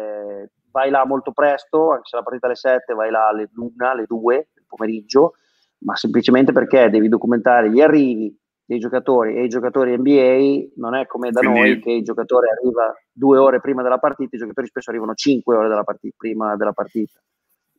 vai 0.72 0.90
là 0.90 1.06
molto 1.06 1.32
presto, 1.32 1.92
anche 1.92 2.08
se 2.10 2.16
la 2.18 2.24
partita 2.24 2.46
alle 2.48 2.56
7, 2.56 2.94
vai 2.94 3.12
là 3.12 3.28
alle 3.28 3.50
1, 3.56 3.72
alle 3.90 4.06
2 4.08 4.50
del 4.54 4.64
pomeriggio, 4.68 5.34
ma 5.80 5.96
semplicemente 5.96 6.52
perché 6.52 6.90
devi 6.90 7.08
documentare 7.08 7.70
gli 7.72 7.82
arrivi, 7.82 8.36
dei 8.70 8.78
giocatori 8.78 9.36
e 9.36 9.46
i 9.46 9.48
giocatori 9.50 9.98
NBA 9.98 10.74
non 10.76 10.94
è 10.94 11.08
come 11.08 11.32
da 11.32 11.40
Quindi- 11.40 11.60
noi 11.60 11.80
che 11.80 11.92
il 11.92 12.04
giocatore 12.04 12.50
arriva 12.50 12.94
due 13.12 13.40
ore 13.40 13.60
prima 13.60 13.82
della 13.82 13.98
partita, 13.98 14.36
i 14.36 14.40
giocatori 14.40 14.68
spesso 14.68 14.92
arrivano 14.92 15.16
cinque 15.16 15.56
ore 15.56 15.68
della 15.68 15.84
partita, 15.84 16.14
prima 16.16 16.56
della 16.56 16.72
partita. 16.74 17.20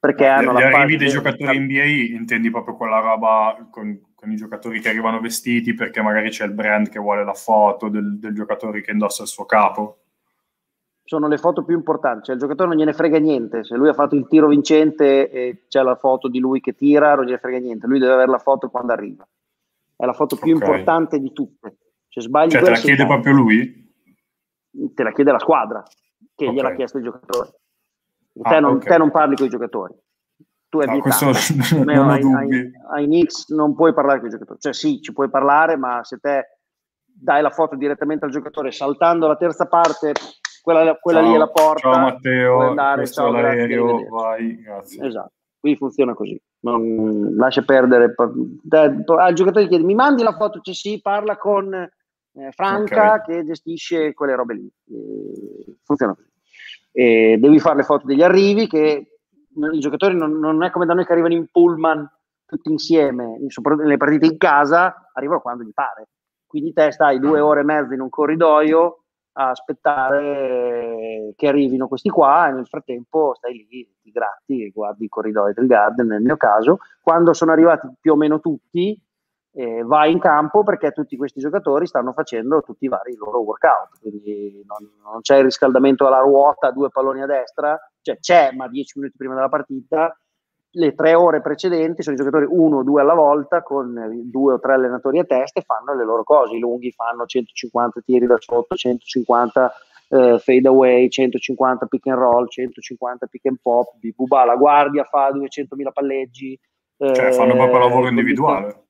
Perché 0.01 0.27
hanno 0.27 0.53
Gli 0.53 0.61
la 0.63 0.67
arrivi 0.67 0.97
dei 0.97 1.07
di- 1.07 1.13
giocatori 1.13 1.59
NBA 1.61 2.17
intendi 2.17 2.51
proprio 2.51 2.75
quella 2.75 2.99
roba 2.99 3.69
con, 3.71 4.01
con 4.17 4.33
i 4.33 4.35
giocatori 4.35 4.81
che 4.81 4.89
arrivano 4.89 5.21
vestiti 5.21 5.75
perché 5.75 6.03
magari 6.03 6.31
c'è 6.31 6.45
il 6.47 6.55
brand 6.55 6.89
che 6.89 6.99
vuole 6.99 7.23
la 7.23 7.35
foto 7.35 7.89
del, 7.89 8.19
del 8.19 8.35
giocatore 8.35 8.81
che 8.81 8.91
indossa 8.91 9.23
il 9.23 9.29
suo 9.29 9.45
capo. 9.45 10.00
Sono 11.11 11.27
le 11.27 11.39
foto 11.39 11.65
più 11.65 11.75
importanti, 11.75 12.27
cioè 12.27 12.37
il 12.37 12.41
giocatore 12.41 12.69
non 12.69 12.79
gliene 12.79 12.93
frega 12.93 13.19
niente, 13.19 13.65
se 13.65 13.75
lui 13.75 13.89
ha 13.89 13.93
fatto 13.95 14.15
il 14.15 14.29
tiro 14.29 14.47
vincente 14.47 15.29
e 15.29 15.65
c'è 15.67 15.83
la 15.83 15.97
foto 15.97 16.29
di 16.29 16.39
lui 16.39 16.61
che 16.61 16.77
tira, 16.77 17.17
non 17.17 17.25
gliene 17.25 17.39
frega 17.39 17.59
niente, 17.59 17.89
lui 17.89 17.99
deve 17.99 18.13
avere 18.13 18.31
la 18.31 18.39
foto 18.39 18.69
quando 18.71 18.93
arriva. 18.93 19.27
È 19.97 20.05
la 20.07 20.13
foto 20.13 20.37
più 20.37 20.55
Ok. 20.55 20.63
importante 20.63 21.19
di 21.19 21.33
tutte. 21.33 21.79
Se 22.07 22.21
sbagli 22.21 22.51
Cioè 22.53 22.63
te 22.63 22.71
la 22.71 22.77
chiede 22.77 23.03
cazzo. 23.03 23.09
proprio 23.09 23.33
lui? 23.33 23.93
te 24.95 25.03
la 25.03 25.11
chiede 25.11 25.33
la 25.33 25.41
squadra 25.41 25.83
che 26.37 26.47
Ok. 26.47 26.53
gliel'ha 26.55 26.75
chiesto 26.75 26.99
il 26.99 27.03
giocatore. 27.05 27.55
Ah, 28.43 28.51
te, 28.51 28.61
non, 28.61 28.77
ok. 28.77 28.87
te 28.87 28.97
non 28.97 29.11
parli 29.11 29.35
con 29.35 29.47
i 29.47 29.51
giocatori. 29.51 29.95
Tu 30.69 30.79
è 30.79 30.87
No, 30.87 31.01
questo 31.01 31.27
Come 31.75 31.93
non 31.97 32.09
ho 32.09 32.13
ai, 32.13 32.21
dubbi. 32.21 32.55
ai, 32.55 32.73
ai 32.95 33.05
Knicks 33.07 33.49
non 33.49 33.75
puoi 33.75 33.93
parlare 33.93 34.21
con 34.21 34.29
i 34.29 34.31
giocatori. 34.31 34.61
Cioè 34.61 34.73
sì, 34.73 35.01
ci 35.01 35.13
puoi 35.13 35.29
parlare, 35.29 35.77
ma 35.77 36.05
se 36.05 36.19
te 36.19 36.59
dai 37.05 37.43
la 37.43 37.51
foto 37.51 37.75
direttamente 37.75 38.27
al 38.27 38.31
giocatore 38.31 38.71
saltando 38.71 39.27
la 39.27 39.35
terza 39.37 39.67
parte, 39.67 40.13
quella, 40.63 40.95
quella 40.97 41.21
lì 41.21 41.35
è 41.35 41.39
la 41.39 41.49
porta. 41.49 41.93
Ciao 41.93 42.01
Matteo, 42.01 42.61
andare, 42.61 43.07
ciao, 43.07 43.31
l'aereo, 43.31 44.09
vai, 44.09 44.61
grazie. 44.61 45.07
Esatto, 45.07 45.33
qui 45.59 45.77
funziona 45.77 46.15
così. 46.15 46.41
Non, 46.61 47.35
lascia 47.37 47.63
perdere. 47.63 48.15
Al 48.17 49.33
giocatore 49.35 49.69
chiede: 49.69 49.85
Mi 49.85 49.95
mandi 49.95 50.23
la 50.23 50.37
foto? 50.37 50.61
Sì, 50.63 51.01
parla 51.01 51.37
con 51.37 51.73
eh, 51.73 52.51
Franca 52.53 53.15
Ok. 53.15 53.25
che 53.25 53.45
gestisce 53.45 54.13
quelle 54.13 54.35
robe 54.35 54.55
lì. 54.55 54.67
Eh, 54.67 55.77
funziona 55.85 56.15
così. 56.15 56.29
E 56.93 57.39
devi 57.39 57.59
fare 57.59 57.77
le 57.77 57.83
foto 57.85 58.07
degli 58.07 58.23
arrivi 58.23 58.67
che 58.67 59.19
i 59.73 59.79
giocatori 59.79 60.17
non, 60.17 60.39
non 60.39 60.63
è 60.63 60.71
come 60.71 60.87
da 60.87 60.95
noi 60.95 61.05
che 61.05 61.13
arrivano 61.13 61.35
in 61.35 61.47
pullman 61.51 62.09
tutti 62.45 62.71
insieme, 62.71 63.39
soprattutto 63.49 63.85
nelle 63.85 63.97
partite 63.97 64.27
in 64.27 64.37
casa, 64.37 65.11
arrivano 65.13 65.41
quando 65.41 65.63
gli 65.63 65.73
pare. 65.73 66.09
Quindi 66.47 66.73
te 66.73 66.91
stai 66.91 67.21
due 67.21 67.39
ore 67.39 67.61
e 67.61 67.65
mezza 67.65 67.95
in 67.95 68.01
un 68.01 68.09
corridoio 68.09 69.00
a 69.33 69.51
aspettare 69.51 71.33
che 71.37 71.49
arrivino 71.49 71.89
questi 71.89 72.09
qua 72.09 72.49
e 72.49 72.53
nel 72.53 72.67
frattempo 72.67 73.35
stai 73.35 73.67
lì, 73.69 73.89
ti 74.03 74.11
gratti 74.11 74.65
e 74.65 74.71
guardi 74.71 75.05
i 75.05 75.09
corridoi 75.09 75.53
del 75.53 75.67
Garden 75.67 76.07
nel 76.07 76.23
mio 76.23 76.37
caso. 76.37 76.79
Quando 77.01 77.33
sono 77.33 77.53
arrivati 77.53 77.89
più 78.01 78.13
o 78.13 78.17
meno 78.17 78.41
tutti, 78.41 79.01
eh, 79.53 79.83
vai 79.83 80.13
in 80.13 80.21
campo 80.21 80.63
perché 80.63 80.93
tutti 80.93 81.17
questi 81.17 81.41
giocatori 81.41 81.87
stanno 81.87 82.13
facendo 82.13 82.63
tutti 82.63 82.85
i 82.85 82.89
vari 82.89 83.17
loro 83.17 83.41
workout, 83.41 83.99
quindi 84.01 84.63
non, 84.67 84.91
non 85.03 85.21
c'è 85.21 85.39
il 85.39 85.45
riscaldamento 85.45 86.07
alla 86.07 86.21
ruota, 86.21 86.71
due 86.71 86.89
palloni 86.89 87.23
a 87.23 87.27
destra, 87.27 87.79
cioè 88.01 88.19
c'è 88.19 88.53
ma 88.53 88.69
dieci 88.69 88.99
minuti 88.99 89.17
prima 89.17 89.35
della 89.35 89.49
partita, 89.49 90.17
le 90.73 90.95
tre 90.95 91.15
ore 91.15 91.41
precedenti 91.41 92.03
sono 92.03 92.15
i 92.15 92.19
giocatori 92.19 92.47
uno 92.49 92.79
o 92.79 92.83
due 92.85 93.01
alla 93.01 93.15
volta 93.15 93.63
con 93.63 94.23
due 94.25 94.55
o 94.55 94.61
tre 94.61 94.75
allenatori 94.75 95.19
a 95.19 95.25
testa 95.25 95.59
e 95.61 95.65
fanno 95.65 95.95
le 95.95 96.05
loro 96.05 96.23
cose, 96.23 96.55
i 96.55 96.61
lunghi 96.61 96.93
fanno 96.93 97.27
150 97.27 98.01
tiri 98.03 98.27
da 98.27 98.37
sotto, 98.39 98.77
150 98.77 99.73
eh, 100.11 100.39
fade 100.39 100.69
away, 100.69 101.09
150 101.09 101.87
pick 101.87 102.07
and 102.07 102.19
roll, 102.19 102.47
150 102.49 103.27
pick 103.27 103.47
and 103.47 103.59
pop, 103.61 103.97
Bibuba, 103.99 104.45
la 104.45 104.57
guardia 104.57 105.05
fa 105.05 105.31
200.000 105.31 105.93
palleggi. 105.93 106.59
Cioè 106.97 107.33
fanno 107.33 107.55
proprio 107.55 107.77
eh, 107.77 107.89
lavoro 107.89 108.09
individuale. 108.09 108.85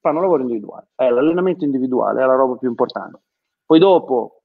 fanno 0.00 0.20
lavoro 0.20 0.42
individuale. 0.42 0.88
Eh, 0.96 1.10
l'allenamento 1.10 1.64
individuale 1.64 2.22
è 2.22 2.26
la 2.26 2.34
roba 2.34 2.56
più 2.56 2.68
importante. 2.68 3.20
Poi 3.66 3.78
dopo, 3.80 4.42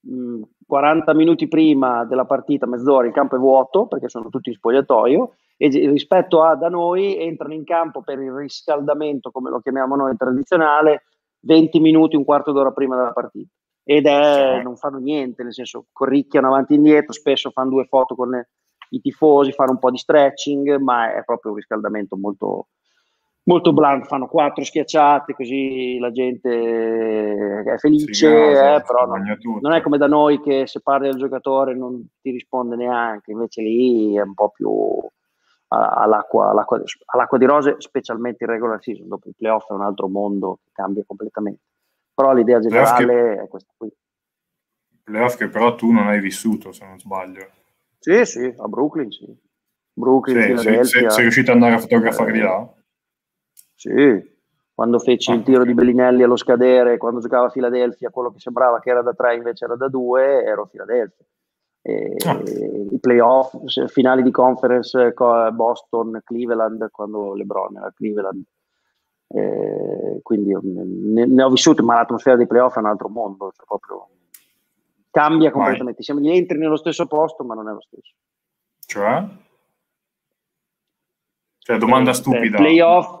mh, 0.00 0.42
40 0.66 1.14
minuti 1.14 1.48
prima 1.48 2.04
della 2.04 2.26
partita, 2.26 2.66
mezz'ora, 2.66 3.06
il 3.06 3.12
campo 3.12 3.36
è 3.36 3.38
vuoto 3.38 3.86
perché 3.86 4.08
sono 4.08 4.28
tutti 4.28 4.50
in 4.50 4.56
spogliatoio 4.56 5.32
e 5.60 5.68
rispetto 5.90 6.42
a 6.44 6.54
da 6.54 6.68
noi 6.68 7.18
entrano 7.18 7.52
in 7.52 7.64
campo 7.64 8.00
per 8.00 8.20
il 8.20 8.30
riscaldamento, 8.32 9.30
come 9.32 9.50
lo 9.50 9.58
chiamiamo 9.58 9.96
noi 9.96 10.16
tradizionale, 10.16 11.02
20 11.40 11.80
minuti, 11.80 12.14
un 12.16 12.24
quarto 12.24 12.52
d'ora 12.52 12.70
prima 12.70 12.96
della 12.96 13.12
partita. 13.12 13.50
Ed 13.82 14.06
è, 14.06 14.56
Sì. 14.58 14.62
non 14.62 14.76
fanno 14.76 14.98
niente, 14.98 15.42
nel 15.42 15.52
senso 15.52 15.86
corricchiano 15.92 16.46
avanti 16.46 16.74
e 16.74 16.76
indietro, 16.76 17.12
spesso 17.12 17.50
fanno 17.50 17.70
due 17.70 17.86
foto 17.86 18.14
con 18.14 18.30
le- 18.30 18.50
i 18.90 19.00
tifosi, 19.00 19.52
fanno 19.52 19.72
un 19.72 19.78
po' 19.78 19.90
di 19.90 19.98
stretching, 19.98 20.76
ma 20.78 21.12
è 21.14 21.24
proprio 21.24 21.50
un 21.50 21.56
riscaldamento 21.58 22.16
molto, 22.16 22.68
molto 23.44 23.72
blanco, 23.72 24.06
fanno 24.06 24.28
quattro 24.28 24.62
schiacciate 24.62 25.34
così 25.34 25.98
la 25.98 26.10
gente 26.12 27.64
è 27.64 27.76
felice, 27.78 28.30
gasa, 28.30 28.76
eh, 28.76 28.82
però 28.82 29.06
non, 29.06 29.24
non 29.60 29.72
è 29.72 29.80
come 29.80 29.96
da 29.98 30.06
noi 30.06 30.40
che 30.40 30.66
se 30.66 30.80
parli 30.80 31.08
al 31.08 31.16
giocatore 31.16 31.74
non 31.74 32.06
ti 32.20 32.30
risponde 32.30 32.76
neanche, 32.76 33.32
invece 33.32 33.62
lì 33.62 34.14
è 34.16 34.22
un 34.22 34.34
po' 34.34 34.50
più 34.50 34.70
all'acqua, 35.68 36.50
all'acqua, 36.50 36.80
all'acqua 37.06 37.38
di 37.38 37.44
rose, 37.44 37.76
specialmente 37.78 38.44
in 38.44 38.50
regular 38.50 38.82
season, 38.82 39.08
dopo 39.08 39.28
i 39.28 39.34
playoff 39.36 39.68
è 39.70 39.72
un 39.74 39.82
altro 39.82 40.08
mondo 40.08 40.60
che 40.64 40.70
cambia 40.72 41.04
completamente. 41.06 41.60
Però 42.14 42.32
l'idea 42.32 42.58
Playoff 42.58 42.96
che- 42.96 43.04
generale 43.04 43.42
è 43.42 43.48
questa 43.48 43.72
qui. 43.76 43.92
Playoff 45.04 45.36
che 45.36 45.48
però 45.48 45.74
tu 45.74 45.90
non 45.90 46.06
hai 46.08 46.20
vissuto, 46.20 46.72
se 46.72 46.84
non 46.86 46.98
sbaglio. 46.98 47.46
Sì, 47.98 48.24
sì, 48.24 48.54
a 48.56 48.66
Brooklyn, 48.68 49.10
sì. 49.10 49.26
Brooklyn, 49.92 50.56
Sì, 50.58 50.62
sei, 50.62 50.84
sei- 50.84 51.10
sei 51.10 51.22
riuscito 51.22 51.50
ad 51.50 51.56
andare 51.56 51.74
a 51.74 51.78
fotografare 51.78 52.32
di 52.32 52.40
là? 52.40 52.72
Sì, 53.74 54.36
quando 54.74 54.98
feci 54.98 55.30
Ah, 55.30 55.34
il 55.34 55.42
tiro 55.42 55.60
ok. 55.62 55.66
di 55.66 55.74
Bellinelli 55.74 56.22
allo 56.22 56.36
scadere, 56.36 56.96
quando 56.98 57.20
giocava 57.20 57.46
a 57.46 57.50
Philadelphia, 57.50 58.10
quello 58.10 58.30
che 58.30 58.38
sembrava 58.38 58.80
che 58.80 58.90
era 58.90 59.02
da 59.02 59.12
3 59.14 59.34
invece 59.36 59.64
era 59.64 59.76
da 59.76 59.88
2, 59.88 60.42
ero 60.44 60.62
a 60.62 60.66
Philadelphia. 60.66 61.24
Ah. 62.26 62.40
I 62.90 62.98
playoff, 63.00 63.54
finali 63.86 64.22
di 64.22 64.30
conference, 64.30 65.00
eh, 65.06 65.14
co- 65.14 65.50
Boston, 65.52 66.20
Cleveland, 66.24 66.90
quando 66.90 67.34
LeBron 67.34 67.76
era 67.76 67.92
Cleveland. 67.94 68.42
Eh, 69.30 70.20
quindi 70.22 70.50
io 70.50 70.60
ne, 70.62 71.26
ne 71.26 71.42
ho 71.42 71.50
vissuto, 71.50 71.82
ma 71.84 71.94
l'atmosfera 71.96 72.36
dei 72.36 72.46
playoff 72.46 72.76
è 72.76 72.78
un 72.80 72.86
altro 72.86 73.08
mondo, 73.08 73.52
cioè 73.54 73.66
proprio 73.66 74.08
cambia 75.10 75.50
completamente. 75.50 76.02
Siamo 76.02 76.20
gli 76.20 76.30
entri 76.30 76.58
nello 76.58 76.76
stesso 76.76 77.06
posto, 77.06 77.44
ma 77.44 77.54
non 77.54 77.68
è 77.68 77.72
lo 77.72 77.80
stesso. 77.80 78.14
Cioè? 78.86 79.24
Cioè, 81.58 81.76
domanda 81.78 82.10
Eh, 82.10 82.14
stupida. 82.14 82.56
playoff, 82.56 83.20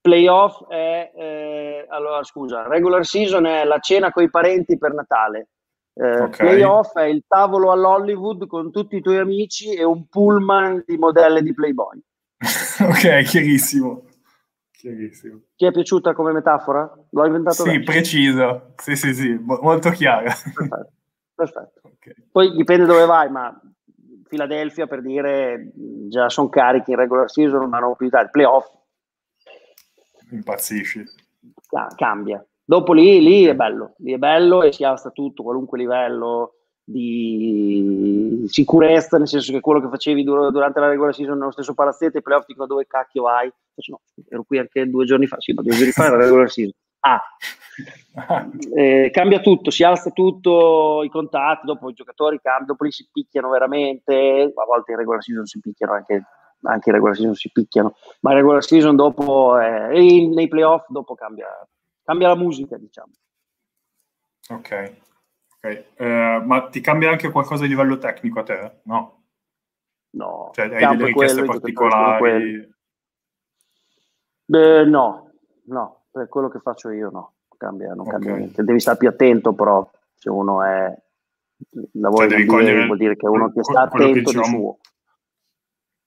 playoff 0.00 0.66
è, 0.68 1.12
eh, 1.14 1.86
allora 1.88 2.22
scusa, 2.22 2.66
regular 2.68 3.04
season 3.06 3.46
è 3.46 3.64
la 3.64 3.78
cena 3.78 4.12
con 4.12 4.22
i 4.22 4.30
parenti 4.30 4.76
per 4.76 4.92
Natale. 4.92 5.48
Eh, 5.98 6.20
Ok. 6.20 6.36
Playoff 6.36 6.94
è 6.94 7.04
il 7.04 7.24
tavolo 7.26 7.72
all'Hollywood 7.72 8.46
con 8.46 8.70
tutti 8.70 8.96
i 8.96 9.00
tuoi 9.00 9.16
amici 9.18 9.72
e 9.74 9.82
un 9.82 10.06
pullman 10.08 10.82
di 10.86 10.98
modelle 10.98 11.42
di 11.42 11.54
Playboy. 11.54 11.98
ok, 12.88 13.22
chiarissimo. 13.24 14.04
Chiarissimo. 14.72 15.40
Ti 15.56 15.64
è 15.64 15.72
piaciuta 15.72 16.12
come 16.12 16.32
metafora? 16.32 16.90
L'ho 17.10 17.24
inventato 17.26 17.62
Sì, 17.64 17.80
preciso. 17.80 18.74
Sì, 18.76 18.94
sì, 18.94 19.14
sì, 19.14 19.38
mo- 19.40 19.58
molto 19.62 19.88
chiara. 19.90 20.34
Perfetto. 20.54 20.90
Perfetto. 21.34 21.80
Ok. 21.96 22.14
Poi 22.30 22.52
dipende 22.54 22.84
dove 22.84 23.04
vai, 23.06 23.30
ma 23.30 23.58
Philadelphia 24.28 24.86
per 24.86 25.00
dire 25.00 25.72
già 26.08 26.28
sono 26.28 26.48
carichi 26.50 26.90
in 26.90 26.98
regular 26.98 27.30
season, 27.30 27.68
ma 27.68 27.78
non 27.78 27.96
più 27.96 28.08
tardi. 28.10 28.30
Playoff 28.30 28.66
Impazzisci. 30.30 31.04
ca- 31.68 31.92
cambia. 31.96 32.44
Dopo 32.68 32.92
lì, 32.92 33.22
lì 33.22 33.44
è 33.44 33.54
bello, 33.54 33.94
lì 33.98 34.12
è 34.12 34.18
bello 34.18 34.64
e 34.64 34.72
si 34.72 34.82
alza 34.82 35.10
tutto, 35.10 35.44
qualunque 35.44 35.78
livello 35.78 36.54
di 36.82 38.44
sicurezza, 38.48 39.18
nel 39.18 39.28
senso 39.28 39.52
che 39.52 39.60
quello 39.60 39.80
che 39.80 39.88
facevi 39.88 40.24
dur- 40.24 40.50
durante 40.50 40.80
la 40.80 40.88
regular 40.88 41.14
season 41.14 41.38
nello 41.38 41.52
stesso 41.52 41.74
palazzetto, 41.74 42.18
i 42.18 42.22
playoff 42.22 42.44
dicono 42.44 42.66
dove 42.66 42.88
cacchio 42.88 43.22
vai? 43.22 43.52
No, 43.88 44.00
ero 44.28 44.42
qui 44.42 44.58
anche 44.58 44.90
due 44.90 45.04
giorni 45.04 45.26
fa, 45.26 45.36
sì, 45.38 45.52
ma 45.52 45.62
due 45.62 45.76
giorni 45.76 45.92
fa 45.92 46.06
era 46.06 46.16
la 46.16 46.24
regular 46.24 46.50
season. 46.50 46.72
Ah, 47.00 47.22
eh, 48.74 49.10
cambia 49.12 49.38
tutto, 49.38 49.70
si 49.70 49.84
alza 49.84 50.10
tutto, 50.10 51.04
i 51.04 51.08
contatti, 51.08 51.66
dopo 51.66 51.88
i 51.88 51.94
giocatori 51.94 52.40
cambiano, 52.40 52.66
dopo 52.66 52.82
lì 52.82 52.90
si 52.90 53.08
picchiano 53.12 53.48
veramente, 53.48 54.52
a 54.52 54.64
volte 54.64 54.90
in 54.90 54.98
regular 54.98 55.22
season 55.22 55.46
si 55.46 55.60
picchiano 55.60 55.92
anche, 55.92 56.24
anche 56.62 56.88
in 56.88 56.94
regular 56.94 57.14
season 57.14 57.34
si 57.34 57.50
picchiano, 57.52 57.94
ma 58.20 58.30
in 58.30 58.38
regular 58.38 58.64
season 58.64 58.96
dopo, 58.96 59.56
eh, 59.56 59.96
e 59.96 60.26
nei 60.28 60.48
playoff 60.48 60.86
dopo 60.88 61.14
cambia, 61.14 61.46
cambia 62.06 62.28
la 62.28 62.36
musica, 62.36 62.78
diciamo. 62.78 63.12
ok. 64.50 64.96
ok. 65.56 65.84
Eh, 65.96 66.42
ma 66.44 66.68
ti 66.68 66.80
cambia 66.80 67.10
anche 67.10 67.30
qualcosa 67.30 67.64
a 67.64 67.66
livello 67.66 67.98
tecnico 67.98 68.38
a 68.40 68.42
te? 68.44 68.80
No? 68.84 69.24
No, 70.10 70.50
Cioè, 70.54 70.64
hai 70.66 70.70
delle 70.70 70.86
quello, 70.86 71.06
richieste 71.06 71.44
quelli. 71.44 71.50
particolari? 71.58 72.74
Beh, 74.44 74.84
no, 74.84 75.32
no, 75.64 76.04
per 76.10 76.28
quello 76.28 76.48
che 76.48 76.60
faccio 76.60 76.90
io 76.90 77.10
no, 77.10 77.34
cambia, 77.58 77.92
non 77.92 78.06
cambia 78.06 78.32
Ok. 78.32 78.38
niente. 78.38 78.62
Devi 78.62 78.80
stare 78.80 78.96
più 78.96 79.08
attento 79.08 79.52
però, 79.52 79.88
se 80.14 80.30
uno 80.30 80.62
è... 80.62 80.94
Lavora 81.94 82.28
Cioè, 82.28 82.36
devi 82.36 82.48
cogliere 82.48 82.84
vuol 82.86 82.98
dire 82.98 83.16
che 83.16 83.26
uno 83.26 83.50
che 83.50 83.64
sta 83.64 83.88
quello 83.88 84.12
che 84.12 84.18
attento 84.20 84.30
di 84.30 84.36
diciamo- 84.38 84.58
suo. 84.58 84.78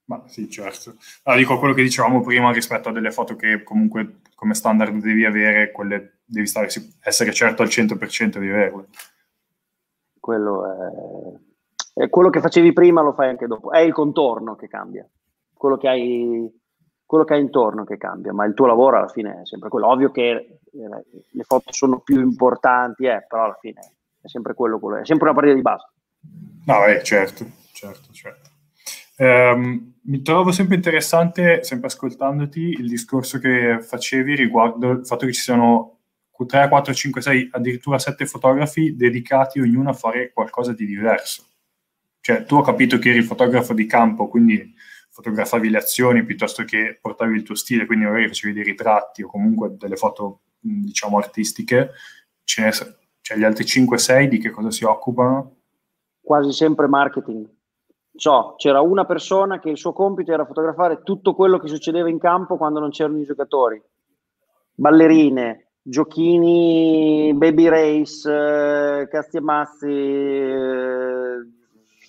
Ma 0.10 0.24
sì, 0.26 0.50
certo. 0.50 0.96
Allora, 1.24 1.40
dico 1.40 1.60
quello 1.60 1.76
che 1.76 1.84
dicevamo 1.84 2.22
prima 2.22 2.52
rispetto 2.52 2.90
a 2.90 2.92
delle 2.92 3.12
foto 3.12 3.36
che 3.36 3.62
comunque 3.62 4.22
come 4.34 4.56
standard 4.56 4.96
devi 4.96 5.24
avere, 5.24 5.72
quelle 5.72 6.22
devi 6.26 6.48
stare, 6.48 6.68
essere 7.02 7.32
certo 7.32 7.62
al 7.62 7.68
100% 7.68 8.40
di 8.40 8.50
averle. 8.50 8.86
Quello 10.20 11.38
è... 11.94 12.10
quello 12.10 12.32
che 12.32 12.42
facevi 12.42 12.74
prima 12.74 13.02
lo 13.02 13.14
fai 13.14 13.30
anche 13.30 13.46
dopo. 13.46 13.72
È 13.72 13.78
il 13.80 13.94
contorno 13.94 14.56
che 14.56 14.68
cambia. 14.68 15.08
Quello 15.54 15.78
che 15.78 15.88
hai 15.88 16.58
quello 17.06 17.24
che 17.24 17.34
hai 17.34 17.42
intorno 17.42 17.86
che 17.86 17.98
cambia, 17.98 18.34
ma 18.34 18.46
il 18.46 18.54
tuo 18.54 18.68
lavoro 18.68 18.98
alla 18.98 19.08
fine 19.08 19.42
è 19.42 19.46
sempre 19.46 19.70
quello. 19.70 19.88
Ovvio 19.88 20.12
che 20.12 20.30
eh, 20.30 20.60
le 20.72 21.44
foto 21.44 21.72
sono 21.72 22.00
più 22.00 22.20
importanti, 22.20 23.06
eh, 23.06 23.26
però 23.28 23.46
alla 23.46 23.58
fine 23.60 23.80
è 24.22 24.28
sempre 24.28 24.56
quello, 24.56 24.80
quello 24.80 24.98
è 24.98 25.06
sempre 25.06 25.26
una 25.26 25.36
partita 25.36 25.56
di 25.56 25.62
base. 25.62 25.88
No, 26.66 26.86
eh, 26.86 27.04
certo, 27.04 27.46
certo, 27.74 28.12
certo. 28.12 28.49
Um, 29.20 29.96
mi 30.04 30.22
trovo 30.22 30.52
sempre 30.54 30.76
interessante, 30.76 31.62
sempre 31.64 31.88
ascoltandoti, 31.88 32.62
il 32.62 32.88
discorso 32.88 33.38
che 33.38 33.80
facevi 33.82 34.34
riguardo 34.34 34.92
il 34.92 35.06
fatto 35.06 35.26
che 35.26 35.34
ci 35.34 35.42
siano 35.42 35.98
3, 36.34 36.70
4, 36.70 36.94
5, 36.94 37.22
6, 37.22 37.50
addirittura 37.52 38.00
7 38.00 38.26
fotografi 38.26 38.96
dedicati 38.96 39.60
ognuno 39.60 39.90
a 39.90 39.94
fare 39.94 40.32
qualcosa 40.32 40.72
di 40.72 40.86
diverso. 40.86 41.48
Cioè, 42.22 42.46
tu 42.46 42.56
ho 42.56 42.62
capito 42.62 42.98
che 42.98 43.10
eri 43.10 43.18
il 43.18 43.26
fotografo 43.26 43.74
di 43.74 43.86
campo, 43.86 44.30
quindi 44.30 44.74
fotografavi 45.10 45.70
le 45.70 45.80
azioni 45.80 46.24
piuttosto 46.24 46.64
che 46.64 46.98
portavi 47.02 47.36
il 47.36 47.44
tuo 47.44 47.56
stile, 47.56 47.86
quindi 47.86 48.06
magari 48.06 48.28
facevi 48.28 48.54
dei 48.54 48.64
ritratti 48.64 49.22
o 49.22 49.28
comunque 49.28 49.76
delle 49.78 49.98
foto, 49.98 50.44
diciamo, 50.60 51.18
artistiche, 51.18 51.92
ce 52.46 52.64
ne 52.64 52.72
cioè 53.22 53.38
gli 53.38 53.44
altri 53.44 53.66
5-6 53.66 54.30
di 54.30 54.38
che 54.40 54.50
cosa 54.50 54.72
si 54.72 54.86
occupano? 54.86 55.58
Quasi 56.22 56.54
sempre 56.54 56.88
marketing. 56.88 57.59
So, 58.20 58.56
c'era 58.58 58.82
una 58.82 59.06
persona 59.06 59.60
che 59.60 59.70
il 59.70 59.78
suo 59.78 59.94
compito 59.94 60.34
era 60.34 60.44
fotografare 60.44 61.04
tutto 61.04 61.34
quello 61.34 61.58
che 61.58 61.70
succedeva 61.70 62.10
in 62.10 62.20
campo 62.20 62.58
quando 62.58 62.82
non 62.82 62.90
c'erano 62.90 63.18
i 63.20 63.24
giocatori. 63.24 63.82
Ballerine, 64.76 65.70
giochini, 65.82 67.32
baby 67.34 67.70
race, 67.70 68.30
eh, 68.30 69.08
casti 69.08 69.38
e 69.38 69.40
mazzi, 69.40 69.88
eh, 69.88 71.48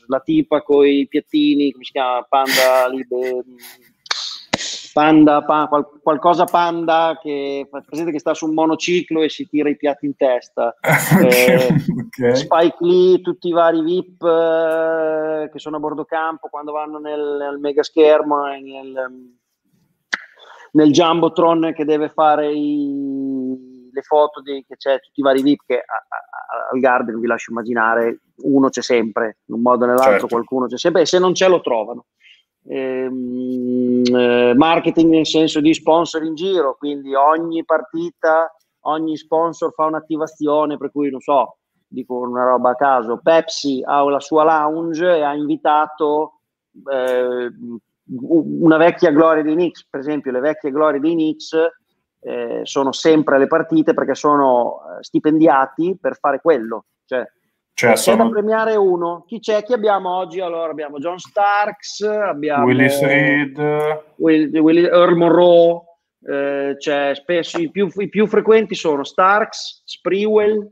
la 0.08 0.18
tipa 0.18 0.62
con 0.62 0.84
i 0.84 1.06
piattini, 1.06 1.70
come 1.70 1.84
si 1.84 1.92
chiama? 1.92 2.26
Panda, 2.28 2.88
libe, 2.88 3.44
panda, 4.92 5.42
pa, 5.44 5.66
qual, 5.68 5.86
qualcosa 6.02 6.44
panda 6.44 7.18
che 7.20 7.68
presente 7.70 8.12
che 8.12 8.18
sta 8.18 8.34
su 8.34 8.46
un 8.46 8.54
monociclo 8.54 9.22
e 9.22 9.28
si 9.28 9.48
tira 9.48 9.68
i 9.68 9.76
piatti 9.76 10.06
in 10.06 10.16
testa. 10.16 10.76
Okay, 11.20 11.28
eh, 11.28 11.74
okay. 12.06 12.36
Spike 12.36 12.76
Lee, 12.80 13.20
tutti 13.20 13.48
i 13.48 13.52
vari 13.52 13.82
VIP 13.82 14.22
eh, 14.22 15.50
che 15.50 15.58
sono 15.58 15.76
a 15.76 15.80
bordo 15.80 16.04
campo 16.04 16.48
quando 16.48 16.72
vanno 16.72 16.98
nel, 16.98 17.36
nel 17.38 17.58
mega 17.58 17.82
schermo, 17.82 18.46
nel, 18.46 19.10
nel 20.72 20.90
Jumbotron 20.90 21.72
che 21.74 21.84
deve 21.84 22.08
fare 22.08 22.52
i, 22.52 23.90
le 23.92 24.02
foto 24.02 24.40
di, 24.40 24.64
che 24.66 24.76
c'è 24.76 25.00
tutti 25.00 25.20
i 25.20 25.22
vari 25.22 25.42
VIP 25.42 25.62
che 25.66 25.76
a, 25.76 25.80
a, 25.80 26.70
al 26.72 26.80
Garden 26.80 27.18
vi 27.18 27.26
lascio 27.26 27.50
immaginare 27.50 28.20
uno 28.42 28.68
c'è 28.68 28.82
sempre 28.82 29.38
in 29.46 29.54
un 29.56 29.62
modo 29.62 29.84
o 29.84 29.88
nell'altro 29.88 30.12
certo. 30.12 30.26
qualcuno 30.28 30.66
c'è 30.66 30.78
sempre 30.78 31.02
e 31.02 31.06
se 31.06 31.18
non 31.18 31.32
c'è 31.32 31.48
lo 31.48 31.60
trovano 31.60 32.06
ehm, 32.66 34.02
eh, 34.04 34.54
marketing 34.54 35.10
nel 35.10 35.26
senso 35.26 35.60
di 35.60 35.72
sponsor 35.74 36.22
in 36.24 36.34
giro 36.34 36.76
quindi 36.78 37.14
ogni 37.14 37.64
partita 37.64 38.54
ogni 38.84 39.16
sponsor 39.16 39.72
fa 39.72 39.84
un'attivazione 39.84 40.76
per 40.76 40.90
cui 40.90 41.10
non 41.10 41.20
so 41.20 41.56
dico 41.86 42.18
una 42.18 42.44
roba 42.44 42.70
a 42.70 42.76
caso 42.76 43.20
Pepsi 43.22 43.82
ha 43.84 44.02
la 44.04 44.20
sua 44.20 44.44
lounge 44.44 45.16
e 45.16 45.22
ha 45.22 45.34
invitato 45.34 46.40
eh, 46.92 47.50
una 48.12 48.76
vecchia 48.76 49.10
gloria 49.10 49.42
dei 49.42 49.54
Knicks 49.54 49.86
per 49.88 50.00
esempio 50.00 50.32
le 50.32 50.40
vecchie 50.40 50.70
glorie 50.70 51.00
dei 51.00 51.12
Knicks 51.12 51.56
eh, 52.20 52.60
sono 52.64 52.92
sempre 52.92 53.36
alle 53.36 53.46
partite 53.46 53.94
perché 53.94 54.14
sono 54.14 54.80
eh, 54.82 55.02
stipendiati 55.02 55.96
per 56.00 56.18
fare 56.18 56.40
quello. 56.40 56.84
Cioè, 57.06 57.26
cioè, 57.80 57.90
c'è 57.92 57.96
sono... 57.96 58.24
da 58.24 58.30
premiare 58.30 58.76
uno. 58.76 59.24
Chi 59.26 59.40
c'è? 59.40 59.62
Chi 59.62 59.72
abbiamo 59.72 60.14
oggi? 60.14 60.40
Allora 60.40 60.70
abbiamo 60.70 60.98
John 60.98 61.18
Starks, 61.18 62.02
abbiamo 62.02 62.64
Willis 62.64 63.00
Reed, 63.00 63.58
Will, 64.16 64.54
Will, 64.58 64.84
Earl 64.84 65.16
Monroe. 65.16 65.82
Eh, 66.22 66.74
c'è 66.76 67.14
spesso 67.14 67.58
i 67.58 67.70
più, 67.70 67.88
i 67.96 68.10
più, 68.10 68.26
frequenti 68.26 68.74
sono 68.74 69.02
Starks, 69.02 69.82
Sprewell. 69.86 70.70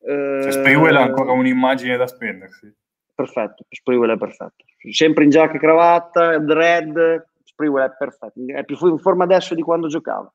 Eh, 0.00 0.40
cioè, 0.42 0.52
Sprewell 0.52 0.96
ha 0.96 1.02
ancora 1.02 1.32
un'immagine 1.32 1.96
da 1.96 2.06
spendersi. 2.06 2.70
Perfetto, 3.14 3.64
Sprewell 3.70 4.12
è 4.12 4.18
perfetto. 4.18 4.64
Sempre 4.90 5.24
in 5.24 5.30
giacca 5.30 5.54
e 5.54 5.58
cravatta, 5.58 6.38
dread, 6.38 7.26
Sprewell 7.42 7.86
è 7.86 7.96
perfetto. 7.96 8.34
È 8.54 8.64
più 8.64 8.76
in 8.86 8.98
forma 8.98 9.24
adesso 9.24 9.54
di 9.54 9.62
quando 9.62 9.88
giocava. 9.88 10.30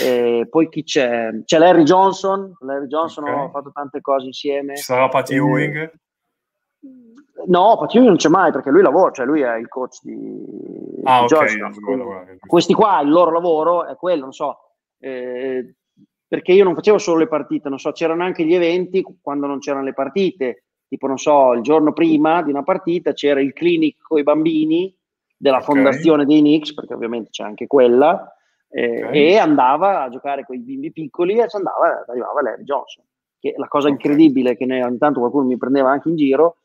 E 0.00 0.46
poi 0.48 0.68
chi 0.68 0.84
c'è? 0.84 1.30
C'è 1.44 1.58
Larry 1.58 1.82
Johnson. 1.82 2.56
Larry 2.60 2.86
Johnson 2.86 3.24
okay. 3.24 3.44
ha 3.44 3.50
fatto 3.50 3.72
tante 3.72 4.00
cose 4.00 4.26
insieme. 4.26 4.76
Ci 4.76 4.82
sarà 4.82 5.08
Pat 5.08 5.30
Ewing? 5.30 5.92
No, 7.46 7.76
Pat 7.78 7.94
Ewing 7.94 8.08
non 8.08 8.16
c'è 8.16 8.28
mai 8.28 8.52
perché 8.52 8.70
lui 8.70 8.82
lavora, 8.82 9.10
cioè 9.10 9.26
lui 9.26 9.40
è 9.40 9.56
il 9.56 9.68
coach 9.68 9.98
di, 10.02 10.44
ah, 11.04 11.26
di 11.26 11.34
okay, 11.34 12.38
Questi 12.46 12.72
qua, 12.72 13.00
il 13.00 13.10
loro 13.10 13.32
lavoro 13.32 13.86
è 13.86 13.96
quello, 13.96 14.22
non 14.22 14.32
so. 14.32 14.58
Eh, 14.98 15.74
perché 16.26 16.52
io 16.52 16.64
non 16.64 16.74
facevo 16.74 16.98
solo 16.98 17.18
le 17.18 17.28
partite, 17.28 17.68
non 17.68 17.78
so, 17.78 17.92
c'erano 17.92 18.22
anche 18.22 18.44
gli 18.44 18.54
eventi 18.54 19.04
quando 19.20 19.46
non 19.46 19.58
c'erano 19.58 19.84
le 19.84 19.92
partite. 19.92 20.64
Tipo, 20.88 21.06
non 21.06 21.18
so, 21.18 21.52
il 21.52 21.62
giorno 21.62 21.92
prima 21.92 22.42
di 22.42 22.50
una 22.50 22.62
partita 22.62 23.12
c'era 23.12 23.40
il 23.40 23.52
clinic 23.52 24.02
con 24.02 24.18
i 24.18 24.22
bambini 24.22 24.94
della 25.36 25.56
okay. 25.56 25.74
fondazione 25.74 26.24
dei 26.24 26.40
Knicks, 26.40 26.74
perché 26.74 26.94
ovviamente 26.94 27.30
c'è 27.30 27.44
anche 27.44 27.66
quella 27.66 28.32
eh, 28.72 29.04
okay. 29.04 29.26
e 29.28 29.36
andava 29.36 30.02
a 30.02 30.08
giocare 30.08 30.44
con 30.44 30.56
i 30.56 30.60
bimbi 30.60 30.92
piccoli 30.92 31.38
e 31.38 31.48
ci 31.48 31.56
andava, 31.56 32.04
arrivava 32.08 32.42
Larry 32.42 32.64
Johnson. 32.64 33.04
Che 33.38 33.54
la 33.56 33.68
cosa 33.68 33.88
okay. 33.88 33.98
incredibile 33.98 34.56
che 34.56 34.64
ne, 34.64 34.82
ogni 34.82 34.98
tanto 34.98 35.20
qualcuno 35.20 35.46
mi 35.46 35.58
prendeva 35.58 35.90
anche 35.90 36.08
in 36.08 36.16
giro, 36.16 36.56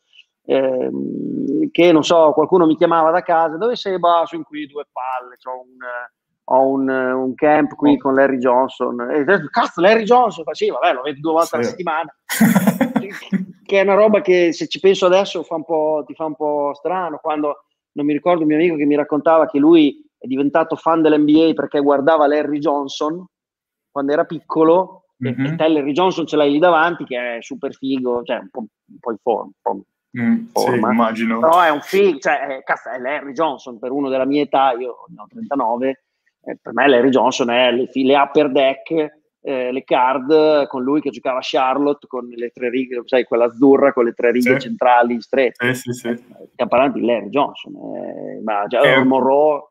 ehm, 0.45 1.69
che 1.71 1.91
non 1.91 2.03
so, 2.03 2.31
qualcuno 2.31 2.65
mi 2.65 2.77
chiamava 2.77 3.11
da 3.11 3.21
casa, 3.21 3.57
dove 3.57 3.75
sei? 3.75 3.99
Bah, 3.99 4.23
sono 4.25 4.43
qui 4.43 4.67
due 4.67 4.85
palle, 4.91 5.35
ho 5.43 5.61
un, 5.61 5.77
ho 6.45 6.67
un, 6.69 6.89
un 6.89 7.35
camp 7.35 7.75
qui 7.75 7.97
con 7.97 8.15
Larry 8.15 8.37
Johnson. 8.37 9.01
E 9.11 9.25
cazzo, 9.49 9.81
Larry 9.81 10.03
Johnson, 10.03 10.45
fa, 10.45 10.53
sì, 10.53 10.69
vabbè, 10.69 10.93
lo 10.93 11.01
vedo 11.01 11.19
due 11.19 11.31
volte 11.33 11.47
sì. 11.47 11.55
alla 11.55 11.63
settimana. 11.63 12.15
che 13.65 13.79
è 13.79 13.83
una 13.83 13.95
roba 13.95 14.21
che 14.21 14.53
se 14.53 14.67
ci 14.67 14.79
penso 14.79 15.07
adesso 15.07 15.43
fa 15.43 15.57
ti 16.05 16.13
fa 16.13 16.25
un 16.25 16.35
po' 16.35 16.71
strano, 16.73 17.19
quando 17.21 17.65
non 17.91 18.05
mi 18.05 18.13
ricordo 18.13 18.41
un 18.41 18.47
mio 18.47 18.55
amico 18.55 18.75
che 18.75 18.85
mi 18.85 18.95
raccontava 18.95 19.47
che 19.47 19.59
lui 19.59 20.06
è 20.17 20.27
diventato 20.27 20.75
fan 20.75 21.01
dell'NBA 21.01 21.53
perché 21.53 21.79
guardava 21.79 22.27
Larry 22.27 22.59
Johnson 22.59 23.25
quando 23.91 24.11
era 24.11 24.25
piccolo 24.25 25.05
mm-hmm. 25.23 25.45
e, 25.45 25.49
e 25.49 25.55
te 25.55 25.67
Larry 25.67 25.91
Johnson 25.91 26.25
ce 26.25 26.35
l'hai 26.35 26.51
lì 26.51 26.59
davanti 26.59 27.03
che 27.03 27.37
è 27.37 27.41
super 27.41 27.73
figo, 27.73 28.23
cioè 28.23 28.37
un 28.37 28.49
po', 28.49 28.59
un 28.59 28.99
po 28.99 29.11
in 29.11 29.17
forma. 29.21 29.51
Po 29.61 29.83
mm, 30.19 30.45
forma. 30.51 30.87
Sì, 30.87 30.93
immagino. 30.93 31.39
Però 31.39 31.61
è 31.61 31.69
un 31.69 31.81
figo, 31.81 32.19
cioè 32.19 32.61
cazzo, 32.63 32.89
è 32.89 32.99
Larry 32.99 33.33
Johnson 33.33 33.79
per 33.79 33.91
uno 33.91 34.09
della 34.09 34.25
mia 34.25 34.43
età, 34.43 34.71
io 34.71 35.05
ne 35.07 35.21
ho 35.21 35.27
39, 35.29 36.03
eh, 36.43 36.57
per 36.61 36.73
me 36.73 36.87
Larry 36.87 37.09
Johnson 37.09 37.49
è 37.49 37.71
le, 37.71 37.89
le 37.91 38.15
upper 38.15 38.51
deck 38.51 39.15
eh, 39.47 39.71
le 39.71 39.83
card 39.85 40.67
con 40.67 40.83
lui 40.83 40.99
che 40.99 41.09
giocava 41.09 41.37
a 41.37 41.41
Charlotte 41.41 42.05
con 42.05 42.27
le 42.27 42.49
tre 42.49 42.69
righe, 42.69 43.01
sai, 43.05 43.23
quella 43.23 43.45
azzurra 43.45 43.93
con 43.93 44.03
le 44.03 44.11
tre 44.11 44.31
righe 44.31 44.53
sì. 44.53 44.59
centrali 44.59 45.21
strette. 45.21 45.69
Eh, 45.69 45.73
sì, 45.73 45.93
sì. 45.93 46.13
Stiamo 46.51 46.69
parlando 46.69 46.99
di 46.99 47.05
Larry 47.05 47.29
Johnson, 47.29 47.73
eh, 47.73 48.41
ma 48.43 48.65
già 48.67 48.81
eh, 48.81 49.03
Monroe 49.05 49.69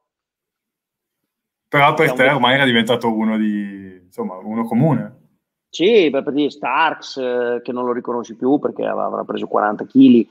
però 1.68 1.94
per 1.94 2.12
te 2.12 2.28
ormai 2.28 2.54
era 2.54 2.64
diventato 2.64 3.12
uno 3.12 3.36
di, 3.36 4.00
insomma, 4.04 4.36
uno 4.36 4.64
comune. 4.64 5.24
Sì, 5.68 6.08
per 6.10 6.32
dire 6.32 6.50
Starks, 6.50 7.16
eh, 7.16 7.60
che 7.62 7.72
non 7.72 7.84
lo 7.84 7.92
riconosci 7.92 8.34
più 8.34 8.58
perché 8.58 8.84
avrà 8.84 9.24
preso 9.24 9.46
40 9.46 9.84
kg, 9.84 10.26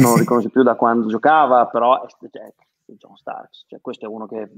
non 0.00 0.12
lo 0.12 0.16
riconosci 0.18 0.50
più 0.50 0.62
da 0.62 0.76
quando 0.76 1.08
giocava, 1.08 1.66
però 1.66 2.04
è, 2.04 2.06
cioè, 2.30 2.52
John 2.84 3.16
Starks, 3.16 3.64
cioè, 3.66 3.80
questo 3.80 4.04
è 4.04 4.08
uno 4.08 4.26
che, 4.26 4.50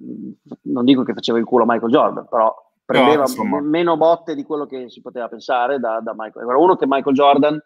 non 0.62 0.85
dico 0.85 1.05
che 1.05 1.15
faceva 1.15 1.39
il 1.39 1.45
culo 1.45 1.62
a 1.62 1.67
Michael 1.69 1.93
Jordan, 1.93 2.27
però 2.29 2.55
prendeva 2.85 3.25
no, 3.25 3.61
meno 3.61 3.97
botte 3.97 4.35
di 4.35 4.45
quello 4.45 4.67
che 4.67 4.89
si 4.91 5.01
poteva 5.01 5.29
pensare 5.29 5.79
da, 5.79 6.01
da 6.01 6.12
Michael. 6.17 6.49
Era 6.49 6.59
uno 6.59 6.77
che 6.77 6.87
Michael 6.87 7.15
Jordan 7.15 7.61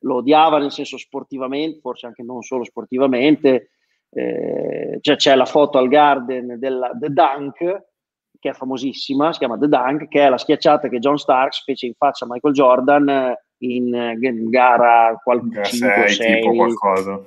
lo 0.00 0.16
odiava 0.16 0.58
nel 0.58 0.72
senso 0.72 0.98
sportivamente, 0.98 1.80
forse 1.80 2.06
anche 2.06 2.22
non 2.22 2.42
solo 2.42 2.64
sportivamente, 2.64 3.70
eh, 4.10 4.98
cioè, 5.00 5.16
c'è 5.16 5.34
la 5.34 5.46
foto 5.46 5.78
al 5.78 5.88
Garden 5.88 6.58
della 6.58 6.90
The 6.98 7.10
Dunk, 7.10 7.84
che 8.44 8.50
è 8.50 8.52
famosissima, 8.52 9.32
si 9.32 9.38
chiama 9.38 9.56
The 9.56 9.68
Dunk, 9.68 10.06
che 10.06 10.26
è 10.26 10.28
la 10.28 10.36
schiacciata 10.36 10.88
che 10.88 10.98
John 10.98 11.16
Starks 11.16 11.64
fece 11.64 11.86
in 11.86 11.94
faccia 11.96 12.26
a 12.26 12.28
Michael 12.30 12.52
Jordan 12.52 13.08
eh, 13.08 13.42
in, 13.60 13.94
eh, 13.94 14.18
in 14.20 14.50
gara 14.50 15.18
qual- 15.22 15.40
5 15.62 16.08
6 16.08 16.42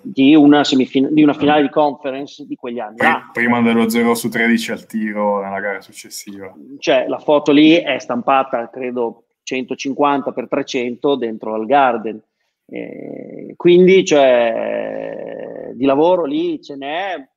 di 0.03 0.35
una, 0.35 0.63
semifin- 0.63 1.11
di 1.11 1.23
una 1.23 1.33
finale 1.33 1.63
di 1.63 1.69
conference 1.69 2.45
di 2.45 2.55
quegli 2.55 2.77
anni. 2.77 2.97
Pr- 2.97 3.31
prima 3.33 3.59
dello 3.63 3.89
0 3.89 4.13
su 4.13 4.29
13 4.29 4.71
al 4.73 4.85
tiro 4.85 5.41
nella 5.41 5.59
gara 5.59 5.81
successiva. 5.81 6.53
Cioè, 6.77 7.07
la 7.07 7.17
foto 7.17 7.51
lì 7.51 7.73
è 7.73 7.97
stampata, 7.97 8.69
credo, 8.69 9.23
150 9.41 10.31
x 10.31 10.47
300 10.47 11.15
dentro 11.15 11.55
al 11.55 11.65
Garden. 11.65 12.21
Eh, 12.67 13.53
quindi, 13.55 14.05
cioè, 14.05 15.71
di 15.73 15.85
lavoro 15.85 16.25
lì 16.25 16.61
ce 16.61 16.75
n'è 16.75 17.27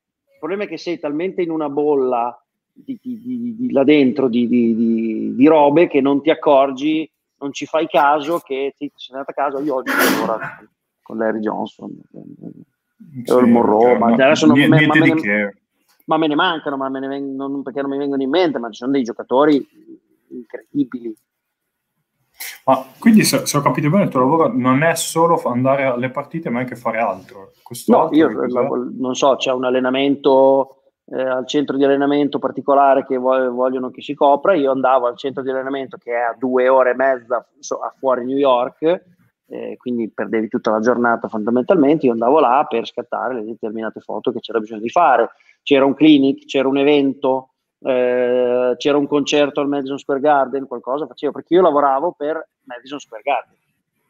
problema 0.41 0.63
è 0.63 0.67
che 0.67 0.77
sei 0.77 0.97
talmente 0.97 1.43
in 1.43 1.51
una 1.51 1.69
bolla 1.69 2.35
di, 2.73 2.99
di, 3.01 3.55
di, 3.57 3.71
là 3.71 3.83
dentro 3.83 4.27
di, 4.27 5.35
robe 5.47 5.87
che 5.87 6.01
non 6.01 6.21
ti 6.21 6.29
accorgi, 6.29 7.09
non 7.37 7.51
ci 7.53 7.65
fai 7.65 7.87
caso 7.87 8.39
che 8.39 8.73
ti 8.77 8.91
sei 8.95 9.15
andato 9.15 9.31
a 9.31 9.33
casa 9.33 9.63
io 9.63 9.75
oggi 9.75 9.91
allora 9.91 10.39
con 11.01 11.17
Larry 11.17 11.39
Johnson, 11.39 11.91
sì, 13.23 13.33
il 13.33 13.47
Monroe, 13.47 13.97
ma 13.97 14.13
adesso 14.13 14.45
non, 14.45 14.57
niente, 14.57 14.85
ma, 14.85 14.95
me 14.95 15.13
ne, 15.13 15.55
ma 16.05 16.17
me 16.17 16.27
ne 16.27 16.35
mancano, 16.35 16.77
ma 16.77 16.89
me 16.89 16.99
ne 16.99 17.07
vengono, 17.07 17.47
non 17.47 17.63
perché 17.63 17.81
non 17.81 17.89
mi 17.89 17.97
vengono 17.97 18.21
in 18.21 18.29
mente, 18.29 18.59
ma 18.59 18.69
ci 18.69 18.77
sono 18.77 18.91
dei 18.91 19.03
giocatori 19.03 19.67
incredibili. 20.29 21.15
Ma 22.65 22.83
quindi 22.97 23.23
se, 23.23 23.45
se, 23.45 23.57
ho 23.57 23.61
capito 23.61 23.89
bene 23.89 24.05
il 24.05 24.09
tuo 24.09 24.19
lavoro 24.19 24.51
non 24.51 24.83
è 24.83 24.95
solo 24.95 25.41
andare 25.43 25.83
alle 25.83 26.09
partite 26.09 26.49
ma 26.49 26.59
anche 26.59 26.75
fare 26.75 26.99
altro. 26.99 27.51
Questo 27.61 27.91
no, 27.91 28.01
altro 28.03 28.17
io 28.17 28.89
non 28.97 29.15
so, 29.15 29.35
c'è 29.35 29.51
un 29.51 29.65
allenamento 29.65 30.80
eh, 31.13 31.21
al 31.21 31.47
centro 31.47 31.77
di 31.77 31.83
allenamento 31.83 32.39
particolare 32.39 33.05
che 33.05 33.17
vogliono 33.17 33.89
che 33.91 34.01
si 34.01 34.13
copra, 34.13 34.53
io 34.53 34.71
andavo 34.71 35.07
al 35.07 35.17
centro 35.17 35.43
di 35.43 35.49
allenamento 35.49 35.97
che 35.97 36.11
è 36.11 36.21
a 36.21 36.35
due 36.37 36.69
ore 36.69 36.91
e 36.91 36.95
mezza 36.95 37.37
a 37.37 37.93
fuori 37.97 38.25
New 38.25 38.37
York, 38.37 39.03
eh, 39.47 39.75
quindi 39.77 40.09
perdevi 40.09 40.47
tutta 40.47 40.71
la 40.71 40.79
giornata 40.79 41.27
fondamentalmente, 41.27 42.05
io 42.05 42.13
andavo 42.13 42.39
là 42.39 42.65
per 42.69 42.87
scattare 42.87 43.33
le 43.35 43.43
determinate 43.43 43.99
foto 43.99 44.31
che 44.31 44.39
c'era 44.39 44.59
bisogno 44.59 44.81
di 44.81 44.89
fare. 44.89 45.29
C'era 45.63 45.85
un 45.85 45.93
clinic, 45.93 46.45
c'era 46.45 46.67
un 46.67 46.77
evento, 46.77 47.49
eh, 47.81 48.73
c'era 48.77 48.97
un 48.97 49.07
concerto 49.07 49.59
al 49.59 49.67
Madison 49.67 49.99
Square 49.99 50.19
Garden, 50.19 50.65
qualcosa 50.65 51.05
facevo, 51.05 51.33
perché 51.33 51.53
io 51.53 51.61
lavoravo 51.61 52.13
per 52.17 52.47
Madison 52.63 52.97
Square 52.97 53.23
Garden. 53.23 53.55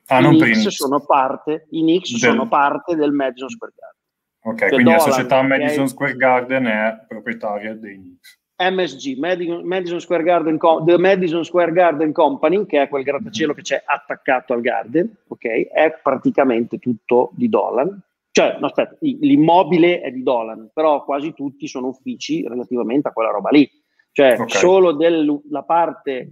Ah, 0.07 0.19
I 0.19 0.37
Knicks 0.37 0.67
sono 0.69 0.99
parte, 1.01 1.67
i 1.71 1.81
Knicks 1.81 2.11
del... 2.11 2.31
sono 2.31 2.47
parte 2.47 2.95
del 2.95 3.11
Madison 3.11 3.49
Square 3.49 3.73
Garden. 3.75 4.00
Ok, 4.43 4.57
cioè 4.57 4.69
quindi 4.69 4.91
Dolan, 4.91 5.05
la 5.05 5.11
società 5.11 5.41
Madison 5.43 5.87
Square 5.87 6.15
Garden 6.15 6.65
è 6.65 7.05
proprietaria 7.07 7.75
dei 7.75 7.95
Knicks. 7.95 8.39
MSG, 8.61 9.17
Madison 9.63 9.99
Square 9.99 10.23
Garden, 10.23 10.59
The 10.85 10.97
Madison 10.97 11.43
Square 11.43 11.71
Garden 11.71 12.11
Company, 12.11 12.65
che 12.67 12.83
è 12.83 12.89
quel 12.89 13.03
grattacielo 13.03 13.53
che 13.53 13.63
c'è 13.63 13.81
attaccato 13.83 14.53
al 14.53 14.61
Garden, 14.61 15.11
ok? 15.27 15.69
È 15.71 15.99
praticamente 16.01 16.77
tutto 16.77 17.31
di 17.33 17.49
Dolan. 17.49 17.99
Cioè, 18.29 18.57
no, 18.59 18.67
aspetta, 18.67 18.95
l'immobile 18.99 20.01
è 20.01 20.11
di 20.11 20.21
Dolan, 20.21 20.69
però 20.73 21.03
quasi 21.03 21.33
tutti 21.33 21.67
sono 21.67 21.87
uffici 21.87 22.47
relativamente 22.47 23.07
a 23.07 23.11
quella 23.11 23.31
roba 23.31 23.49
lì. 23.49 23.69
Cioè, 24.11 24.33
okay. 24.33 24.47
solo 24.47 24.91
della 24.93 25.63
parte 25.63 26.31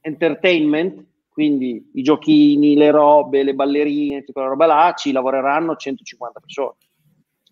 entertainment, 0.00 1.04
quindi 1.28 1.90
i 1.94 2.02
giochini, 2.02 2.76
le 2.76 2.90
robe, 2.90 3.42
le 3.42 3.54
ballerine, 3.54 4.20
tutta 4.20 4.32
quella 4.32 4.48
roba 4.48 4.66
là, 4.66 4.94
ci 4.96 5.12
lavoreranno 5.12 5.76
150 5.76 6.40
persone. 6.40 6.74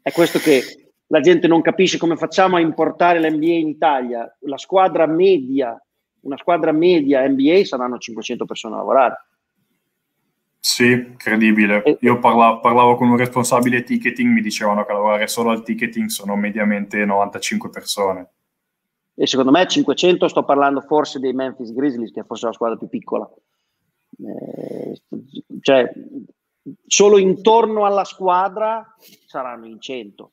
È 0.07 0.12
questo 0.12 0.38
che 0.38 0.92
la 1.09 1.19
gente 1.19 1.49
non 1.49 1.62
capisce 1.62 1.99
come 1.99 2.14
facciamo 2.14 2.55
a 2.55 2.61
importare 2.61 3.19
l'NBA 3.19 3.55
in 3.55 3.66
Italia. 3.66 4.37
La 4.42 4.57
squadra 4.57 5.05
media, 5.05 5.77
una 6.21 6.37
squadra 6.37 6.71
media 6.71 7.27
NBA 7.27 7.64
saranno 7.64 7.99
500 7.99 8.45
persone 8.45 8.75
a 8.75 8.79
lavorare. 8.79 9.27
Sì, 10.61 11.14
credibile. 11.16 11.99
Io 12.03 12.21
parlavo, 12.21 12.61
parlavo, 12.61 12.95
con 12.95 13.09
un 13.09 13.16
responsabile 13.16 13.83
ticketing, 13.83 14.33
mi 14.33 14.42
dicevano 14.42 14.85
che 14.85 14.92
lavorare 14.92 15.27
solo 15.27 15.51
al 15.51 15.64
ticketing 15.64 16.07
sono 16.07 16.37
mediamente 16.37 17.05
95 17.05 17.69
persone. 17.69 18.29
E 19.12 19.27
secondo 19.27 19.51
me 19.51 19.66
500 19.66 20.29
sto 20.29 20.45
parlando 20.45 20.83
forse 20.83 21.19
dei 21.19 21.33
Memphis 21.33 21.73
Grizzlies, 21.73 22.12
che 22.12 22.21
è 22.21 22.25
forse 22.25 22.47
la 22.47 22.53
squadra 22.53 22.79
più 22.79 22.88
piccola. 22.88 23.29
Eh, 24.19 25.01
cioè, 25.62 25.90
solo 26.87 27.19
intorno 27.19 27.85
alla 27.85 28.05
squadra 28.05 28.97
saranno 29.27 29.67
in 29.67 29.81
100. 29.81 30.33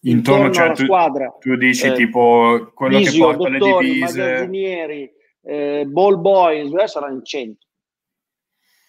Intorno, 0.00 0.44
intorno 0.46 0.54
cioè, 0.54 0.64
alla 0.64 0.74
tu, 0.74 0.84
squadra. 0.84 1.36
Tu 1.40 1.56
dici 1.56 1.86
eh, 1.86 1.94
tipo 1.94 2.70
quello 2.74 2.98
visio, 2.98 3.12
che 3.30 3.36
porta 3.36 3.58
dottori, 3.58 3.86
le 3.86 3.92
divise. 3.92 4.18
magazzinieri, 4.18 5.12
eh, 5.42 5.84
ball 5.86 6.20
boys, 6.20 6.72
eh, 6.74 6.86
saranno 6.86 7.14
in 7.14 7.24
100. 7.24 7.66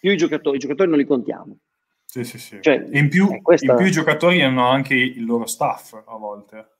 Più 0.00 0.10
i 0.10 0.16
giocatori, 0.16 0.56
i 0.56 0.60
giocatori 0.60 0.88
non 0.88 0.98
li 0.98 1.04
contiamo. 1.04 1.58
Sì, 2.04 2.24
sì, 2.24 2.38
sì. 2.38 2.58
Cioè, 2.60 2.88
in, 2.92 3.08
più, 3.08 3.42
questa... 3.42 3.72
in 3.72 3.78
più 3.78 3.86
i 3.86 3.90
giocatori 3.90 4.40
hanno 4.42 4.66
anche 4.66 4.94
il 4.94 5.24
loro 5.24 5.46
staff 5.46 5.92
a 5.92 6.16
volte. 6.16 6.77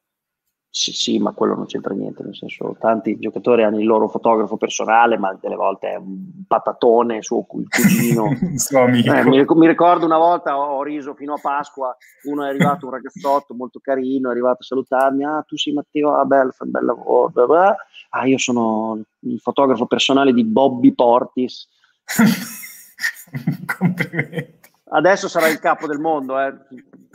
Sì, 0.79 0.93
sì, 0.93 1.19
ma 1.19 1.33
quello 1.33 1.57
non 1.57 1.67
c'entra 1.67 1.93
niente, 1.93 2.23
nel 2.23 2.37
senso, 2.37 2.77
tanti 2.79 3.19
giocatori 3.19 3.65
hanno 3.65 3.81
il 3.81 3.85
loro 3.85 4.07
fotografo 4.07 4.57
personale, 4.57 5.19
ma 5.19 5.37
delle 5.41 5.57
volte 5.57 5.89
è 5.89 5.97
un 5.97 6.45
patatone, 6.47 7.21
suo 7.21 7.43
cugino. 7.43 8.29
suo. 8.55 8.85
Eh, 8.85 9.25
mi, 9.25 9.45
mi, 9.45 9.67
ricordo 9.67 10.07
una 10.07 10.19
volta 10.19 10.57
ho, 10.57 10.81
riso 10.85 11.15
fino 11.15 11.35
a 11.35 11.41
Pasqua, 11.43 11.97
uno 12.29 12.45
è 12.45 12.49
arrivato, 12.51 12.87
un 12.87 12.93
ragazzotto 12.93 13.55
molto 13.55 13.81
carino, 13.83 14.29
è 14.29 14.31
arrivato 14.31 14.59
a 14.61 14.67
salutarmi, 14.67 15.25
ah 15.25 15.43
tu 15.45 15.57
sei 15.57 15.73
Matteo, 15.73 16.15
ah 16.15 16.25
bello, 16.25 16.53
fai 16.53 16.69
un 16.69 16.73
bel 16.73 16.85
lavoro, 16.85 17.29
blah, 17.31 17.47
blah. 17.47 17.77
ah 18.11 18.27
io 18.27 18.39
sono 18.39 19.03
il 19.23 19.41
fotografo 19.41 19.87
personale 19.87 20.33
di 20.33 20.45
Bobby 20.45 20.93
Portis. 20.93 21.69
Complimenti 23.77 24.59
adesso 24.91 25.29
sarà 25.29 25.49
il 25.49 25.59
capo 25.59 25.87
del 25.87 25.99
mondo, 25.99 26.39
eh. 26.41 26.55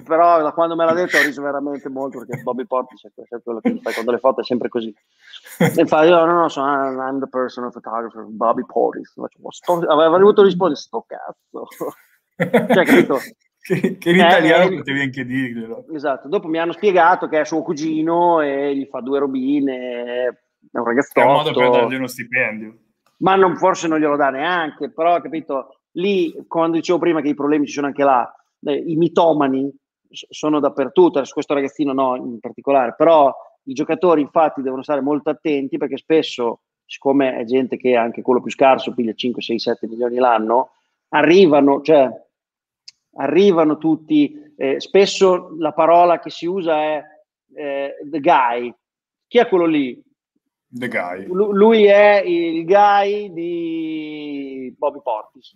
Però 0.04 0.42
da 0.42 0.52
quando 0.52 0.76
me 0.76 0.86
l'ha 0.86 0.94
detto 0.94 1.18
ho 1.18 1.24
riso 1.24 1.42
veramente 1.42 1.90
molto 1.90 2.20
perché 2.20 2.42
Bobby 2.44 2.66
Portis 2.66 3.06
è 3.06 3.42
quello 3.42 3.60
che 3.60 3.80
fai 3.82 3.94
quando 3.94 4.12
le 4.12 4.20
foto 4.20 4.42
è 4.42 4.44
sempre 4.44 4.70
così. 4.70 4.94
Infatti 5.78 6.08
io 6.08 6.26
no, 6.26 6.34
no, 6.34 6.50
sono 6.50 6.92
I'm 6.92 7.20
the 7.20 7.28
personal 7.28 7.72
photographer, 7.72 8.26
Bobby 8.28 8.66
Portis. 8.66 9.14
Aveva 9.88 10.10
voluto 10.10 10.44
rispondere, 10.44 10.80
sto 10.80 11.06
cazzo. 11.08 11.68
cioè, 12.74 12.86
capito? 12.86 13.20
Che, 13.64 13.98
che 13.98 14.10
in 14.10 14.20
eh, 14.20 14.28
italiano 14.28 14.72
eh, 14.72 14.78
potevi 14.78 15.02
anche 15.02 15.26
dirglielo. 15.26 15.86
Esatto, 15.94 16.28
dopo 16.28 16.50
mi 16.50 16.60
hanno 16.60 16.74
spiegato 16.74 17.30
che 17.30 17.40
è 17.40 17.46
suo 17.46 17.62
cugino 17.62 18.42
e 18.42 18.76
gli 18.76 18.86
fa 18.86 19.00
due 19.00 19.20
robine, 19.20 20.26
è 20.26 20.78
un 20.78 20.84
ragazzotto. 20.84 21.20
È 21.22 21.24
un 21.24 21.32
modo 21.32 21.54
per 21.54 21.70
dargli 21.70 21.96
uno 21.96 22.08
stipendio. 22.08 22.78
Ma 23.20 23.36
non, 23.36 23.56
forse 23.56 23.88
non 23.88 24.00
glielo 24.00 24.18
dà 24.18 24.30
neanche, 24.32 24.92
però 24.92 25.22
capito, 25.22 25.80
lì, 25.92 26.36
quando 26.46 26.76
dicevo 26.76 27.00
prima 27.00 27.22
che 27.22 27.30
i 27.30 27.36
problemi 27.36 27.66
ci 27.66 27.72
sono 27.72 27.88
anche 27.88 28.04
là, 28.04 28.30
eh, 28.66 28.76
i 28.76 28.98
mitomani 28.98 29.74
sono 30.14 30.60
dappertutto, 30.60 31.18
adesso 31.18 31.34
questo 31.34 31.54
ragazzino 31.54 31.94
no 31.94 32.16
in 32.16 32.40
particolare, 32.40 32.94
però 32.96 33.34
i 33.64 33.74
giocatori 33.74 34.22
infatti 34.22 34.62
devono 34.62 34.84
stare 34.84 35.02
molto 35.02 35.30
attenti 35.30 35.78
perché 35.78 35.98
spesso, 35.98 36.62
siccome 36.86 37.38
è 37.38 37.44
gente 37.46 37.78
che 37.78 37.96
anche 37.96 38.22
quello 38.22 38.42
più 38.42 38.52
scarso 38.52 38.94
piglia 38.94 39.14
5, 39.14 39.42
6, 39.42 39.60
7 39.60 39.88
milioni 39.88 40.18
l'anno, 40.18 40.72
arrivano, 41.10 41.82
cioè, 41.82 42.10
arrivano 43.16 43.78
tutti, 43.78 44.54
eh, 44.58 44.80
spesso 44.80 45.56
la 45.58 45.72
parola 45.72 46.20
che 46.20 46.30
si 46.30 46.46
usa 46.46 46.82
è 46.82 47.04
eh, 47.56 47.96
the 48.10 48.20
guy. 48.20 48.74
Chi 49.28 49.38
è 49.38 49.48
quello 49.48 49.66
lì? 49.66 50.02
The 50.68 50.88
guy. 50.88 51.26
L- 51.26 51.54
lui 51.54 51.86
è 51.86 52.22
il 52.26 52.66
guy 52.66 53.32
di 53.32 54.76
Bobby 54.78 55.02
Portis. 55.02 55.56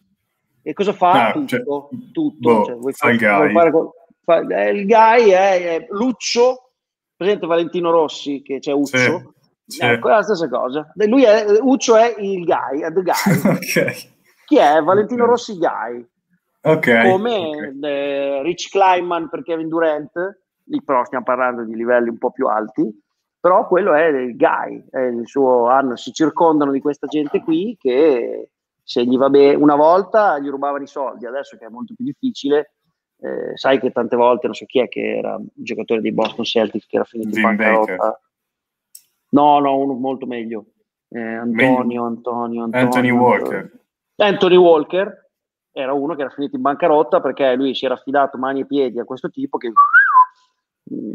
E 0.62 0.74
cosa 0.74 0.93
fa? 0.93 1.30
Ah, 1.30 1.32
tutto, 1.32 1.48
cioè, 1.48 1.63
tutto. 2.12 2.38
Boh, 2.39 2.65
cioè, 2.65 2.76
vuoi 2.76 2.93
fare, 2.93 3.17
guy. 3.17 3.52
Fare, 3.54 3.72
fa, 4.28 4.40
eh, 4.40 4.72
il 4.72 4.86
guy 4.86 5.30
è, 5.30 5.76
è, 5.76 5.88
Luccio, 5.92 6.72
presente 7.16 7.48
Valentino 7.48 7.90
Rossi, 7.92 8.42
che 8.42 8.60
c'è 8.60 8.74
Uccio. 8.74 9.34
Sì, 9.66 9.84
ecco, 9.84 10.08
sì. 10.08 10.13
è 10.13 10.16
la 10.16 10.24
stessa 10.24 10.50
cosa. 10.50 10.92
Lui 10.96 11.24
è, 11.24 11.46
Uccio 11.62 11.96
è 11.96 12.16
il 12.20 12.44
guy, 12.44 12.82
è 12.82 12.92
the 12.92 13.02
guy. 13.02 13.40
okay. 13.56 13.94
Chi 14.46 14.58
è? 14.58 14.82
Valentino 14.82 15.24
okay. 15.24 15.34
Rossi 15.34 15.58
guy. 15.58 16.06
Okay, 16.62 17.10
Come. 17.10 17.78
Eh, 17.82 18.42
Rich 18.44 18.70
Kleinman 18.70 19.30
per 19.30 19.44
Kevin 19.44 19.70
Durant, 19.70 20.12
lì 20.66 20.84
però 20.84 21.06
stiamo 21.06 21.24
parlando 21.24 21.63
di 21.63 21.76
livelli 21.76 22.10
un 22.10 22.18
po' 22.18 22.32
più 22.32 22.48
alti, 22.48 22.84
però 23.40 23.66
quello 23.68 23.94
è 23.94 24.08
il 24.08 24.36
guy, 24.36 24.84
è 24.90 25.00
il 25.00 25.26
suo 25.28 25.68
anno, 25.68 25.96
si 25.96 26.12
circondano 26.12 26.72
di 26.72 26.82
questa 26.82 27.08
gente 27.08 27.42
qui 27.42 27.78
che 27.80 28.52
se 28.84 29.06
gli 29.06 29.18
va 29.18 29.30
bene, 29.30 29.56
una 29.56 29.76
volta 29.76 30.40
gli 30.40 30.50
rubavano 30.50 30.84
i 30.84 30.88
soldi, 30.88 31.26
adesso 31.26 31.56
che 31.58 31.66
è 31.66 31.70
molto 31.70 31.94
più 31.94 32.04
difficile, 32.04 32.77
eh, 33.20 33.56
sai 33.56 33.80
che 33.80 33.92
tante 33.92 34.16
volte, 34.16 34.48
non 34.48 34.56
so 34.56 34.66
chi 34.66 34.80
è 34.80 34.88
che 34.88 35.18
era 35.18 35.36
un 35.36 35.48
giocatore 35.54 36.02
dei 36.02 36.12
Boston 36.12 36.46
Celtics 36.46 36.86
che 36.86 36.96
era 36.96 37.06
finito 37.06 37.36
in 37.36 37.42
bancarotta. 37.42 38.22
No, 39.30 39.60
no, 39.60 39.78
uno 39.78 39.94
molto 39.94 40.26
meglio. 40.26 40.66
Eh, 41.10 41.20
Antonio, 41.20 42.06
Antonio, 42.06 42.64
Antonio, 42.64 42.86
Anthony 42.86 43.10
Walker. 43.10 43.72
Anthony 44.15 44.56
Walker 44.56 45.30
era 45.72 45.94
uno 45.94 46.15
che 46.15 46.22
era 46.22 46.30
finito 46.32 46.56
in 46.56 46.62
bancarotta 46.62 47.22
perché 47.22 47.56
lui 47.56 47.76
si 47.76 47.86
era 47.86 47.94
affidato 47.94 48.38
mani 48.38 48.62
e 48.62 48.65
piedi 48.65 49.00
a 49.00 49.06
questo 49.06 49.30
tipo 49.30 49.58
che... 49.58 49.72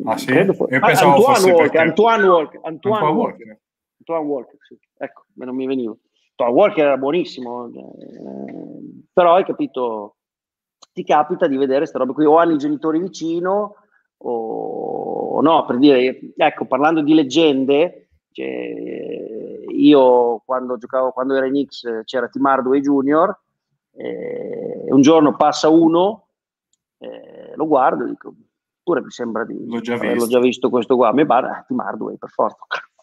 Ah 0.04 0.16
sì? 0.18 0.32
Io 0.32 0.54
pensavo 0.54 1.26
Antoine, 1.26 1.52
Walker, 1.52 1.80
Antoine 1.80 2.26
Walker, 2.26 2.60
Antoine 2.62 2.62
Walker, 2.62 2.62
Antoine 2.64 3.12
Walker. 3.12 3.60
Antoine 3.98 4.26
Walker, 4.26 4.56
sì. 4.60 4.78
Ecco, 4.98 5.24
non 5.34 5.54
mi 5.54 5.66
veniva. 5.66 5.96
Walker 6.36 6.84
era 6.84 6.96
buonissimo, 6.96 7.66
eh, 7.68 9.02
però 9.12 9.34
hai 9.34 9.44
capito, 9.44 10.16
ti 10.92 11.04
capita 11.04 11.46
di 11.46 11.56
vedere 11.56 11.80
queste 11.80 11.98
robe 11.98 12.12
qui, 12.12 12.24
o 12.24 12.36
hanno 12.36 12.52
i 12.54 12.58
genitori 12.58 12.98
vicino, 13.00 13.76
o 14.18 15.40
no, 15.40 15.64
per 15.64 15.78
dire, 15.78 16.20
ecco, 16.36 16.66
parlando 16.66 17.02
di 17.02 17.14
leggende, 17.14 18.08
cioè, 18.32 18.74
io 19.74 20.42
quando 20.44 20.76
giocavo, 20.76 21.10
quando 21.10 21.34
era 21.34 21.46
in 21.46 21.64
X 21.66 22.04
c'era 22.04 22.28
Tim 22.28 22.44
Hardaway 22.46 22.80
Junior, 22.80 23.36
eh, 23.94 24.86
un 24.88 25.00
giorno 25.02 25.36
passa 25.36 25.68
uno, 25.68 26.28
eh, 26.98 27.52
lo 27.54 27.66
guardo 27.66 28.04
e 28.04 28.08
dico, 28.08 28.34
Pure 28.84 29.00
mi 29.00 29.10
sembra 29.10 29.44
di 29.44 29.64
L'ho 29.64 29.80
già 29.80 29.94
averlo 29.94 30.14
visto. 30.14 30.28
già 30.28 30.40
visto 30.40 30.68
questo 30.68 30.96
qua. 30.96 31.12
Mi 31.12 31.24
pare, 31.24 31.46
ah, 31.48 31.64
Tim 31.64 31.78
Hardaway, 31.78 32.16
per 32.16 32.30
forza. 32.30 32.56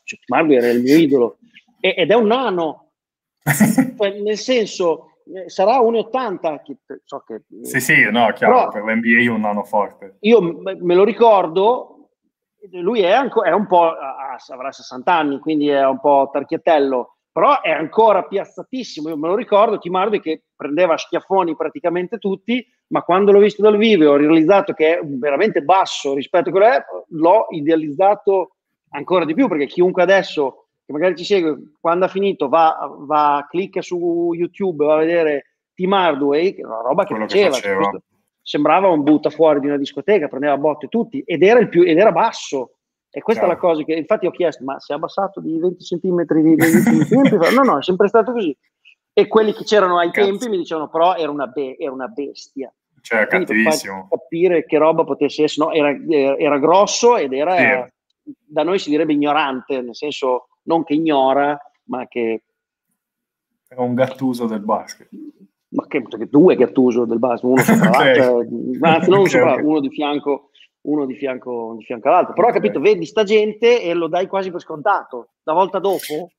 Cioè, 0.04 0.20
Tim 0.26 0.36
Hardaway 0.36 0.58
era 0.58 0.68
il 0.72 0.82
mio 0.82 0.98
idolo. 0.98 1.38
E- 1.80 1.94
ed 1.96 2.12
è 2.12 2.16
un 2.16 2.28
nano, 2.28 2.92
Cioè, 3.98 4.20
nel 4.20 4.38
senso, 4.38 5.09
sarà 5.48 5.80
1,80. 5.80 6.62
che- 6.62 6.78
So 7.04 7.24
che, 7.26 7.36
eh, 7.36 7.66
sì, 7.66 7.80
sì, 7.80 8.10
no, 8.12 8.32
chiaro, 8.34 8.70
per 8.70 8.84
l'NBA 8.84 9.22
è 9.24 9.28
un 9.28 9.42
nano 9.42 9.64
forte. 9.64 10.18
io 10.22 10.42
me 10.42 10.96
lo 10.96 11.04
ricordo, 11.04 12.10
lui 12.72 13.02
è, 13.02 13.12
anco- 13.12 13.44
è 13.44 13.52
un 13.52 13.68
po', 13.68 13.90
ah, 13.92 14.36
avrà 14.50 14.72
60 14.72 15.14
anni, 15.14 15.40
quindi 15.40 15.70
è 15.70 15.86
un 15.86 16.00
po' 16.00 16.30
tarchiatello, 16.32 17.18
però 17.32 17.62
è 17.62 17.70
ancora 17.72 18.24
piazzatissimo. 18.24 19.10
Io 19.10 19.18
me 19.18 19.28
lo 19.30 19.36
ricordo, 19.36 19.78
Tim 19.80 19.96
Hardaway 19.96 20.20
che 20.20 20.44
prendeva 20.56 20.98
schiaffoni 20.98 21.56
praticamente 21.56 22.18
tutti, 22.18 22.66
ma 22.88 23.02
quando 23.04 23.32
l'ho 23.32 23.40
visto 23.40 23.62
dal 23.62 23.78
vivo 23.78 24.04
e 24.04 24.08
ho 24.08 24.16
realizzato 24.18 24.74
che 24.74 24.98
è 24.98 25.02
veramente 25.06 25.62
basso 25.62 26.14
rispetto 26.16 26.50
a 26.50 26.52
quello 26.52 26.66
che 26.68 26.76
è, 26.76 26.84
l'ho 27.12 27.46
idealizzato 27.52 28.56
ancora 28.92 29.24
di 29.26 29.34
più, 29.36 29.48
perché 29.48 29.68
chiunque 29.68 30.02
adesso 30.02 30.69
che 30.90 30.92
magari 30.92 31.16
ci 31.16 31.24
segue, 31.24 31.74
quando 31.80 32.06
ha 32.06 32.08
finito, 32.08 32.50
va, 32.50 32.76
va 33.02 33.46
clicca 33.48 33.80
su 33.82 34.32
YouTube, 34.34 34.86
va 34.86 34.96
a 34.96 35.00
vedere 35.00 35.58
Tim 35.76 35.94
Hardaway, 35.94 36.56
che 36.56 36.62
è 36.62 36.66
una 36.66 36.82
roba 36.82 37.04
che 37.04 37.10
Quello 37.14 37.28
che 37.28 37.34
faceva. 37.34 37.54
faceva. 37.54 37.78
questo 37.78 38.04
sembrava 38.42 38.88
un 38.88 39.04
butta 39.04 39.30
fuori 39.30 39.60
di 39.60 39.68
una 39.68 39.78
discoteca, 39.78 40.28
prendeva 40.28 40.58
botte 40.58 40.88
tutti 40.88 41.22
ed 41.24 41.44
era, 41.44 41.60
il 41.60 41.70
più, 41.70 41.84
ed 41.84 42.00
era 42.00 42.12
basso. 42.12 42.78
E 43.12 43.22
questa 43.22 43.44
Chiaro. 43.44 43.60
è 43.60 43.62
la 43.62 43.68
cosa 43.70 43.84
che 43.84 43.94
infatti 43.94 44.26
ho 44.26 44.32
chiesto, 44.32 44.64
ma 44.64 44.80
si 44.80 44.92
è 44.92 44.96
abbassato 44.96 45.40
di 45.40 45.60
20 45.60 45.84
centimetri 45.84 46.42
negli 46.42 46.76
ultimi 46.76 47.06
tempi? 47.06 47.36
No, 47.54 47.62
no, 47.62 47.78
è 47.78 47.84
sempre 47.84 48.08
stato 48.08 48.32
così. 48.32 48.56
E 49.14 49.28
quelli 49.28 49.54
che 49.54 49.64
c'erano 49.64 50.00
ai 50.00 50.10
Cazzo. 50.10 50.28
tempi 50.28 50.50
mi 50.50 50.58
dicevano, 50.58 50.90
però 50.90 51.16
era 51.16 51.30
una, 51.30 51.46
be- 51.46 51.76
era 51.78 51.92
una 51.92 52.08
bestia. 52.08 52.74
Cioè, 53.02 53.28
Quindi 53.28 53.46
per 53.46 53.56
cattivissimo. 53.56 53.94
farti 53.94 54.10
capire 54.16 54.66
che 54.66 54.78
roba 54.80 55.04
potesse 55.04 55.44
essere, 55.44 55.68
no, 55.68 55.72
era, 55.72 56.36
era 56.38 56.58
grosso 56.58 57.18
ed 57.18 57.34
era, 57.34 57.88
da 58.24 58.64
noi 58.64 58.80
si 58.80 58.90
direbbe 58.90 59.14
ignorante, 59.14 59.80
nel 59.82 59.96
senso 59.96 60.49
non 60.70 60.84
che 60.84 60.94
ignora, 60.94 61.60
ma 61.86 62.08
che, 62.08 62.44
Era 63.68 63.82
un 63.82 63.96
gattuso 63.96 64.46
del 64.46 64.62
basket. 64.62 65.10
ma 65.70 65.86
che, 65.88 66.02
due 66.30 66.56
Gattuso 66.56 67.06
del 67.06 67.18
basket, 67.20 67.50
uno 67.50 67.62
sopra 67.62 67.90
Ok. 67.90 67.98
l'altro, 67.98 68.46
cioè, 68.80 68.90
anzi 68.90 69.10
non 69.10 69.20
Ok, 69.26 69.30
sopra, 69.30 69.54
ok. 69.56 69.64
uno 69.64 69.80
di 69.80 69.90
fianco, 69.90 70.50
uno 70.82 71.06
di 71.06 71.16
fianco, 71.16 71.76
di 71.78 71.84
fianco 71.84 72.08
all'altro. 72.08 72.34
Però 72.34 72.48
Ok. 72.48 72.54
capito, 72.54 72.80
vedi 72.80 73.06
sta 73.06 73.24
gente 73.24 73.82
e 73.82 73.94
lo 73.96 74.08
dai 74.08 74.28
quasi 74.28 74.52
per 74.52 74.62
scontato. 74.62 75.30
La 75.44 75.54
volta 75.54 75.80
dopo 75.80 76.32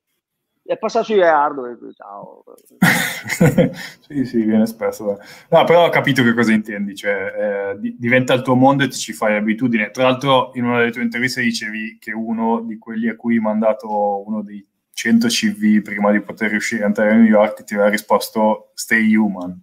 è 0.71 0.79
passato 0.79 1.07
su 1.07 1.13
Eardo 1.15 1.67
e 1.67 1.77
ciao. 1.97 2.45
sì, 4.01 4.25
sì, 4.25 4.43
viene 4.45 4.67
spesso. 4.67 5.05
da- 5.05 5.19
No, 5.59 5.65
però 5.65 5.87
ho 5.87 5.91
capito 5.91 6.23
che 6.23 6.33
cosa 6.33 6.53
intendi, 6.53 6.95
cioè 6.95 7.73
eh, 7.75 7.79
di- 7.81 7.97
diventa 7.99 8.35
il 8.35 8.43
tuo 8.43 8.55
mondo 8.55 8.85
e 8.85 8.89
ti 8.89 8.97
ci 8.97 9.13
fai 9.13 9.35
abitudine. 9.37 9.91
Tra 9.91 10.05
l'altro, 10.05 10.53
in 10.55 10.65
una 10.65 10.79
delle 10.79 10.93
tue 10.93 11.03
interviste 11.03 11.41
dicevi 11.43 11.99
che 11.99 12.13
uno 12.13 12.61
di 12.61 12.79
quelli 12.79 13.09
a 13.09 13.17
cui 13.17 13.35
hai 13.35 13.41
mandato 13.43 14.23
uno 14.27 14.43
dei 14.43 14.65
100 14.93 15.27
CV 15.27 15.83
prima 15.83 16.13
di 16.13 16.21
poter 16.21 16.51
riuscire 16.51 16.85
a 16.85 16.87
entrare 16.87 17.11
a 17.11 17.15
New 17.15 17.25
York 17.25 17.65
ti 17.65 17.75
aveva 17.75 17.89
risposto 17.89 18.71
stay 18.75 19.15
human. 19.17 19.61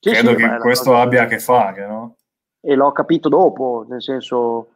Sì, 0.00 0.10
Credo 0.10 0.30
sì, 0.30 0.36
che 0.36 0.56
questo 0.58 0.90
cosa- 0.90 1.00
abbia 1.02 1.22
a 1.22 1.26
che 1.26 1.38
fare, 1.38 1.86
no? 1.86 2.16
E 2.60 2.74
l'ho 2.74 2.92
capito 2.92 3.28
dopo, 3.30 3.86
nel 3.88 4.02
senso 4.02 4.74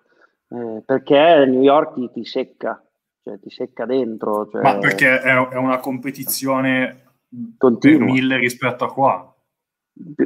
eh, 0.50 0.82
perché 0.84 1.44
New 1.46 1.60
York 1.62 1.94
ti, 1.94 2.10
ti 2.12 2.24
secca, 2.24 2.82
cioè 3.28 3.38
ti 3.40 3.50
secca 3.50 3.84
dentro. 3.84 4.48
Cioè, 4.48 4.62
Ma 4.62 4.78
perché 4.78 5.20
è, 5.20 5.34
è 5.34 5.56
una 5.56 5.78
competizione 5.80 6.86
per 7.28 7.54
Continua. 7.58 8.06
mille 8.12 8.36
rispetto 8.38 8.84
a 8.84 8.92
qua. 8.92 9.32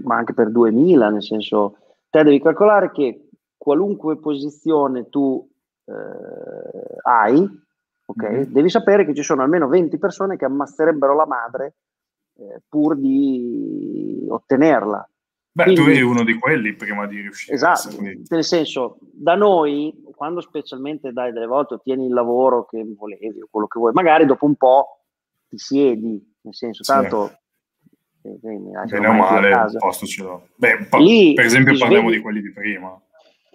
ma 0.02 0.16
anche 0.16 0.34
per 0.34 0.50
2000, 0.50 1.08
nel 1.08 1.22
senso, 1.22 1.76
te 2.10 2.22
devi 2.22 2.40
calcolare 2.42 2.90
che 2.92 3.28
qualunque 3.56 4.18
posizione 4.18 5.08
tu 5.08 5.48
eh, 5.86 6.94
hai, 7.02 7.40
ok, 8.06 8.22
Mhm. 8.22 8.42
devi 8.52 8.68
sapere 8.70 9.04
che 9.06 9.14
ci 9.14 9.22
sono 9.22 9.42
almeno 9.42 9.66
20 9.68 9.98
persone 9.98 10.36
che 10.36 10.44
ammazzerebbero 10.44 11.14
la 11.16 11.26
madre 11.26 11.74
eh, 12.38 12.60
pur 12.68 12.96
di 12.96 14.26
ottenerla. 14.28 15.08
Beh, 15.54 15.64
tu 15.64 15.72
Quindi- 15.74 15.90
eri 15.92 16.02
uno 16.02 16.22
di 16.24 16.34
quelli 16.34 16.74
prima 16.74 17.06
di 17.06 17.20
riuscire. 17.20 17.54
Esatto, 17.56 17.94
quindi- 17.96 18.22
nel 18.28 18.44
senso, 18.44 18.98
da 19.12 19.34
noi, 19.34 20.04
quando 20.22 20.40
specialmente 20.40 21.10
dai 21.12 21.32
delle 21.32 21.46
volte 21.46 21.74
ottieni 21.74 22.06
il 22.06 22.12
lavoro 22.12 22.64
che 22.66 22.84
volevi 22.96 23.40
o 23.40 23.48
quello 23.50 23.66
che 23.66 23.80
vuoi, 23.80 23.92
magari 23.92 24.24
dopo 24.24 24.44
un 24.46 24.54
po' 24.54 25.00
ti 25.48 25.58
siedi, 25.58 26.36
nel 26.42 26.54
senso, 26.54 26.84
Sì. 26.84 26.92
tanto 26.92 27.30
eh, 28.22 28.38
eh, 28.40 28.60
lasciano 28.72 29.00
Bene 29.00 29.06
o 29.08 29.12
male, 29.14 29.48
il 29.48 29.76
posto 29.78 30.06
ce 30.06 30.22
l'ho. 30.22 30.46
Beh, 30.54 30.86
pa- 30.88 30.98
Lì 30.98 31.32
per 31.34 31.44
esempio 31.46 31.76
parliamo 31.76 32.04
svegli- 32.06 32.16
di 32.18 32.22
quelli 32.22 32.40
di 32.40 32.52
prima. 32.52 33.02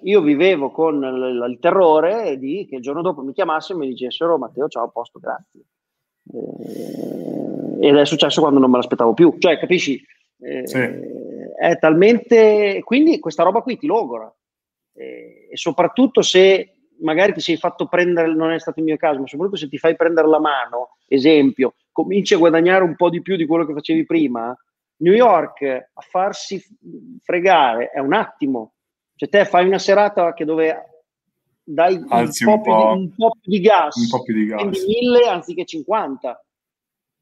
Io 0.01 0.19
vivevo 0.21 0.69
con 0.71 0.95
il, 1.01 1.49
il 1.51 1.57
terrore 1.61 2.37
di 2.37 2.67
che 2.69 2.75
il 2.75 2.81
giorno 2.81 3.01
dopo 3.01 3.21
mi 3.21 3.31
chiamassero 3.31 3.79
e 3.79 3.83
mi 3.83 3.87
dicessero 3.87 4.37
Matteo, 4.37 4.67
ciao, 4.67 4.89
posto, 4.89 5.19
grazie. 5.19 5.61
Eh, 6.33 7.87
ed 7.87 7.95
è 7.95 8.05
successo 8.05 8.41
quando 8.41 8.59
non 8.59 8.69
me 8.69 8.75
l'aspettavo 8.75 9.13
più. 9.13 9.35
Cioè, 9.37 9.57
capisci? 9.57 10.03
Eh, 10.41 10.67
Sì. 10.67 10.79
È 11.59 11.77
talmente... 11.79 12.81
Quindi 12.83 13.19
questa 13.19 13.43
roba 13.43 13.61
qui 13.61 13.77
ti 13.77 13.87
logora. 13.87 14.29
Eh, 14.97 15.49
e 15.51 15.57
soprattutto 15.57 16.21
se 16.21 16.71
magari 17.01 17.33
ti 17.33 17.39
sei 17.39 17.57
fatto 17.57 17.87
prendere, 17.87 18.33
non 18.33 18.51
è 18.51 18.59
stato 18.59 18.79
il 18.79 18.85
mio 18.85 18.97
caso, 18.97 19.19
ma 19.19 19.27
soprattutto 19.27 19.57
se 19.57 19.69
ti 19.69 19.77
fai 19.77 19.95
prendere 19.95 20.27
la 20.27 20.39
mano, 20.39 20.97
esempio, 21.07 21.75
cominci 21.91 22.33
a 22.33 22.37
guadagnare 22.37 22.83
un 22.83 22.95
po' 22.95 23.09
di 23.09 23.21
più 23.21 23.35
di 23.35 23.45
quello 23.45 23.65
che 23.65 23.73
facevi 23.73 24.05
prima, 24.05 24.55
New 24.97 25.13
York 25.13 25.61
a 25.93 26.01
farsi 26.01 26.59
fregare 27.21 27.91
è 27.91 27.99
un 27.99 28.13
attimo. 28.13 28.73
Cioè 29.15 29.29
te 29.29 29.45
fai 29.45 29.67
una 29.67 29.77
serata 29.79 30.33
che 30.33 30.45
dove 30.45 31.03
dai 31.63 31.95
un 31.95 32.07
po, 32.07 32.15
un 32.15 32.29
più 32.31 32.45
po'. 32.45 32.93
di, 32.93 32.99
un 33.01 33.13
po' 33.15 33.31
più 33.39 33.51
di 33.51 33.59
gas, 33.59 33.95
Un 33.95 34.07
po' 34.09 34.23
più 34.23 34.33
di 34.33 34.45
gas. 34.45 34.59
spendi 34.59 34.79
1000 34.85 35.27
anziché 35.27 35.65
50. 35.65 36.45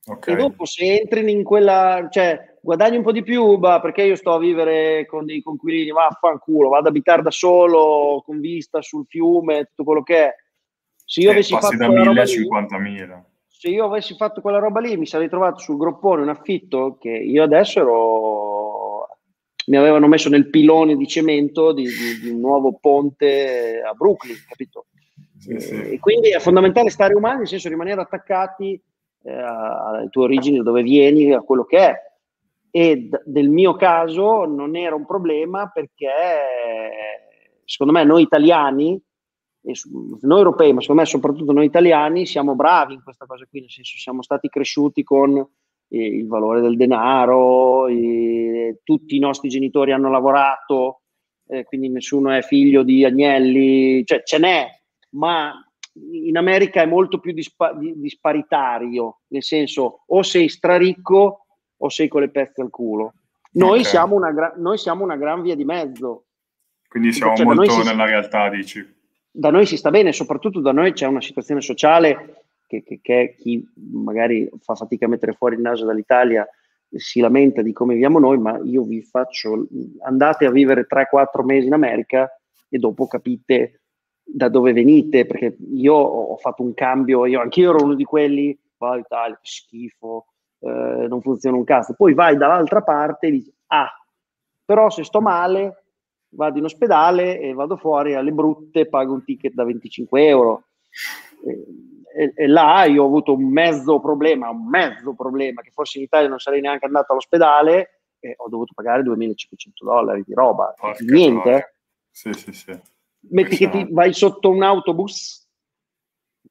Ok. 0.07 0.27
E 0.27 0.35
dopo 0.35 0.65
se 0.65 0.99
entri 1.01 1.29
in 1.31 1.43
quella, 1.43 2.07
cioè 2.11 2.57
guadagni 2.61 2.97
un 2.97 3.03
po' 3.03 3.11
di 3.11 3.23
più, 3.23 3.57
bah, 3.57 3.79
perché 3.81 4.03
io 4.03 4.15
sto 4.15 4.33
a 4.33 4.39
vivere 4.39 5.05
con 5.07 5.25
dei 5.25 5.41
conquilini, 5.41 5.89
vaffanculo, 5.91 6.69
vado 6.69 6.81
ad 6.87 6.87
abitare 6.95 7.21
da 7.23 7.31
solo, 7.31 8.21
con 8.25 8.39
vista 8.39 8.81
sul 8.81 9.05
fiume, 9.07 9.65
tutto 9.65 9.83
quello 9.83 10.03
che 10.03 10.25
è. 10.25 10.35
Se 11.03 11.21
io 11.21 11.29
Eh, 11.29 11.33
avessi 11.33 11.53
fatto 11.53 11.75
da 11.75 11.85
quella 11.87 12.01
1000 12.01 12.07
roba 12.09 12.21
a 12.21 12.23
lì, 12.25 12.31
50.000. 12.31 13.23
se 13.47 13.69
io 13.69 13.85
avessi 13.85 14.15
fatto 14.15 14.41
quella 14.41 14.59
roba 14.59 14.79
lì, 14.79 14.95
mi 14.97 15.05
sarei 15.07 15.27
trovato 15.29 15.57
sul 15.59 15.77
groppone 15.77 16.21
un 16.21 16.29
affitto 16.29 16.97
che 16.99 17.09
io 17.09 17.41
adesso 17.43 17.79
ero. 17.79 19.07
Mi 19.67 19.77
avevano 19.77 20.07
messo 20.07 20.29
nel 20.29 20.51
pilone 20.51 20.95
di 20.95 21.07
cemento 21.07 21.71
di, 21.73 21.83
di- 21.85 22.19
di 22.21 22.29
un 22.29 22.39
nuovo 22.39 22.77
ponte 22.79 23.81
a 23.83 23.93
Brooklyn, 23.93 24.35
capito? 24.47 24.85
Sì, 25.39 25.59
sì. 25.59 25.73
E 25.93 25.99
quindi 25.99 26.29
è 26.29 26.39
fondamentale 26.39 26.91
stare 26.91 27.15
umani, 27.15 27.39
nel 27.39 27.47
senso 27.47 27.69
rimanere 27.69 27.99
attaccati 28.01 28.79
eh, 29.25 29.33
alle 29.33 30.09
tue 30.09 30.23
origini, 30.23 30.57
da 30.57 30.63
dove 30.63 30.83
vieni, 30.83 31.33
a 31.33 31.41
quello 31.41 31.65
che 31.65 31.77
è. 31.77 31.95
E 32.69 32.97
d- 33.07 33.23
nel 33.27 33.49
mio 33.49 33.75
caso 33.75 34.45
non 34.45 34.75
era 34.75 34.95
un 34.95 35.05
problema 35.05 35.69
perché 35.73 36.11
secondo 37.65 37.93
me 37.93 38.03
noi 38.03 38.21
italiani, 38.21 39.01
noi 40.21 40.37
europei, 40.37 40.73
ma 40.73 40.81
secondo 40.81 41.01
me 41.01 41.07
soprattutto 41.07 41.51
noi 41.51 41.65
italiani, 41.65 42.25
siamo 42.25 42.55
bravi 42.55 42.93
in 42.93 43.03
questa 43.03 43.25
cosa 43.25 43.45
qui, 43.49 43.61
nel 43.61 43.71
senso 43.71 43.97
siamo 43.97 44.21
stati 44.21 44.47
cresciuti 44.47 45.03
con 45.03 45.37
eh, 45.37 46.05
il 46.05 46.27
valore 46.27 46.61
del 46.61 46.77
denaro, 46.77 47.87
eh, 47.87 48.79
tutti 48.83 49.15
i 49.15 49.19
nostri 49.19 49.49
genitori 49.49 49.91
hanno 49.91 50.11
lavorato, 50.11 51.01
eh, 51.47 51.63
quindi 51.63 51.89
nessuno 51.89 52.31
è 52.31 52.41
figlio 52.41 52.83
di 52.83 53.03
agnelli, 53.03 54.05
cioè 54.05 54.21
ce 54.23 54.37
n'è, 54.37 54.67
ma 55.11 55.53
in 56.11 56.35
America 56.37 56.81
è 56.81 56.85
molto 56.85 57.19
più 57.19 57.31
dispa- 57.31 57.73
di- 57.73 57.93
disparitario, 57.99 59.21
nel 59.27 59.43
senso 59.43 60.03
o 60.05 60.23
sei 60.23 60.49
straricco 60.49 61.45
o 61.77 61.89
sei 61.89 62.07
con 62.07 62.21
le 62.21 62.29
pezze 62.29 62.61
al 62.61 62.69
culo. 62.69 63.13
Noi, 63.53 63.79
Ok. 63.79 63.85
siamo, 63.85 64.15
una 64.15 64.31
gra- 64.31 64.53
noi 64.57 64.77
siamo 64.77 65.03
una 65.03 65.15
gran 65.15 65.41
via 65.41 65.55
di 65.55 65.63
mezzo. 65.63 66.25
Quindi 66.87 67.13
siamo 67.13 67.35
Cioè, 67.35 67.45
molto 67.45 67.61
noi 67.73 67.81
si- 67.83 67.87
nella 67.87 68.05
realtà, 68.05 68.49
dici. 68.49 68.93
Da 69.31 69.49
noi 69.49 69.65
si 69.65 69.77
sta 69.77 69.89
bene, 69.89 70.11
soprattutto 70.13 70.59
da 70.61 70.71
noi 70.71 70.93
c'è 70.93 71.05
una 71.07 71.21
situazione 71.21 71.61
sociale 71.61 72.43
che, 72.67 72.83
che- 72.83 72.99
che 73.01 73.35
chi 73.37 73.65
magari 73.93 74.49
fa 74.61 74.75
fatica 74.75 75.05
a 75.05 75.09
mettere 75.09 75.33
fuori 75.33 75.55
il 75.55 75.61
naso 75.61 75.85
dall'Italia 75.85 76.47
si 76.89 77.19
lamenta 77.19 77.61
di 77.61 77.73
come 77.73 77.93
viviamo 77.93 78.19
noi, 78.19 78.37
ma 78.37 78.57
io 78.63 78.83
vi 78.83 79.01
faccio, 79.01 79.67
andate 80.03 80.45
a 80.45 80.51
vivere 80.51 80.85
3-4 80.85 81.43
mesi 81.43 81.67
in 81.67 81.73
America 81.73 82.29
e 82.69 82.77
dopo 82.77 83.07
capite 83.07 83.81
da 84.27 84.49
dove 84.49 84.73
venite, 84.73 85.25
perché 85.25 85.55
io 85.73 85.93
ho 85.93 86.35
fatto 86.37 86.63
un 86.63 86.73
cambio, 86.73 87.25
io 87.25 87.39
anch'io 87.39 87.69
ero 87.69 87.83
uno 87.83 87.93
di 87.93 88.03
quelli, 88.03 88.57
va 88.77 88.97
Italia, 88.97 89.35
che 89.35 89.47
schifo, 89.47 90.25
eh, 90.59 91.05
non 91.07 91.21
funziona 91.21 91.55
un 91.57 91.63
cazzo. 91.63 91.93
Poi 91.93 92.13
vai 92.13 92.35
dall'altra 92.35 92.81
parte 92.81 93.27
e 93.27 93.31
dici, 93.31 93.53
ah, 93.67 93.89
però 94.65 94.89
se 94.89 95.03
sto 95.03 95.21
male 95.21 95.83
vado 96.29 96.57
in 96.57 96.65
ospedale 96.65 97.39
e 97.39 97.53
vado 97.53 97.77
fuori 97.77 98.15
alle 98.15 98.31
brutte, 98.31 98.87
pago 98.87 99.13
un 99.13 99.23
ticket 99.23 99.53
da 99.53 99.63
25 99.63 100.27
euro. 100.27 100.63
E, 101.45 101.65
e- 102.17 102.33
e 102.35 102.47
là 102.47 102.83
io 102.85 103.03
ho 103.03 103.05
avuto 103.05 103.33
un 103.33 103.45
mezzo 103.45 103.99
problema, 103.99 104.49
un 104.49 104.67
mezzo 104.67 105.13
problema, 105.13 105.61
che 105.61 105.69
forse 105.71 105.97
in 105.99 106.05
Italia 106.05 106.27
non 106.27 106.39
sarei 106.39 106.61
neanche 106.61 106.85
andato 106.85 107.11
all'ospedale 107.11 108.01
e 108.19 108.33
ho 108.37 108.49
dovuto 108.49 108.73
pagare 108.73 109.03
2500 109.03 109.85
dollari 109.85 110.23
di 110.25 110.33
roba, 110.33 110.73
Porca 110.77 111.03
niente. 111.03 111.49
eh. 111.55 111.73
Sì, 112.09 112.33
sì, 112.33 112.51
sì. 112.53 112.79
Metti 113.29 113.57
che 113.57 113.69
ti 113.69 113.87
vai 113.89 114.13
sotto 114.13 114.49
un 114.49 114.63
autobus, 114.63 115.47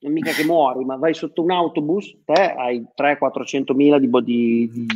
non 0.01 0.12
mica 0.12 0.33
che 0.33 0.45
muori, 0.45 0.85
ma 0.85 0.97
vai 0.97 1.14
sotto 1.14 1.43
un 1.43 1.51
autobus, 1.51 2.16
te 2.25 2.55
hai 2.57 2.85
300-400 2.97 3.75
mila 3.75 3.99
di, 3.99 4.09
di, 4.09 4.87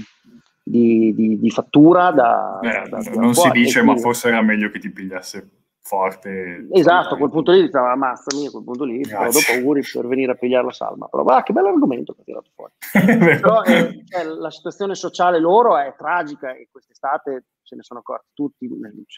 di, 0.63 1.39
di, 1.39 1.51
fattura 1.51 2.11
da, 2.11 2.61
eh, 2.61 2.89
da, 2.89 2.99
non 3.15 3.35
si 3.35 3.51
dice, 3.51 3.83
ma 3.83 3.97
forse 3.97 4.29
era 4.29 4.43
meglio 4.43 4.71
che 4.71 4.79
ti 4.79 4.91
pigliasse 4.91 5.49
forte. 5.89 6.69
Esatto, 6.73 7.15
a 7.15 7.17
quel 7.17 7.31
punto 7.31 7.53
lì 7.53 7.63
diceva 7.63 7.93
ammazzami, 7.93 8.47
a 8.47 8.51
quel 8.51 8.65
punto 8.65 8.85
lì 8.85 9.01
però 9.01 9.31
dopo 9.31 9.53
auguri 9.53 9.83
per 9.91 10.07
venire 10.07 10.33
a 10.33 10.35
pigliare 10.35 10.67
la 10.67 10.73
salma. 10.73 11.07
Però 11.07 11.23
va, 11.23 11.43
che 11.43 11.55
bello 11.55 11.73
che 11.73 12.05
ha 12.07 12.25
tirato 12.25 12.51
fuori. 12.55 12.73
però 13.19 13.63
eh, 13.63 14.05
cioè, 14.07 14.25
la 14.25 14.51
situazione 14.51 14.95
sociale 14.95 15.41
loro 15.41 15.79
è 15.79 15.95
tragica 15.97 16.53
e 16.55 16.69
quest'estate 16.71 17.47
se 17.63 17.77
ne 17.77 17.83
sono 17.83 18.01
accorti 18.01 18.29
tutti, 18.35 18.69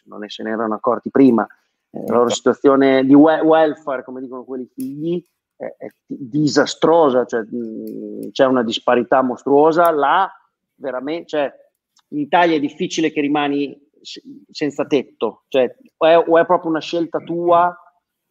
non 0.05 0.25
se 0.29 0.43
ne 0.45 0.51
erano 0.51 0.75
accorti 0.75 1.11
prima. 1.11 1.47
La 1.93 2.15
loro 2.15 2.29
situazione 2.29 3.05
di 3.05 3.15
we- 3.15 3.41
welfare, 3.41 4.05
come 4.05 4.21
dicono 4.21 4.45
quelli 4.45 4.69
figli, 4.73 5.23
è, 5.57 5.65
è 5.77 5.89
disastrosa, 6.07 7.25
cioè, 7.25 7.45
c'è 8.31 8.47
una 8.47 8.63
disparità 8.63 9.23
mostruosa. 9.23 9.91
Là, 9.91 10.31
veramente, 10.77 11.27
cioè, 11.27 11.53
in 12.09 12.21
Italia 12.21 12.57
è 12.57 12.61
difficile 12.61 13.11
che 13.11 13.21
rimani 13.21 13.89
senza 14.51 14.87
tetto, 14.87 15.45
cioè 15.49 15.75
o 15.99 16.07
è, 16.07 16.17
o 16.17 16.39
è 16.39 16.47
proprio 16.47 16.71
una 16.71 16.81
scelta 16.81 17.19
tua 17.19 17.75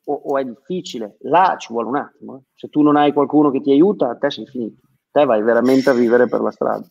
o, 0.05 0.13
o, 0.13 0.37
è 0.37 0.43
difficile. 0.43 1.17
Là 1.21 1.55
ci 1.59 1.71
vuole 1.71 1.87
un 1.87 1.95
attimo. 1.97 2.37
Eh. 2.37 2.41
Se 2.55 2.69
tu 2.69 2.81
non 2.81 2.95
hai 2.95 3.13
qualcuno 3.13 3.51
che 3.51 3.61
ti 3.61 3.71
aiuta, 3.71 4.09
a 4.09 4.17
te 4.17 4.31
sei 4.31 4.47
finito. 4.47 4.81
Te 5.11 5.25
vai 5.25 5.41
veramente 5.43 5.89
a 5.89 5.93
vivere 5.93 6.27
per 6.27 6.41
la 6.41 6.51
strada. 6.51 6.85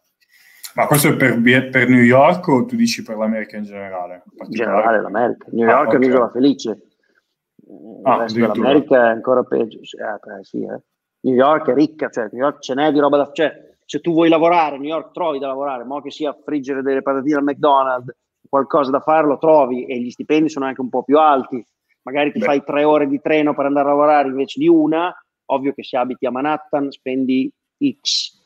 Ma 0.78 0.86
questo 0.86 1.08
è 1.08 1.16
per, 1.16 1.40
per 1.70 1.88
New 1.88 2.02
York 2.02 2.46
o 2.46 2.64
tu 2.64 2.76
dici 2.76 3.02
per 3.02 3.16
l'America 3.16 3.56
in 3.56 3.64
generale? 3.64 4.22
In 4.36 4.50
generale 4.50 5.02
l'America. 5.02 5.48
New 5.50 5.66
York 5.66 5.76
ah, 5.76 5.80
okay. 5.80 5.92
è 5.92 5.96
un'isola 5.96 6.30
felice. 6.30 6.82
Ah, 8.04 8.18
resto 8.18 8.38
dell'America 8.38 8.94
è 8.94 9.08
ancora 9.08 9.42
peggio. 9.42 9.78
Eh, 9.80 10.44
sì, 10.44 10.62
eh. 10.62 10.80
New 11.22 11.34
York 11.34 11.68
è 11.70 11.74
ricca, 11.74 12.08
cioè 12.10 12.28
New 12.30 12.42
York 12.42 12.60
ce 12.60 12.74
n'è 12.74 12.92
di 12.92 13.00
roba 13.00 13.16
da... 13.16 13.30
Cioè, 13.32 13.74
se 13.84 13.98
tu 14.00 14.12
vuoi 14.12 14.28
lavorare, 14.28 14.78
New 14.78 14.86
York 14.86 15.10
trovi 15.10 15.40
da 15.40 15.48
lavorare, 15.48 15.82
ma 15.82 16.00
che 16.00 16.12
sia 16.12 16.32
friggere 16.44 16.80
delle 16.82 17.02
patatine 17.02 17.38
al 17.38 17.42
McDonald's, 17.42 18.14
qualcosa 18.48 18.92
da 18.92 19.00
fare 19.00 19.26
lo 19.26 19.38
trovi 19.38 19.84
e 19.84 19.98
gli 19.98 20.10
stipendi 20.10 20.48
sono 20.48 20.66
anche 20.66 20.80
un 20.80 20.90
po' 20.90 21.02
più 21.02 21.18
alti. 21.18 21.60
Magari 22.02 22.30
ti 22.30 22.38
Beh. 22.38 22.44
fai 22.44 22.62
tre 22.62 22.84
ore 22.84 23.08
di 23.08 23.20
treno 23.20 23.52
per 23.52 23.66
andare 23.66 23.86
a 23.86 23.90
lavorare 23.90 24.28
invece 24.28 24.60
di 24.60 24.68
una, 24.68 25.12
ovvio 25.46 25.72
che 25.72 25.82
se 25.82 25.96
abiti 25.96 26.24
a 26.24 26.30
Manhattan 26.30 26.92
spendi 26.92 27.52
X, 28.00 28.37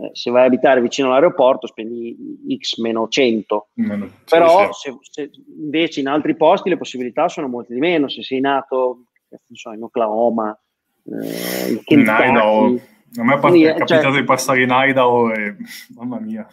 eh, 0.00 0.10
se 0.12 0.30
vai 0.30 0.42
a 0.42 0.46
abitare 0.46 0.80
vicino 0.80 1.08
all'aeroporto 1.08 1.66
spendi 1.66 2.16
X 2.56 2.78
meno 2.78 3.08
100. 3.08 3.68
Mm, 3.80 4.04
Però 4.28 4.72
sì, 4.72 4.90
sì. 4.90 4.98
Se, 5.00 5.30
se 5.32 5.42
invece 5.60 6.00
in 6.00 6.06
altri 6.06 6.36
posti 6.36 6.68
le 6.68 6.78
possibilità 6.78 7.28
sono 7.28 7.48
molte 7.48 7.74
di 7.74 7.80
meno. 7.80 8.08
Se 8.08 8.22
sei 8.22 8.40
nato 8.40 9.06
so, 9.52 9.72
in 9.72 9.82
Oklahoma, 9.82 10.56
eh, 11.04 11.72
in 11.72 11.82
Kentucky, 11.82 12.80
a 13.16 13.24
me 13.24 13.34
è 13.34 13.38
Quindi, 13.38 13.64
capitato 13.64 14.02
cioè, 14.02 14.20
di 14.20 14.24
passare 14.24 14.62
in 14.62 14.70
Idaho 14.70 15.32
e 15.32 15.56
mamma 15.94 16.20
mia. 16.20 16.46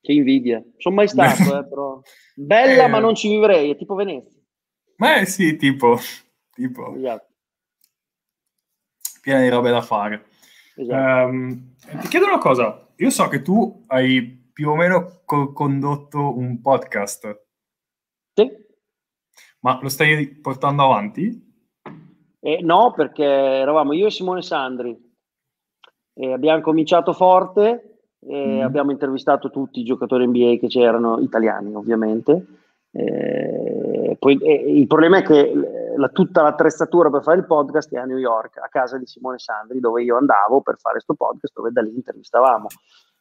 Che 0.00 0.12
invidia. 0.12 0.62
Sono 0.78 0.94
mai 0.94 1.08
stato, 1.08 1.58
eh, 1.58 1.68
però. 1.68 2.00
Bella, 2.34 2.84
eh, 2.84 2.88
ma 2.88 3.00
non 3.00 3.14
ci 3.14 3.28
vivrei, 3.28 3.70
è 3.70 3.76
tipo 3.76 3.94
Venezia. 3.94 4.40
Ma 4.96 5.16
eh, 5.16 5.26
sì, 5.26 5.56
tipo. 5.56 5.98
tipo. 6.52 6.94
Esatto. 6.94 7.34
Piena 9.20 9.40
di 9.40 9.48
robe 9.48 9.70
da 9.70 9.82
fare. 9.82 10.26
Esatto. 10.76 11.28
Um, 11.28 11.74
ti 12.00 12.08
chiedo 12.08 12.26
una 12.26 12.38
cosa. 12.38 12.86
Io 12.96 13.10
so 13.10 13.28
che 13.28 13.42
tu 13.42 13.84
hai 13.88 14.44
più 14.52 14.70
o 14.70 14.76
meno 14.76 15.20
co- 15.24 15.52
condotto 15.52 16.36
un 16.36 16.60
podcast. 16.60 17.44
Sì. 18.34 18.50
Ma 19.60 19.78
lo 19.80 19.88
stai 19.88 20.28
portando 20.28 20.82
avanti? 20.84 21.44
Eh, 22.40 22.60
no, 22.62 22.92
perché 22.94 23.24
eravamo 23.24 23.92
io 23.92 24.06
e 24.06 24.10
Simone 24.10 24.42
Sandri. 24.42 24.96
E 26.14 26.32
abbiamo 26.32 26.60
cominciato 26.60 27.12
forte 27.12 28.02
e 28.20 28.58
mm. 28.58 28.60
abbiamo 28.60 28.90
intervistato 28.90 29.50
tutti 29.50 29.80
i 29.80 29.84
giocatori 29.84 30.26
NBA 30.26 30.56
che 30.60 30.68
c'erano, 30.68 31.18
italiani 31.20 31.74
ovviamente. 31.74 32.46
Eh, 32.92 34.16
poi, 34.18 34.38
eh, 34.38 34.72
il 34.72 34.86
problema 34.86 35.18
è 35.18 35.22
che 35.22 35.52
la, 35.96 36.08
tutta 36.08 36.42
l'attrezzatura 36.42 37.10
per 37.10 37.22
fare 37.22 37.38
il 37.38 37.46
podcast 37.46 37.92
è 37.92 37.98
a 37.98 38.04
New 38.04 38.18
York, 38.18 38.58
a 38.58 38.68
casa 38.68 38.98
di 38.98 39.06
Simone 39.06 39.38
Sandri, 39.38 39.80
dove 39.80 40.02
io 40.02 40.16
andavo 40.16 40.60
per 40.60 40.78
fare 40.78 40.94
questo 40.94 41.14
podcast, 41.14 41.54
dove 41.54 41.70
da 41.70 41.82
lì 41.82 41.94
intervistavamo. 41.94 42.66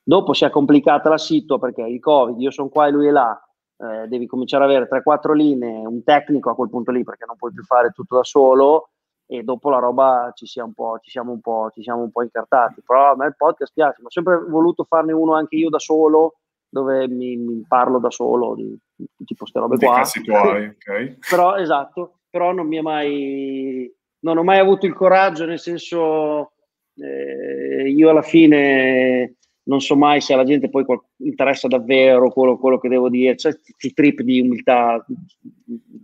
Dopo 0.04 0.34
si 0.34 0.46
è 0.46 0.50
complicata 0.50 1.10
la 1.10 1.18
situa 1.18 1.58
perché 1.60 1.82
il 1.82 2.00
Covid, 2.00 2.40
io 2.40 2.52
sono 2.52 2.70
qua 2.70 2.88
e 2.88 2.92
lui 2.92 3.08
è 3.08 3.12
là, 3.12 3.40
eh, 3.78 4.08
devi 4.08 4.28
cominciare 4.28 4.64
ad 4.64 4.70
avere 4.70 4.88
3-4 4.88 5.34
linee, 5.34 5.86
un 5.86 6.04
tecnico 6.04 6.50
a 6.50 6.56
quel 6.56 6.70
punto 6.70 6.92
lì 6.92 7.04
perché 7.04 7.26
non 7.26 7.36
puoi 7.36 7.52
più 7.52 7.64
fare 7.64 7.92
tutto 7.92 8.18
da 8.18 8.24
solo 8.24 8.90
e 9.28 9.44
dopo 9.44 9.70
la 9.70 9.80
roba 9.80 10.32
ci, 10.36 10.46
sia 10.46 10.64
un 10.64 10.74
po', 10.74 11.00
ci, 11.02 11.10
siamo 11.10 11.32
un 11.32 11.42
po', 11.42 11.72
ci 11.74 11.82
siamo 11.82 12.04
un 12.04 12.12
po' 12.12 12.22
incartati. 12.22 12.84
Però 12.86 13.12
a 13.12 13.16
me 13.16 13.26
il 13.28 13.36
podcast 13.36 13.74
piace, 13.74 14.02
ma 14.02 14.08
ho 14.08 14.12
sempre 14.12 14.38
voluto 14.48 14.84
farne 14.84 15.14
uno 15.14 15.34
anche 15.34 15.56
io 15.56 15.70
da 15.70 15.80
solo, 15.80 16.36
dove 16.70 17.08
mi, 17.08 17.36
mi 17.38 17.66
parlo 17.68 18.00
da 18.00 18.12
solo 18.12 18.54
di, 18.54 18.78
di 18.96 19.26
tipo 19.26 19.46
queste 19.48 19.60
robe 19.60 19.78
qua. 19.78 20.04
Tuoi, 20.24 20.68
okay. 20.68 21.18
però 21.28 21.56
esatto, 21.56 22.15
però 22.36 22.52
non 22.52 22.68
mi 22.68 22.76
è 22.76 22.82
mai 22.82 23.90
non 24.20 24.38
ho 24.38 24.44
mai 24.44 24.60
avuto 24.60 24.86
il 24.86 24.94
coraggio, 24.94 25.46
nel 25.46 25.60
senso 25.60 26.52
eh, 26.96 27.90
io 27.90 28.10
alla 28.10 28.24
fine 28.24 29.36
non 29.68 29.80
so 29.80 29.96
mai 29.96 30.20
se 30.20 30.34
alla 30.34 30.44
gente 30.44 30.70
poi 30.70 30.84
qual- 30.84 31.02
interessa 31.20 31.70
davvero 31.70 32.30
quello, 32.32 32.58
quello, 32.58 32.78
che 32.78 32.90
devo 32.90 33.10
dire, 33.10 33.36
c'è 33.36 33.52
il 33.78 33.94
trip 33.94 34.22
di 34.22 34.42
umiltà 34.42 35.04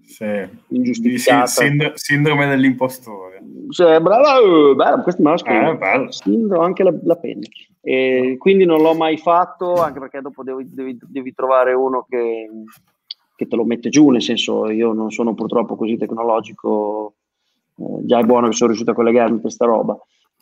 sì. 0.04 0.48
ingiustificata. 0.70 1.48
Sind- 1.48 1.94
sindrome 1.94 2.48
dell'impostore. 2.48 3.42
Cioè, 3.70 4.00
bravo, 4.00 4.74
bello, 4.74 5.02
questo 5.04 5.22
me 5.22 5.32
lo 5.32 5.38
scrivo. 5.38 5.80
Eh, 5.80 6.60
anche 6.60 6.84
la, 6.84 6.94
la 7.04 7.16
penna. 7.18 7.46
E 7.82 8.36
quindi 8.40 8.66
non 8.66 8.82
l'ho 8.82 8.94
mai 8.94 9.18
fatto, 9.18 9.76
anche 9.76 10.00
perché 10.00 10.22
dopo 10.22 10.44
devi, 10.44 10.68
devi, 10.74 10.98
devi 11.00 11.34
trovare 11.34 11.74
uno 11.74 12.06
che, 12.10 12.48
che, 13.42 13.48
te 13.48 13.56
lo 13.56 13.66
mette 13.66 13.90
giù, 13.90 14.10
nel 14.10 14.22
senso 14.22 14.70
io 14.70 14.94
non 14.94 15.12
sono 15.12 15.34
purtroppo 15.34 15.76
così 15.76 15.98
tecnologico, 15.98 17.16
eh, 17.78 18.06
già 18.06 18.20
è 18.20 18.24
buono 18.24 18.48
che 18.48 18.54
sono 18.54 18.70
riuscito 18.70 18.92
a 18.92 18.96
collegarmi 18.96 19.38
a 19.38 19.42
questa 19.42 19.66
roba. 19.66 19.98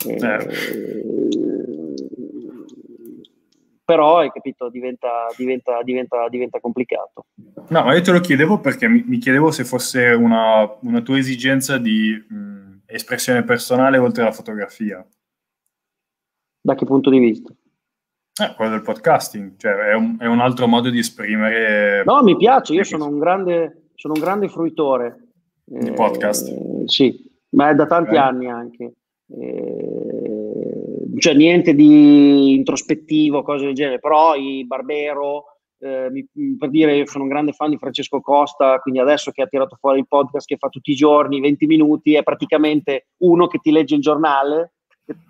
Eh, 0.05 0.47
però 3.83 4.19
hai 4.19 4.29
capito, 4.31 4.69
diventa, 4.69 5.27
diventa, 5.35 5.81
diventa, 5.81 6.27
diventa, 6.29 6.59
complicato. 6.59 7.25
No, 7.69 7.83
ma 7.83 7.95
io 7.95 8.01
te 8.01 8.11
lo 8.11 8.19
chiedevo 8.19 8.59
perché 8.59 8.87
mi, 8.87 9.03
mi 9.07 9.17
chiedevo 9.17 9.49
se 9.51 9.63
fosse 9.63 10.09
una, 10.09 10.77
una 10.81 11.01
tua 11.01 11.17
esigenza 11.17 11.77
di 11.77 12.11
mh, 12.11 12.81
espressione 12.85 13.43
personale 13.43 13.97
oltre 13.97 14.21
alla 14.21 14.31
fotografia. 14.31 15.05
Da 16.61 16.75
che 16.75 16.85
punto 16.85 17.09
di 17.09 17.19
vista? 17.19 17.51
Eh, 18.39 18.53
quello 18.55 18.71
del 18.71 18.81
podcasting, 18.81 19.57
cioè 19.57 19.73
è 19.73 19.93
un, 19.93 20.17
è 20.19 20.25
un, 20.25 20.39
altro 20.39 20.67
modo 20.67 20.89
di 20.89 20.99
esprimere. 20.99 22.03
No, 22.05 22.23
mi 22.23 22.37
piace, 22.37 22.73
io 22.73 22.83
sono 22.83 23.05
un 23.05 23.19
grande, 23.19 23.89
sono 23.95 24.13
un 24.13 24.21
grande 24.21 24.47
fruitore. 24.47 25.27
Di 25.65 25.89
eh, 25.89 25.91
podcast? 25.91 26.85
Sì, 26.85 27.29
ma 27.49 27.69
è 27.69 27.75
da 27.75 27.85
tanti 27.85 28.15
eh. 28.15 28.17
anni 28.17 28.49
anche. 28.49 28.93
Eh, 29.27 30.39
cioè 31.17 31.33
niente 31.33 31.75
di 31.75 32.55
introspettivo, 32.55 33.43
cose 33.43 33.65
del 33.65 33.75
genere, 33.75 33.99
però 33.99 34.35
i 34.35 34.65
Barbero, 34.65 35.57
eh, 35.79 36.09
mi, 36.09 36.25
per 36.57 36.69
dire, 36.69 36.95
io 36.95 37.05
sono 37.07 37.25
un 37.25 37.29
grande 37.29 37.51
fan 37.51 37.69
di 37.69 37.77
Francesco 37.77 38.21
Costa, 38.21 38.79
quindi 38.79 38.99
adesso 38.99 39.31
che 39.31 39.41
ha 39.41 39.47
tirato 39.47 39.75
fuori 39.79 39.99
il 39.99 40.07
podcast 40.07 40.47
che 40.47 40.57
fa 40.57 40.69
tutti 40.69 40.91
i 40.91 40.95
giorni, 40.95 41.41
20 41.41 41.65
minuti, 41.65 42.15
è 42.15 42.23
praticamente 42.23 43.07
uno 43.17 43.47
che 43.47 43.59
ti 43.59 43.71
legge 43.71 43.95
il 43.95 44.01
giornale, 44.01 44.73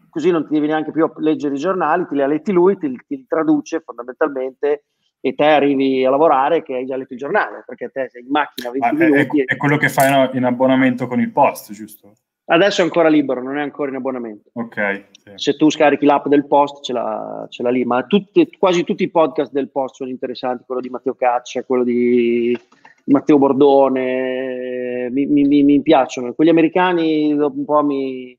così 0.10 0.32
non 0.32 0.46
ti 0.46 0.54
devi 0.54 0.68
neanche 0.68 0.92
più 0.92 1.10
leggere 1.18 1.56
i 1.56 1.60
giornali, 1.60 2.06
ti 2.08 2.16
li 2.16 2.22
ha 2.22 2.28
letti 2.28 2.52
lui, 2.52 2.78
ti, 2.78 2.96
ti 3.08 3.26
traduce 3.28 3.82
fondamentalmente 3.82 4.86
e 5.22 5.36
te 5.36 5.46
arrivi 5.46 6.06
a 6.06 6.10
lavorare 6.10 6.64
che 6.64 6.76
hai 6.76 6.86
già 6.86 6.96
letto 6.96 7.14
il 7.14 7.20
giornale, 7.20 7.64
perché 7.66 7.90
te 7.90 8.08
sei 8.10 8.22
in 8.22 8.30
macchina 8.30 8.72
20 8.72 8.96
Ma. 8.96 9.16
È, 9.16 9.28
è, 9.46 9.58
quello 9.58 9.78
che 9.78 9.90
fai 9.90 10.30
in 10.38 10.46
abbonamento 10.46 11.08
con 11.08 11.20
il 11.20 11.32
post, 11.32 11.74
giusto? 11.74 12.14
Adesso 12.52 12.82
è 12.82 12.84
ancora 12.84 13.10
libero, 13.10 13.44
non 13.44 13.60
è 13.60 13.62
ancora 13.62 13.92
in 13.92 13.98
abbonamento. 13.98 14.50
Ok. 14.54 15.06
Sì. 15.12 15.32
Se 15.36 15.56
tu 15.56 15.70
scarichi 15.70 16.06
l'app 16.06 16.26
del 16.28 16.48
post, 16.48 16.84
ce 16.84 16.94
l'ha, 16.94 17.46
ce 17.48 17.62
l'ha 17.62 17.70
lì. 17.70 17.86
Ma 17.86 18.04
tutti, 18.06 18.50
quasi 18.58 18.84
tutti 18.84 19.04
i 19.04 19.12
podcast 19.12 19.52
del 19.52 19.70
post 19.70 19.96
sono 19.96 20.10
interessanti. 20.10 20.64
Quello 20.66 20.82
di 20.82 20.90
Matteo 20.90 21.14
Caccia, 21.14 21.64
quello 21.64 21.84
di 21.84 22.58
Matteo 23.06 23.38
Bordone, 23.38 25.10
mi, 25.12 25.28
mi, 25.28 25.64
mi, 25.64 25.82
piacciono. 25.84 26.34
Quelli 26.34 26.50
americani 26.50 27.36
dopo 27.36 27.56
un 27.56 27.66
po' 27.66 27.84
mi, 27.84 28.36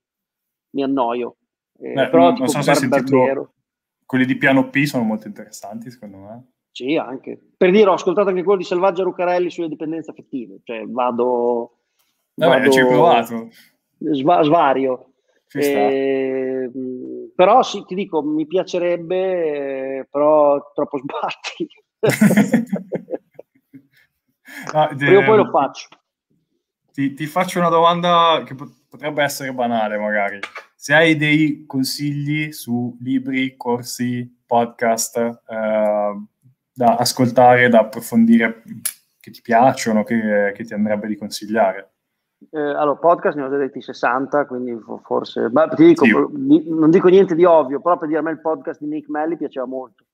mi 0.71 0.83
annoio. 0.83 1.37
Eh, 1.81 1.93
Beh, 1.93 2.09
però, 2.09 2.33
non 2.33 2.49
so 2.49 2.62
se 2.62 2.70
hai 2.70 2.76
sentito, 2.76 3.53
quelli 4.05 4.24
di 4.24 4.37
Piano 4.37 4.68
P 4.68 4.85
sono 4.85 5.05
molto 5.05 5.26
interessanti, 5.26 5.91
secondo 5.91 6.18
me. 6.18 6.53
Sì, 6.72 6.97
anche. 6.97 7.39
Per 7.57 7.70
dire, 7.70 7.89
ho 7.89 7.95
ascoltato 7.95 8.28
anche 8.28 8.43
quello 8.43 8.59
di 8.59 8.64
Selvaggia 8.64 9.03
Rucarelli 9.03 9.51
sulle 9.51 9.68
dipendenze 9.68 10.11
affettive. 10.11 10.61
Cioè, 10.64 10.85
vado... 10.87 11.78
Vabbè, 12.35 12.59
vado... 12.59 12.70
ci 12.70 12.81
hai 12.81 12.87
provato 12.87 13.49
sva- 14.01 14.43
svario. 14.43 15.07
Eh, 15.53 16.70
però 17.35 17.62
sì, 17.62 17.85
ti 17.85 17.95
dico, 17.95 18.22
mi 18.22 18.47
piacerebbe, 18.47 20.07
però 20.11 20.70
troppo 20.72 20.99
sbatti. 20.99 21.68
No, 24.72 24.89
de... 24.95 25.07
Prima 25.07 25.20
o 25.20 25.24
poi 25.24 25.37
lo 25.37 25.51
faccio. 25.51 25.89
Ti, 26.93 27.14
ti, 27.14 27.26
faccio 27.26 27.59
una 27.59 27.68
domanda 27.68 28.43
che 28.45 28.55
potrebbe 28.55 29.24
essere 29.24 29.53
banale, 29.53 29.99
magari. 29.99 30.39
Se 30.83 30.95
hai 30.95 31.14
dei 31.14 31.66
consigli 31.66 32.53
su 32.53 32.97
libri, 33.03 33.55
corsi, 33.55 34.41
podcast 34.47 35.14
eh, 35.18 36.22
da 36.72 36.97
ascoltare, 36.97 37.68
da 37.68 37.81
approfondire, 37.81 38.62
che 39.20 39.31
ti 39.31 39.43
piacciono, 39.43 40.05
che, 40.05 40.55
che 40.57 40.64
ti 40.64 40.72
andrebbe 40.72 41.07
di 41.07 41.18
consigliare. 41.18 41.91
Eh, 42.51 42.59
allora, 42.59 42.97
podcast 42.97 43.37
ne 43.37 43.43
ho 43.43 43.49
detti 43.51 43.83
60, 43.83 44.47
quindi 44.47 44.74
forse... 45.05 45.51
Beh, 45.51 45.68
ti 45.76 45.85
dico, 45.85 46.07
sì. 46.07 46.64
non 46.70 46.89
dico 46.89 47.09
niente 47.09 47.35
di 47.35 47.45
ovvio, 47.45 47.83
però 47.83 47.99
per 47.99 48.09
dire 48.09 48.20
a 48.20 48.22
me 48.22 48.31
il 48.31 48.41
podcast 48.41 48.81
di 48.81 48.87
Nick 48.87 49.11
Melli 49.11 49.37
piaceva 49.37 49.66
molto. 49.66 50.07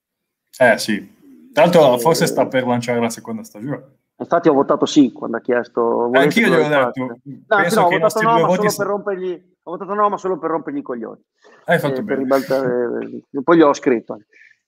Eh 0.59 0.79
sì, 0.79 1.49
tra 1.53 1.63
l'altro 1.63 1.97
forse 1.99 2.27
sta 2.27 2.49
per 2.49 2.67
lanciare 2.67 2.99
la 2.99 3.11
seconda 3.11 3.45
stagione. 3.45 3.99
Infatti 4.17 4.49
ho 4.49 4.53
votato 4.53 4.85
sì 4.85 5.13
quando 5.13 5.37
ha 5.37 5.41
chiesto... 5.41 6.13
Eh, 6.13 6.19
anch'io 6.19 6.49
glielo 6.49 6.65
ho 6.65 6.69
detto. 6.69 7.05
No, 7.23 7.57
Penso 7.57 7.81
no, 7.83 7.87
ho 7.87 7.91
votato 7.91 8.23
no, 8.23 8.41
ma 8.41 8.55
solo 8.57 8.75
per 8.77 8.87
rompergli... 8.87 9.55
Ho 9.69 9.73
votato 9.73 9.95
no, 9.95 10.09
ma 10.09 10.17
solo 10.17 10.39
per 10.39 10.51
rompergli 10.51 10.79
i 10.79 10.83
coglioni. 10.83 11.21
Hai 11.65 11.81
fatto 11.81 12.01
eh, 12.01 12.03
bene. 12.03 12.21
Ribaltare... 12.21 13.01
Poi 13.43 13.57
gli 13.57 13.63
ho 13.63 13.75
scritto. 13.75 14.19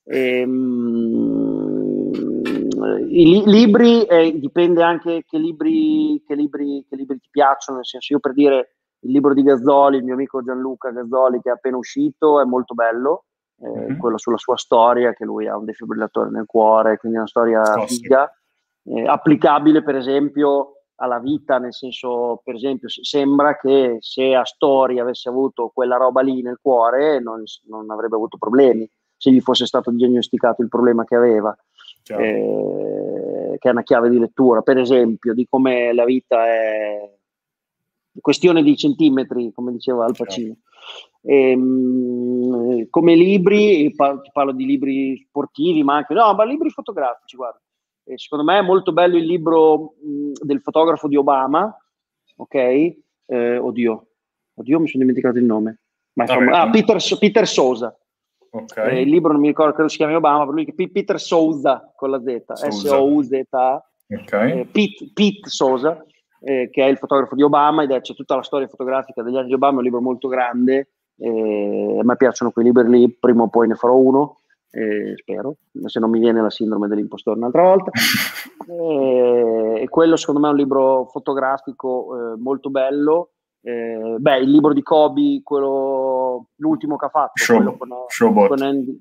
Ehm... 0.03 0.57
I 3.09 3.25
li- 3.25 3.43
libri, 3.45 4.03
eh, 4.03 4.37
dipende 4.37 4.83
anche 4.83 5.23
che 5.25 5.37
libri, 5.37 6.21
che, 6.25 6.35
libri, 6.35 6.85
che 6.87 6.95
libri 6.97 7.17
ti 7.17 7.29
piacciono, 7.31 7.77
nel 7.77 7.85
senso 7.85 8.13
io 8.13 8.19
per 8.19 8.33
dire 8.33 8.75
il 8.99 9.11
libro 9.11 9.33
di 9.33 9.41
Gazzoli, 9.41 9.97
il 9.97 10.03
mio 10.03 10.15
amico 10.15 10.43
Gianluca 10.43 10.91
Gazzoli 10.91 11.39
che 11.41 11.49
è 11.49 11.53
appena 11.53 11.77
uscito, 11.77 12.41
è 12.41 12.45
molto 12.45 12.73
bello, 12.73 13.25
eh, 13.61 13.69
mm-hmm. 13.69 13.97
quello 13.99 14.17
sulla 14.17 14.37
sua 14.37 14.57
storia, 14.57 15.13
che 15.13 15.23
lui 15.23 15.47
ha 15.47 15.57
un 15.57 15.65
defibrillatore 15.65 16.29
nel 16.29 16.45
cuore, 16.45 16.97
quindi 16.97 17.17
è 17.17 17.21
una 17.21 17.29
storia 17.29 17.63
figa 17.85 18.29
eh, 18.83 19.07
applicabile 19.07 19.81
per 19.81 19.95
esempio 19.95 20.78
alla 20.99 21.19
vita, 21.19 21.57
nel 21.57 21.73
senso, 21.73 22.41
per 22.43 22.55
esempio, 22.55 22.89
sembra 22.89 23.57
che 23.57 23.97
se 23.99 24.35
Astori 24.35 24.99
avesse 24.99 25.29
avuto 25.29 25.71
quella 25.73 25.97
roba 25.97 26.21
lì 26.21 26.41
nel 26.41 26.59
cuore 26.61 27.19
non, 27.19 27.43
non 27.67 27.89
avrebbe 27.89 28.15
avuto 28.15 28.37
problemi, 28.37 28.89
se 29.17 29.31
gli 29.31 29.41
fosse 29.41 29.65
stato 29.65 29.91
diagnosticato 29.91 30.61
il 30.61 30.69
problema 30.69 31.05
che 31.05 31.15
aveva, 31.15 31.55
eh, 32.07 33.55
che 33.57 33.67
è 33.67 33.71
una 33.71 33.83
chiave 33.83 34.09
di 34.09 34.19
lettura, 34.19 34.61
per 34.61 34.77
esempio, 34.77 35.33
di 35.33 35.47
come 35.49 35.93
la 35.93 36.05
vita 36.05 36.45
è 36.45 37.17
questione 38.21 38.61
di 38.63 38.75
centimetri, 38.75 39.51
come 39.53 39.71
diceva 39.71 40.05
Al 40.05 40.15
Pacino. 40.15 40.57
Ehm, 41.21 42.87
come 42.89 43.15
libri, 43.15 43.93
parlo 43.95 44.51
di 44.51 44.65
libri 44.65 45.17
sportivi, 45.27 45.83
ma 45.83 45.95
anche 45.95 46.13
no, 46.13 46.33
ma 46.33 46.43
libri 46.43 46.69
fotografici, 46.69 47.35
guarda. 47.35 47.61
E 48.09 48.17
secondo 48.17 48.43
me 48.43 48.57
è 48.57 48.61
molto 48.63 48.91
bello 48.91 49.17
il 49.17 49.25
libro 49.25 49.93
mh, 50.01 50.43
del 50.43 50.61
fotografo 50.61 51.07
di 51.07 51.15
Obama, 51.15 51.71
ok? 52.37 52.55
Eh, 52.55 53.57
oddio, 53.57 54.07
oddio, 54.55 54.79
mi 54.79 54.87
sono 54.87 55.03
dimenticato 55.03 55.37
il 55.37 55.45
nome. 55.45 55.81
ah, 56.15 56.69
Peter, 56.71 56.97
Peter 57.19 57.47
Sousa. 57.47 57.95
Okay. 58.49 58.97
Eh, 58.97 59.01
il 59.01 59.09
libro 59.09 59.31
non 59.31 59.41
mi 59.41 59.49
ricordo, 59.49 59.73
credo 59.73 59.89
si 59.89 59.97
chiami 59.97 60.15
Obama, 60.15 60.43
per 60.43 60.55
lui 60.55 60.65
che 60.65 60.89
Peter 60.89 61.19
Sousa 61.19 61.93
con 61.95 62.09
la 62.09 62.19
Z, 62.19 62.53
S-O-U-Z-A. 62.69 63.91
Okay. 64.07 64.59
Eh, 64.59 64.65
Pete, 64.65 65.11
Pete 65.13 65.47
Sousa, 65.47 66.03
eh, 66.41 66.67
che 66.71 66.83
è 66.83 66.87
il 66.87 66.97
fotografo 66.97 67.35
di 67.35 67.43
Obama 67.43 67.83
ed 67.83 67.91
è, 67.91 68.01
c'è 68.01 68.15
tutta 68.15 68.35
la 68.35 68.41
storia 68.41 68.67
fotografica 68.67 69.21
degli 69.21 69.37
anni 69.37 69.49
di 69.49 69.53
Obama, 69.53 69.75
è 69.75 69.77
un 69.77 69.83
libro 69.83 70.01
molto 70.01 70.27
grande. 70.27 70.93
Eh, 71.15 71.97
a 71.99 72.03
me 72.03 72.15
piacciono 72.15 72.49
quei 72.49 72.65
libri 72.65 72.89
lì, 72.89 73.07
prima 73.11 73.43
o 73.43 73.49
poi 73.49 73.67
ne 73.67 73.75
farò 73.75 73.95
uno 73.97 74.38
eh, 74.71 75.13
spero, 75.17 75.57
se 75.85 75.99
non 75.99 76.09
mi 76.09 76.19
viene 76.19 76.41
la 76.41 76.49
sindrome 76.49 76.87
dell'impostore 76.87 77.37
un'altra 77.37 77.63
volta. 77.63 77.91
E 78.69 79.87
quello 79.89 80.15
secondo 80.15 80.41
me 80.41 80.47
è 80.47 80.51
un 80.51 80.57
libro 80.57 81.05
fotografico 81.05 82.33
eh, 82.33 82.37
molto 82.37 82.69
bello. 82.69 83.31
Eh, 83.61 84.17
beh, 84.19 84.37
il 84.39 84.51
libro 84.51 84.73
di 84.73 84.83
Kobe, 84.83 85.41
quello, 85.41 86.49
l'ultimo 86.57 86.95
che 86.95 87.05
ha 87.05 87.09
fatto, 87.09 87.31
Show, 87.35 87.77
con, 87.77 87.89
con 88.47 88.61
Andy, 88.61 88.99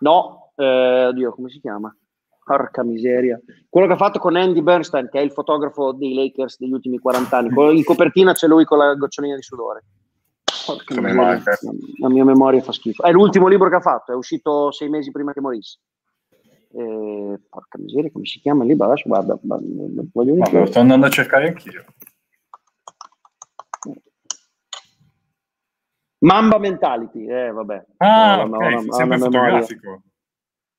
no, 0.00 0.52
eh, 0.54 1.06
oddio, 1.06 1.32
come 1.32 1.50
si 1.50 1.60
chiama? 1.60 1.94
Porca 2.42 2.82
miseria. 2.84 3.38
Quello 3.68 3.86
che 3.86 3.92
ha 3.92 3.96
fatto 3.96 4.18
con 4.18 4.36
Andy 4.36 4.62
Bernstein, 4.62 5.08
che 5.10 5.18
è 5.18 5.22
il 5.22 5.32
fotografo 5.32 5.92
dei 5.92 6.14
Lakers 6.14 6.58
degli 6.58 6.72
ultimi 6.72 6.98
40 6.98 7.36
anni. 7.36 7.76
In 7.76 7.84
copertina 7.84 8.32
c'è 8.32 8.46
lui 8.46 8.64
con 8.64 8.78
la 8.78 8.94
gocciolina 8.94 9.34
di 9.34 9.42
sudore. 9.42 9.84
Miseria, 10.88 11.42
la 12.00 12.08
mia 12.08 12.24
memoria 12.24 12.60
fa 12.62 12.72
schifo. 12.72 13.02
È 13.02 13.12
l'ultimo 13.12 13.48
libro 13.48 13.68
che 13.68 13.76
ha 13.76 13.80
fatto, 13.80 14.12
è 14.12 14.14
uscito 14.14 14.70
sei 14.72 14.88
mesi 14.88 15.10
prima 15.10 15.32
che 15.32 15.40
morisse. 15.40 15.78
Eh, 16.72 17.40
porca 17.48 17.78
miseria, 17.78 18.10
come 18.10 18.26
si 18.26 18.40
chiama 18.40 18.62
il 18.62 18.70
libro? 18.70 18.86
Adesso 18.86 19.08
guarda, 19.08 19.38
voglio 19.40 20.34
Vabbè, 20.34 20.58
lo 20.58 20.66
sto 20.66 20.80
andando 20.80 21.06
a 21.06 21.10
cercare 21.10 21.48
anch'io. 21.48 21.84
Mamba 26.18 26.58
Mentality, 26.58 27.26
eh, 27.26 27.50
vabbè. 27.52 27.84
Ah, 27.98 28.44
no, 28.44 28.56
okay. 28.56 28.72
no, 28.72 28.92
sempre 28.92 29.18
fotografico. 29.18 30.02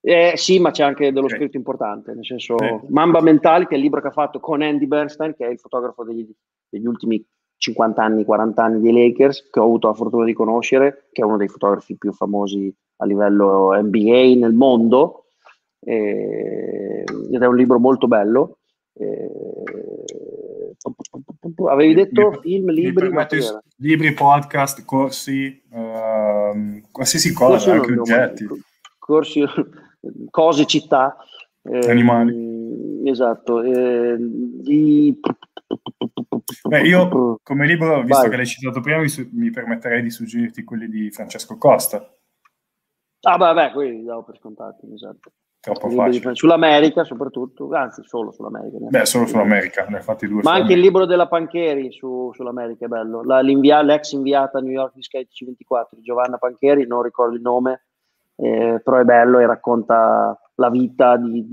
Eh, 0.01 0.33
sì, 0.35 0.59
ma 0.59 0.71
c'è 0.71 0.83
anche 0.83 1.11
dello 1.11 1.25
okay. 1.25 1.37
scritto 1.37 1.57
importante, 1.57 2.13
nel 2.13 2.25
senso 2.25 2.57
eh. 2.57 2.81
Mamba 2.89 3.21
Mentality 3.21 3.73
è 3.73 3.77
il 3.77 3.83
libro 3.83 4.01
che 4.01 4.07
ha 4.07 4.11
fatto 4.11 4.39
con 4.39 4.61
Andy 4.61 4.85
Bernstein, 4.85 5.35
che 5.35 5.45
è 5.45 5.49
il 5.49 5.59
fotografo 5.59 6.03
degli, 6.03 6.29
degli 6.69 6.85
ultimi 6.85 7.23
50 7.57 8.03
anni, 8.03 8.25
40 8.25 8.63
anni 8.63 8.81
dei 8.81 8.93
Lakers, 8.93 9.49
che 9.49 9.59
ho 9.59 9.63
avuto 9.63 9.87
la 9.87 9.93
fortuna 9.93 10.25
di 10.25 10.33
conoscere, 10.33 11.07
che 11.11 11.21
è 11.21 11.25
uno 11.25 11.37
dei 11.37 11.47
fotografi 11.47 11.97
più 11.97 12.13
famosi 12.13 12.73
a 12.97 13.05
livello 13.05 13.71
NBA 13.79 14.35
nel 14.37 14.53
mondo, 14.53 15.25
eh, 15.79 17.03
ed 17.31 17.41
è 17.41 17.45
un 17.45 17.55
libro 17.55 17.79
molto 17.79 18.07
bello. 18.07 18.57
Eh, 18.93 19.31
avevi 21.69 21.93
detto 21.93 22.29
mi, 22.29 22.37
film, 22.41 22.69
libri? 22.71 23.11
libri, 23.77 24.13
podcast, 24.13 24.85
corsi, 24.85 25.61
uh, 25.69 26.81
qualsiasi 26.91 27.33
cosa, 27.33 27.51
corsi 27.51 27.69
anche 27.69 27.99
oggetti. 27.99 28.47
Corsi, 28.97 29.43
cose, 30.29 30.65
città. 30.65 31.15
Eh, 31.63 31.89
Animali. 31.89 33.01
Esatto. 33.05 33.61
Eh, 33.61 34.15
di, 34.19 35.19
Beh, 36.67 36.81
io 36.81 37.39
come 37.43 37.65
libro, 37.65 38.01
visto 38.03 38.21
Vai. 38.21 38.29
che 38.29 38.35
l'hai 38.35 38.45
citato 38.45 38.79
prima, 38.81 38.99
mi, 38.99 39.09
su- 39.09 39.29
mi, 39.31 39.49
permetterei 39.49 40.01
di 40.01 40.09
suggerirti 40.09 40.63
quelli 40.63 40.87
di 40.87 41.11
Francesco 41.11 41.57
Costa. 41.57 42.09
Ah, 43.21 43.37
beh, 43.37 43.53
beh, 43.53 43.71
quelli 43.71 43.97
li 43.97 44.03
davo 44.03 44.23
per 44.23 44.37
scontati, 44.37 44.87
esatto. 44.93 45.31
Troppo 45.59 45.89
facile. 45.89 46.35
Sull'America, 46.35 47.03
soprattutto, 47.03 47.69
anzi, 47.73 48.01
solo 48.05 48.31
sull'America. 48.31 48.77
Beh, 48.89 49.05
solo 49.05 49.25
sull'America, 49.25 49.85
ne 49.89 49.99
fatti 50.01 50.27
due. 50.27 50.41
Ma 50.43 50.53
anche 50.53 50.73
il 50.73 50.79
libro 50.79 51.05
della 51.05 51.27
Pancheri 51.27 51.91
su, 51.91 52.31
sull'America 52.33 52.85
è 52.85 52.87
bello. 52.87 53.23
La, 53.23 53.41
l'ex 53.41 54.11
inviata 54.11 54.59
a 54.59 54.61
New 54.61 54.71
York 54.71 54.93
di 54.93 55.03
Sky 55.03 55.27
C24, 55.27 55.99
Giovanna 56.01 56.37
Pancheri, 56.37 56.87
non 56.87 57.01
ricordo 57.01 57.35
il 57.35 57.41
nome, 57.41 57.81
eh, 58.35 58.79
però 58.81 58.97
è 58.97 59.03
bello 59.03 59.39
e 59.39 59.45
racconta 59.45 60.39
la 60.55 60.69
vita 60.69 61.17
di, 61.17 61.45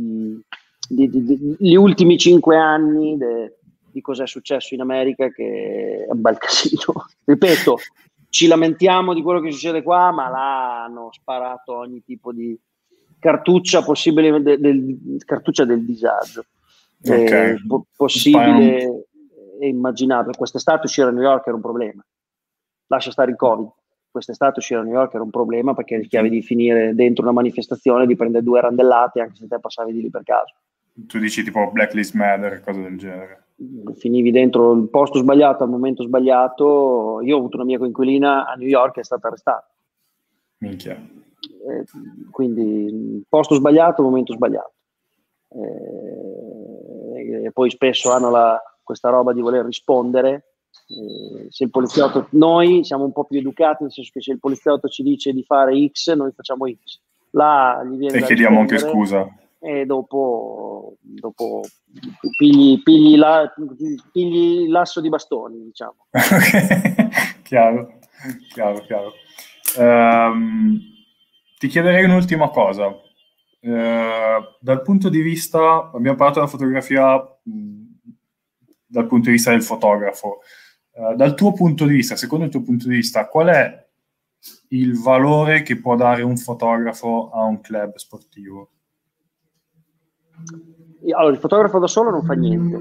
di, 0.89 1.09
di, 1.09 1.25
di 1.25 1.57
gli 1.59 1.75
ultimi 1.75 2.17
cinque 2.17 2.57
anni. 2.57 3.17
De, 3.17 3.59
di 3.95 4.01
cosa 4.01 4.25
è 4.25 4.27
successo 4.27 4.75
in 4.75 4.81
America 4.81 5.29
che 5.29 6.05
è 6.09 6.11
un 6.11 6.21
bel 6.21 6.37
casino. 6.37 7.07
Ripeto, 7.25 7.79
ci 8.29 8.49
lamentiamo 8.49 9.15
di 9.15 9.23
quello 9.23 9.41
che 9.41 9.53
succede 9.53 9.85
qua, 9.85 10.11
ma 10.11 10.29
là 10.29 10.83
hanno 10.83 11.11
sparato 11.13 11.77
ogni 11.77 12.03
tipo 12.03 12.33
di 12.33 12.59
cartuccia 13.21 13.85
possibile, 13.85 14.43
del, 14.43 14.59
del 14.59 15.25
cartuccia 15.25 15.65
del 15.65 15.85
disagio. 15.85 16.45
Okay. 17.01 17.53
Eh, 17.53 17.67
po- 17.67 17.87
possibile 17.97 19.07
e 19.61 19.69
immaginabile. 19.69 20.37
Quest'estate 20.37 20.87
uscire 20.87 21.09
a 21.09 21.13
New 21.13 21.23
York 21.23 21.47
era 21.47 21.55
un 21.55 21.63
problema. 21.63 22.05
Lascia 22.89 23.13
stare 23.13 23.31
il 23.31 23.37
Covid. 23.37 23.69
Quest'estate 24.11 24.59
uscire 24.59 24.81
a 24.81 24.83
New 24.83 24.95
York 24.95 25.15
era 25.15 25.23
un 25.23 25.31
problema 25.31 25.73
perché 25.73 25.99
rischiavi 25.99 26.29
di 26.29 26.43
finire 26.43 26.95
dentro 26.95 27.23
una 27.23 27.33
manifestazione, 27.33 28.07
di 28.07 28.17
prendere 28.17 28.43
due 28.43 28.61
randellate 28.61 29.21
anche 29.21 29.37
se 29.37 29.47
te 29.47 29.61
passavi 29.61 29.93
di 29.93 30.03
lì 30.03 30.11
per 30.11 30.25
caso. 30.25 30.55
Tu 31.07 31.19
dici 31.19 31.45
tipo 31.45 31.71
Blacklist 31.71 32.15
Matter, 32.15 32.61
cose 32.61 32.83
del 32.83 32.99
genere 32.99 33.44
finivi 33.95 34.31
dentro 34.31 34.73
il 34.73 34.89
posto 34.89 35.19
sbagliato 35.19 35.63
al 35.63 35.71
momento 35.71 36.03
sbagliato. 36.03 37.21
Io 37.23 37.37
ho 37.37 37.39
avuto 37.39 37.57
una 37.57 37.65
mia 37.65 37.79
coinquilina 37.79 38.47
a 38.47 38.55
New 38.55 38.69
York 38.69 38.95
che 38.95 39.01
è 39.01 39.05
stata 39.05 39.29
arrestata. 39.29 39.69
Minchia. 40.59 40.95
Eh, 40.95 41.85
quindi 42.31 43.25
posto 43.29 43.55
sbagliato, 43.55 44.03
momento 44.03 44.33
sbagliato. 44.33 44.73
Eh, 45.51 47.45
e 47.45 47.53
poi 47.53 47.71
spesso 47.71 48.11
hanno 48.11 48.31
la, 48.31 48.61
questa 48.83 49.11
roba 49.11 49.33
di 49.33 49.41
voler 49.41 49.65
rispondere. 49.65 50.55
Eh, 50.89 51.47
se 51.51 51.65
il 51.65 51.71
poliziotto, 51.71 52.27
noi 52.31 52.85
siamo 52.85 53.05
un 53.05 53.13
po' 53.13 53.25
più 53.25 53.39
educati, 53.39 53.83
nel 53.85 53.93
senso 53.93 54.11
che 54.13 54.21
se 54.21 54.33
il 54.33 54.41
poliziotto 54.41 54.89
ci 54.89 55.03
dice 55.03 55.33
di 55.33 55.45
fare 55.45 55.75
X, 55.89 56.13
noi 56.15 56.33
facciamo 56.33 56.67
X. 56.67 57.01
Là 57.31 57.83
gli 57.85 57.97
viene 57.97 58.19
e 58.19 58.23
chiediamo 58.23 58.61
anche 58.61 58.79
scusa 58.79 59.29
e 59.65 59.87
dopo, 59.87 60.99
dopo 61.01 61.63
pigli, 62.37 62.83
pigli, 62.83 63.17
la, 63.17 63.51
pigli, 64.13 64.69
l'asso 64.69 65.01
di 65.01 65.09
bastoni, 65.09 65.65
diciamo. 65.65 66.07
chiaro, 67.43 67.99
chiaro, 68.53 68.81
chiaro. 68.81 69.13
Um, 69.79 70.79
ti 71.59 71.69
chiederei 71.69 72.05
un'ultima 72.05 72.51
cosa. 72.51 72.95
eh, 73.61 74.39
dal 74.61 74.83
punto 74.83 75.09
di 75.09 75.23
vista, 75.23 75.91
abbiamo 75.95 76.17
parlato 76.17 76.41
della 76.41 76.51
fotografia 76.51 77.17
mh, 77.17 77.85
dal 78.85 79.07
punto 79.07 79.29
di 79.29 79.37
vista 79.37 79.51
del 79.51 79.63
fotografo, 79.63 80.41
eh, 80.93 81.15
dal 81.17 81.35
tuo 81.35 81.55
punto 81.55 81.87
di 81.87 81.95
vista, 81.95 82.17
secondo 82.17 82.45
il 82.45 82.51
tuo 82.51 82.63
punto 82.63 82.87
di 82.87 82.97
vista, 82.97 83.29
qual 83.29 83.49
è 83.49 83.83
il 84.69 85.01
valore 85.01 85.63
che 85.63 85.81
può 85.81 85.97
dare 85.97 86.21
un 86.21 86.37
fotografo 86.37 87.31
a 87.31 87.45
un 87.45 87.63
club 87.63 87.97
sportivo? 87.97 88.69
Allora, 91.13 91.33
il 91.33 91.39
fotografo 91.39 91.79
da 91.79 91.87
solo 91.87 92.11
non 92.11 92.25
fa 92.25 92.35
niente, 92.35 92.81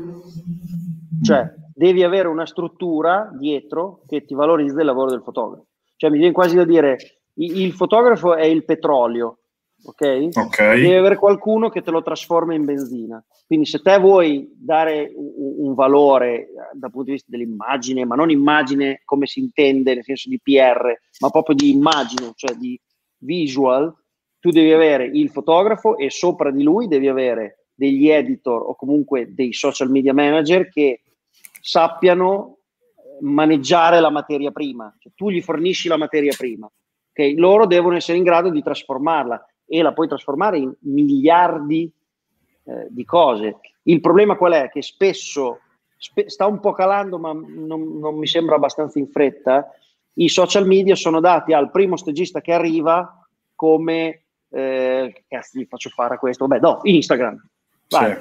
cioè 1.23 1.53
devi 1.73 2.03
avere 2.03 2.27
una 2.27 2.45
struttura 2.45 3.29
dietro 3.37 4.01
che 4.07 4.23
ti 4.23 4.33
valorizza 4.33 4.79
il 4.79 4.85
lavoro 4.85 5.11
del 5.11 5.21
fotografo. 5.23 5.67
Cioè 5.95 6.09
mi 6.09 6.17
viene 6.17 6.33
quasi 6.33 6.55
da 6.55 6.65
dire, 6.65 6.97
il 7.35 7.71
fotografo 7.73 8.35
è 8.35 8.45
il 8.45 8.63
petrolio, 8.63 9.39
ok? 9.83 10.29
okay. 10.33 10.81
Devi 10.81 10.95
avere 10.95 11.15
qualcuno 11.15 11.69
che 11.69 11.81
te 11.81 11.91
lo 11.91 12.01
trasforma 12.01 12.53
in 12.53 12.65
benzina. 12.65 13.23
Quindi 13.45 13.65
se 13.65 13.81
te 13.81 13.97
vuoi 13.99 14.51
dare 14.55 15.11
un, 15.15 15.67
un, 15.67 15.73
valore 15.73 16.49
dal 16.73 16.89
punto 16.91 17.07
di 17.07 17.11
vista 17.13 17.29
dell'immagine, 17.29 18.05
ma 18.05 18.15
non 18.15 18.29
immagine 18.29 19.01
come 19.03 19.25
si 19.25 19.39
intende 19.39 19.93
nel 19.93 20.03
senso 20.03 20.29
di 20.29 20.39
PR, 20.41 20.93
ma 21.19 21.29
proprio 21.29 21.55
di 21.55 21.71
immagine, 21.71 22.31
cioè 22.35 22.55
di 22.55 22.79
visual, 23.19 23.93
tu 24.43 24.49
devi 24.49 24.73
avere 24.73 25.05
il 25.05 25.29
fotografo 25.29 25.95
e 25.95 26.09
sopra 26.09 26.51
di 26.51 26.63
lui 26.63 26.89
devi 26.89 27.07
avere 27.07 27.67
degli 27.73 28.09
editor 28.09 28.61
o 28.61 28.75
comunque 28.75 29.33
dei 29.33 29.53
social 29.53 29.89
media 29.89 30.13
manager 30.13 30.67
che 30.67 30.99
sappiano 31.61 32.57
maneggiare 33.21 34.01
la 34.01 34.09
materia 34.09 34.51
prima. 34.51 34.93
Cioè, 34.99 35.13
tu 35.15 35.29
gli 35.29 35.41
fornisci 35.41 35.87
la 35.87 35.95
materia 35.95 36.33
prima, 36.37 36.69
okay? 37.11 37.35
loro 37.35 37.65
devono 37.65 37.95
essere 37.95 38.17
in 38.17 38.25
grado 38.25 38.49
di 38.49 38.61
trasformarla 38.61 39.45
e 39.65 39.81
la 39.81 39.93
puoi 39.93 40.09
trasformare 40.09 40.57
in 40.57 40.75
miliardi 40.81 41.89
eh, 42.65 42.87
di 42.89 43.05
cose. 43.05 43.59
Il 43.83 44.01
problema 44.01 44.35
qual 44.35 44.51
è? 44.51 44.69
Che 44.69 44.81
spesso 44.81 45.59
spe- 45.95 46.29
sta 46.29 46.47
un 46.47 46.59
po' 46.59 46.73
calando, 46.73 47.17
ma 47.17 47.31
non, 47.31 47.97
non, 47.97 48.17
mi 48.17 48.27
sembra 48.27 48.55
abbastanza 48.55 48.99
in 48.99 49.07
fretta. 49.07 49.71
I 50.15 50.27
social 50.27 50.67
media 50.67 50.95
sono 50.95 51.21
dati 51.21 51.53
al 51.53 51.71
primo 51.71 51.95
stagista 51.95 52.41
che 52.41 52.51
arriva 52.51 53.25
come 53.55 54.22
eh, 54.53 55.23
cazzo 55.27 55.59
gli 55.59 55.65
faccio 55.65 55.89
fare 55.89 56.17
questo? 56.17 56.45
Vabbè, 56.45 56.61
no, 56.61 56.79
Instagram. 56.83 57.43
Vai, 57.89 58.13
sì. 58.13 58.19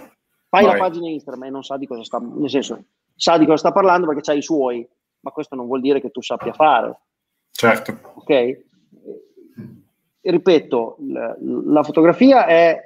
Fai 0.49 0.65
Vai. 0.65 0.73
la 0.73 0.79
pagina 0.79 1.09
Instagram 1.09 1.45
e 1.45 1.51
non 1.51 1.63
sa 1.63 1.77
di 1.77 1.87
cosa 1.87 2.03
sta, 2.05 2.19
nel 2.19 2.51
senso, 2.51 2.85
sa 3.15 3.39
di 3.39 3.45
cosa 3.45 3.59
sta 3.59 3.73
parlando 3.73 4.07
perché 4.07 4.23
c'ha 4.23 4.33
i 4.33 4.43
suoi, 4.43 4.87
ma 5.21 5.31
questo 5.31 5.55
non 5.55 5.67
vuol 5.67 5.81
dire 5.81 6.01
che 6.01 6.11
tu 6.11 6.23
sappia 6.23 6.53
fare. 6.53 6.99
Certo. 7.51 7.99
Ok? 8.15 8.65
ripeto, 10.23 10.99
la, 11.09 11.37
la 11.41 11.83
fotografia 11.83 12.47
è 12.47 12.81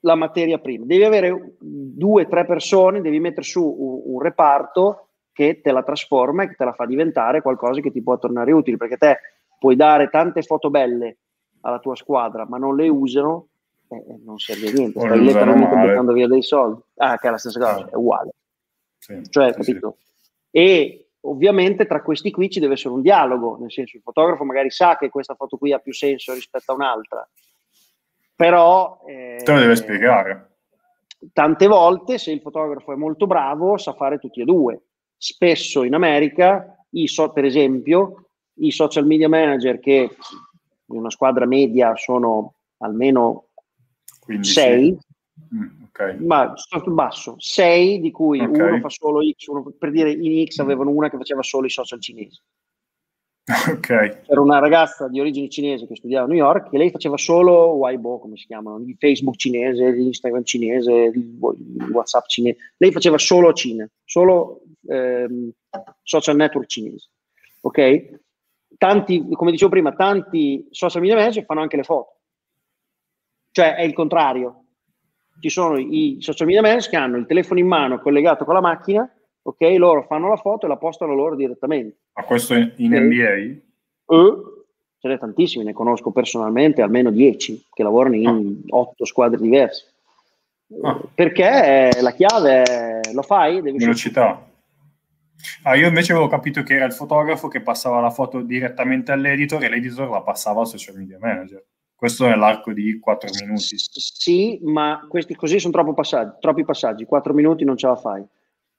la 0.00 0.14
materia 0.14 0.58
prima. 0.58 0.86
Devi 0.86 1.04
avere 1.04 1.56
due 1.58 2.26
tre 2.26 2.46
persone, 2.46 3.02
devi 3.02 3.20
mettere 3.20 3.42
su 3.42 3.62
un, 3.62 4.14
un, 4.14 4.22
reparto 4.22 5.08
che 5.32 5.60
te 5.60 5.70
la 5.70 5.82
trasforma 5.82 6.42
e 6.42 6.48
che 6.48 6.54
te 6.54 6.64
la 6.64 6.72
fa 6.72 6.86
diventare 6.86 7.42
qualcosa 7.42 7.80
che 7.80 7.92
ti 7.92 8.02
può 8.02 8.18
tornare 8.18 8.52
utile, 8.52 8.78
perché 8.78 8.96
te 8.96 9.18
puoi 9.58 9.76
dare 9.76 10.08
tante 10.08 10.42
foto 10.42 10.70
belle 10.70 11.18
alla 11.62 11.78
tua 11.78 11.96
squadra, 11.96 12.46
ma 12.46 12.58
non 12.58 12.76
le 12.76 12.88
usano, 12.88 13.48
eh, 13.88 14.18
non 14.24 14.38
serve 14.38 14.68
a 14.68 14.72
niente, 14.72 15.00
stai 15.00 15.24
letteralmente 15.24 15.74
buttando 15.74 16.12
via 16.12 16.28
dei 16.28 16.42
soldi. 16.42 16.80
Ah, 16.96 17.18
che 17.18 17.28
è 17.28 17.30
la 17.30 17.38
stessa 17.38 17.58
cosa, 17.58 17.88
è 17.88 17.94
uguale. 17.94 18.34
Sì, 18.98 19.22
cioè, 19.28 19.52
capito? 19.52 19.96
Sì. 19.98 20.06
E 20.50 21.10
ovviamente 21.20 21.86
tra 21.86 22.02
questi 22.02 22.30
qui 22.30 22.50
ci 22.50 22.60
deve 22.60 22.74
essere 22.74 22.94
un 22.94 23.02
dialogo, 23.02 23.56
nel 23.58 23.70
senso 23.70 23.96
il 23.96 24.02
fotografo 24.02 24.44
magari 24.44 24.70
sa 24.70 24.96
che 24.96 25.10
questa 25.10 25.34
foto 25.34 25.56
qui 25.56 25.72
ha 25.72 25.78
più 25.78 25.92
senso 25.92 26.32
rispetto 26.32 26.72
a 26.72 26.74
un'altra, 26.74 27.28
però... 28.34 29.02
Eh, 29.06 29.40
Te 29.44 29.52
lo 29.52 29.58
deve 29.58 29.76
spiegare. 29.76 30.48
Tante 31.34 31.66
volte, 31.66 32.16
se 32.16 32.30
il 32.30 32.40
fotografo 32.40 32.92
è 32.92 32.96
molto 32.96 33.26
bravo, 33.26 33.76
sa 33.76 33.92
fare 33.92 34.18
tutti 34.18 34.40
e 34.40 34.44
due. 34.44 34.80
Spesso 35.14 35.82
in 35.82 35.92
America, 35.92 36.82
so, 37.04 37.32
per 37.32 37.44
esempio, 37.44 38.28
i 38.54 38.70
social 38.70 39.04
media 39.04 39.28
manager 39.28 39.78
che 39.78 40.16
in 40.90 40.98
una 40.98 41.10
squadra 41.10 41.46
media 41.46 41.94
sono 41.96 42.54
almeno 42.78 43.46
6, 44.40 44.98
Mm, 45.54 45.82
okay. 45.88 46.16
Ma 46.18 46.54
basso, 46.86 47.34
6 47.38 48.00
di 48.00 48.10
cui 48.10 48.40
okay. 48.40 48.68
uno 48.68 48.80
fa 48.80 48.88
solo 48.88 49.20
X, 49.20 49.46
uno, 49.46 49.74
per 49.76 49.90
dire 49.90 50.12
in 50.12 50.46
X 50.46 50.58
avevano 50.58 50.90
una 50.90 51.10
che 51.10 51.16
faceva 51.16 51.42
solo 51.42 51.66
i 51.66 51.70
social 51.70 52.00
cinesi. 52.00 52.40
Ok. 53.68 53.86
C'era 53.86 54.40
una 54.40 54.60
ragazza 54.60 55.08
di 55.08 55.18
origine 55.18 55.48
cinese 55.48 55.86
che 55.88 55.96
studiava 55.96 56.24
a 56.24 56.28
New 56.28 56.36
York 56.36 56.72
e 56.72 56.78
lei 56.78 56.90
faceva 56.90 57.16
solo 57.16 57.72
Weibo, 57.72 58.20
come 58.20 58.36
si 58.36 58.46
chiamano, 58.46 58.78
il 58.78 58.94
Facebook 58.96 59.34
cinese, 59.36 59.90
l'Instagram 59.90 60.44
cinese, 60.44 60.92
il 60.92 61.36
WhatsApp 61.90 62.26
cinese. 62.26 62.58
Lei 62.76 62.92
faceva 62.92 63.18
solo 63.18 63.52
Cina, 63.52 63.88
solo 64.04 64.62
ehm, 64.86 65.50
social 66.02 66.36
network 66.36 66.68
cinese. 66.68 67.08
Ok? 67.62 68.20
Tanti, 68.80 69.26
come 69.32 69.50
dicevo 69.50 69.70
prima, 69.70 69.92
tanti 69.92 70.66
social 70.70 71.02
media 71.02 71.16
manager 71.16 71.44
fanno 71.44 71.60
anche 71.60 71.76
le 71.76 71.82
foto. 71.82 72.16
Cioè 73.50 73.74
è 73.74 73.82
il 73.82 73.92
contrario 73.92 74.60
ci 75.40 75.48
sono 75.48 75.78
i 75.78 76.18
social 76.20 76.46
media 76.46 76.62
manager 76.62 76.90
che 76.90 76.96
hanno 76.96 77.16
il 77.16 77.26
telefono 77.26 77.58
in 77.58 77.66
mano 77.66 77.98
collegato 77.98 78.44
con 78.44 78.54
la 78.54 78.60
macchina, 78.60 79.10
ok? 79.42 79.60
Loro 79.76 80.02
fanno 80.02 80.28
la 80.28 80.36
foto 80.36 80.66
e 80.66 80.68
la 80.68 80.76
postano 80.76 81.14
loro 81.14 81.34
direttamente. 81.34 81.96
Ma 82.12 82.24
questo 82.24 82.54
in. 82.54 82.72
NBA? 82.76 84.14
Uh, 84.14 84.64
ce 84.98 85.08
n'è 85.08 85.18
tantissimi, 85.18 85.64
ne 85.64 85.72
conosco 85.72 86.10
personalmente 86.10 86.82
almeno 86.82 87.10
10 87.10 87.66
che 87.72 87.82
lavorano 87.82 88.16
in 88.16 88.62
ah. 88.68 88.76
8 88.76 89.04
squadre 89.04 89.40
diverse. 89.40 89.86
Ah. 90.82 91.00
Perché 91.14 91.90
la 92.00 92.12
chiave 92.12 92.62
è, 92.62 93.00
lo 93.12 93.22
fai? 93.22 93.62
Devi 93.62 93.78
Velocità. 93.78 94.46
Ah, 95.62 95.76
io 95.76 95.88
invece 95.88 96.12
avevo 96.12 96.28
capito 96.28 96.62
che 96.62 96.74
era 96.74 96.84
il 96.84 96.92
fotografo 96.92 97.48
che 97.48 97.60
passava 97.60 98.00
la 98.00 98.10
foto 98.10 98.40
direttamente 98.40 99.12
all'editor 99.12 99.62
e 99.62 99.68
l'editor 99.68 100.08
la 100.08 100.22
passava 100.22 100.60
al 100.60 100.66
social 100.66 100.96
media 100.96 101.18
manager. 101.20 101.64
Questo 101.94 102.26
nell'arco 102.26 102.72
di 102.72 102.98
4 102.98 103.28
minuti. 103.44 103.76
Sì, 103.76 104.58
ma 104.62 105.04
questi 105.06 105.34
così 105.34 105.58
sono 105.58 105.72
troppo 105.72 105.92
passaggi, 105.92 106.36
troppi 106.40 106.64
passaggi, 106.64 107.04
4 107.04 107.34
minuti 107.34 107.64
non 107.64 107.76
ce 107.76 107.86
la 107.88 107.96
fai. 107.96 108.24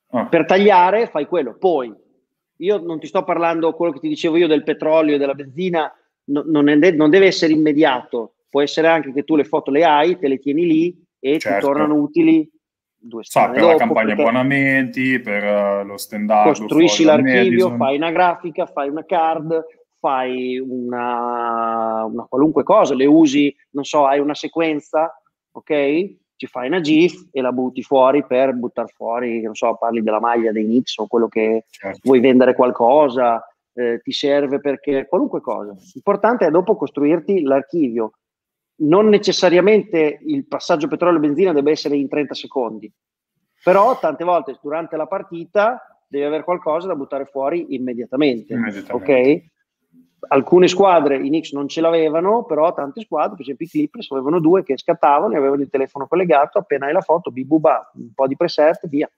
Ah. 0.10 0.26
Per 0.26 0.46
tagliare 0.46 1.08
fai 1.08 1.28
quello. 1.28 1.56
Poi, 1.56 1.94
io 2.58 2.78
non 2.80 3.00
ti 3.00 3.08
sto 3.08 3.24
parlando 3.24 3.74
quello 3.74 3.94
che 3.94 4.00
ti 4.00 4.08
dicevo 4.08 4.38
io 4.38 4.48
del 4.48 4.64
petrolio 4.64 5.16
e 5.16 5.18
della 5.18 5.36
benzina, 5.36 5.94
no, 6.26 6.44
non, 6.48 6.68
è, 6.68 6.92
non, 6.92 7.10
deve 7.10 7.28
essere 7.28 7.54
immediato, 7.54 8.38
può 8.50 8.62
essere 8.62 8.88
anche 8.88 9.14
che 9.14 9.24
tu 9.24 9.36
le 9.36 9.44
foto 9.44 9.72
le 9.72 9.84
hai, 9.84 10.18
te 10.18 10.28
le 10.28 10.40
tieni 10.40 10.66
lì 10.66 11.06
e 11.20 11.38
certo. 11.38 11.60
ti 11.60 11.66
tornano 11.66 11.96
utili 11.96 12.50
due 13.02 13.24
settimane 13.24 13.54
Sa, 13.54 13.60
per 13.60 13.62
dopo, 13.62 13.72
la 13.72 13.78
campagna 13.78 14.14
abbonamenti, 14.14 15.20
per 15.20 15.44
uh, 15.44 15.86
lo 15.86 15.98
stand-up. 15.98 16.46
Costruisci 16.46 17.04
l'archivio, 17.04 17.76
fai 17.76 17.96
una 17.98 18.12
grafica, 18.12 18.66
fai 18.66 18.90
una 18.90 19.04
card, 19.06 19.66
fai 20.00 20.60
una, 20.60 22.06
una, 22.06 22.26
qualunque 22.28 22.64
cosa, 22.64 22.96
le 22.96 23.06
usi, 23.06 23.54
non 23.72 23.84
so, 23.84 24.06
hai 24.06 24.20
una 24.20 24.34
sequenza, 24.34 25.12
ok? 25.52 26.20
Ci 26.36 26.48
fai 26.48 26.68
una 26.68 26.82
GIF 26.82 27.28
e 27.32 27.42
la 27.42 27.52
butti 27.52 27.84
fuori 27.84 28.26
per 28.26 28.54
buttare 28.54 28.92
fuori, 28.96 29.42
non 29.42 29.54
so, 29.54 29.76
parli 29.76 30.02
della 30.02 30.20
maglia 30.20 30.52
dei 30.52 30.64
Knicks 30.64 30.98
o 30.98 31.08
quello 31.08 31.28
che 31.28 31.66
certo. 31.70 32.00
vuoi 32.04 32.20
vendere 32.20 32.56
qualcosa, 32.56 33.44
eh, 33.74 34.00
ti 34.02 34.12
serve 34.12 34.60
perché 34.60 35.06
qualunque 35.08 35.40
cosa. 35.40 35.76
L'importante 35.94 36.48
è 36.48 36.50
dopo 36.50 36.76
costruirti 36.76 37.44
l'archivio. 37.44 38.14
Non 38.82 39.08
necessariamente 39.08 40.20
il 40.26 40.46
passaggio 40.48 40.88
petrolio-benzina 40.88 41.54
deve 41.54 41.72
essere 41.72 41.96
in 41.96 42.08
30 42.08 42.34
secondi, 42.34 42.92
però 43.64 43.98
tante 44.00 44.24
volte 44.24 44.58
durante 44.62 44.98
la 44.98 45.06
partita 45.06 46.04
devi 46.08 46.26
avere 46.26 46.44
qualcosa 46.44 46.88
da 46.88 46.96
buttare 46.96 47.26
fuori 47.26 47.76
immediatamente, 47.76 48.54
immediatamente. 48.54 49.44
ok? 49.44 49.50
alcune 50.28 50.68
squadre 50.68 51.18
i 51.18 51.28
Knicks 51.28 51.52
non 51.54 51.68
ce 51.68 51.82
l'avevano, 51.82 52.44
però 52.44 52.74
tante 52.74 53.02
squadre, 53.02 53.32
per 53.36 53.42
esempio 53.42 53.66
i 53.66 53.70
Clippers, 53.70 54.12
avevano 54.12 54.40
due 54.40 54.64
che 54.64 54.78
scattavano 54.78 55.34
e 55.34 55.38
avevano 55.38 55.62
il 55.62 55.70
telefono 55.70 56.08
collegato, 56.08 56.60
appena 56.60 56.86
hai 56.86 56.94
la 56.94 57.02
foto, 57.02 57.32
bibuba, 57.32 57.92
un 57.96 58.14
po' 58.14 58.28
di 58.28 58.36
preset, 58.36 58.88
via, 58.88 59.10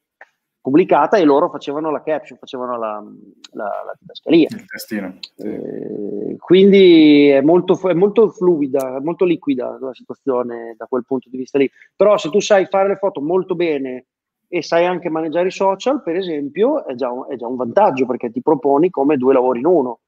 pubblicata 0.64 1.18
e 1.18 1.26
loro 1.26 1.50
facevano 1.50 1.92
la 1.92 2.02
caption, 2.02 2.40
facevano 2.40 2.80
la, 2.80 3.04
la, 3.52 3.64
la 3.64 3.96
didascalia. 4.00 4.48
Il 4.50 4.66
testino. 4.66 5.20
Eh, 5.38 6.38
quindi 6.40 7.28
è 7.28 7.42
molto, 7.42 7.78
è 7.88 7.94
molto 7.94 8.30
fluida, 8.30 9.00
molto 9.02 9.26
liquida 9.26 9.78
la 9.80 9.94
situazione 9.94 10.74
da 10.78 10.86
quel 10.88 11.04
punto 11.06 11.30
di 11.30 11.38
vista 11.38 11.58
lì. 11.58 11.70
Però 11.96 12.18
se 12.18 12.30
tu 12.30 12.40
sai 12.40 12.66
fare 12.66 12.88
le 12.88 12.96
foto 12.96 13.22
molto 13.22 13.54
bene 13.56 14.06
e 14.48 14.64
sai 14.64 14.86
anche 14.86 15.10
maneggiare 15.10 15.50
i 15.50 15.52
social, 15.52 16.02
per 16.02 16.16
esempio, 16.16 16.86
è 16.86 16.96
già 16.96 17.12
un, 17.12 17.26
è 17.30 17.36
già 17.36 17.48
un 17.48 17.58
vantaggio 17.58 18.06
perché 18.06 18.32
ti 18.32 18.42
proponi 18.42 18.90
come 18.90 19.18
due 19.18 19.34
lavori 19.34 19.60
in 19.60 19.66
uno 19.66 20.00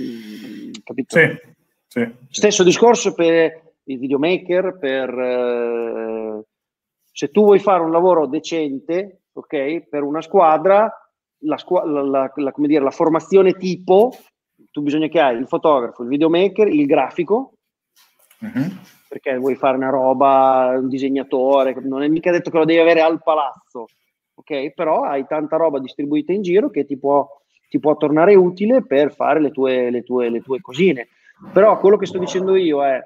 Mm, 0.00 0.70
capito? 0.84 1.18
Sì, 1.18 1.26
sì, 1.88 2.08
Stesso 2.28 2.62
discorso 2.62 3.12
per 3.12 3.74
il 3.84 3.98
videomaker, 3.98 4.78
per 4.78 5.18
eh, 5.18 6.44
se 7.10 7.30
tu 7.30 7.42
vuoi 7.42 7.58
fare 7.58 7.82
un 7.82 7.90
lavoro 7.90 8.26
decente, 8.26 9.19
ok, 9.32 9.88
per 9.88 10.02
una 10.02 10.20
squadra, 10.22 10.90
la, 11.40 11.56
squ- 11.56 11.84
la, 11.84 12.02
la, 12.02 12.32
la, 12.34 12.52
come 12.52 12.66
dire, 12.66 12.82
la 12.82 12.90
formazione 12.90 13.54
tipo, 13.54 14.12
tu 14.70 14.82
bisogna 14.82 15.08
che 15.08 15.20
hai 15.20 15.36
il 15.36 15.46
fotografo, 15.46 16.02
il 16.02 16.08
videomaker, 16.08 16.68
il 16.68 16.86
grafico, 16.86 17.54
uh-huh. 18.40 18.68
perché 19.08 19.36
vuoi 19.36 19.54
fare 19.54 19.76
una 19.76 19.90
roba, 19.90 20.74
un 20.76 20.88
disegnatore, 20.88 21.74
non 21.82 22.02
è 22.02 22.08
mica 22.08 22.30
detto 22.30 22.50
che 22.50 22.58
lo 22.58 22.64
devi 22.64 22.80
avere 22.80 23.00
al 23.00 23.22
palazzo, 23.22 23.86
ok? 24.34 24.72
Però 24.74 25.02
hai 25.02 25.26
tanta 25.26 25.56
roba 25.56 25.78
distribuita 25.78 26.32
in 26.32 26.42
giro 26.42 26.70
che 26.70 26.84
ti 26.84 26.98
può, 26.98 27.26
ti 27.68 27.78
può 27.78 27.96
tornare 27.96 28.34
utile 28.34 28.84
per 28.84 29.12
fare 29.14 29.40
le 29.40 29.50
tue, 29.50 29.90
le, 29.90 30.02
tue, 30.02 30.28
le 30.28 30.40
tue 30.40 30.60
cosine. 30.60 31.08
Però 31.52 31.78
quello 31.78 31.96
che 31.96 32.04
sto 32.04 32.18
dicendo 32.18 32.54
io 32.54 32.84
è, 32.84 33.02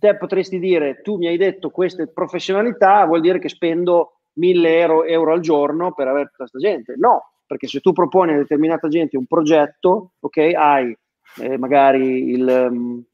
te 0.00 0.16
potresti 0.16 0.58
dire, 0.58 1.00
tu 1.02 1.16
mi 1.16 1.28
hai 1.28 1.36
detto 1.36 1.70
queste 1.70 2.08
professionalità, 2.08 3.04
vuol 3.04 3.20
dire 3.20 3.38
che 3.38 3.48
spendo 3.48 4.19
1000 4.40 4.78
euro, 4.78 5.04
euro 5.04 5.32
al 5.32 5.40
giorno 5.40 5.92
per 5.92 6.08
avere 6.08 6.24
tutta 6.24 6.48
questa 6.48 6.58
gente. 6.58 6.94
No, 6.96 7.32
perché 7.46 7.66
se 7.66 7.80
tu 7.80 7.92
proponi 7.92 8.32
a 8.32 8.36
determinata 8.36 8.88
gente 8.88 9.16
un 9.16 9.26
progetto, 9.26 10.12
ok, 10.20 10.36
hai 10.54 10.96
eh, 11.40 11.58
magari 11.58 12.30
il... 12.30 12.68
Um, 12.70 13.04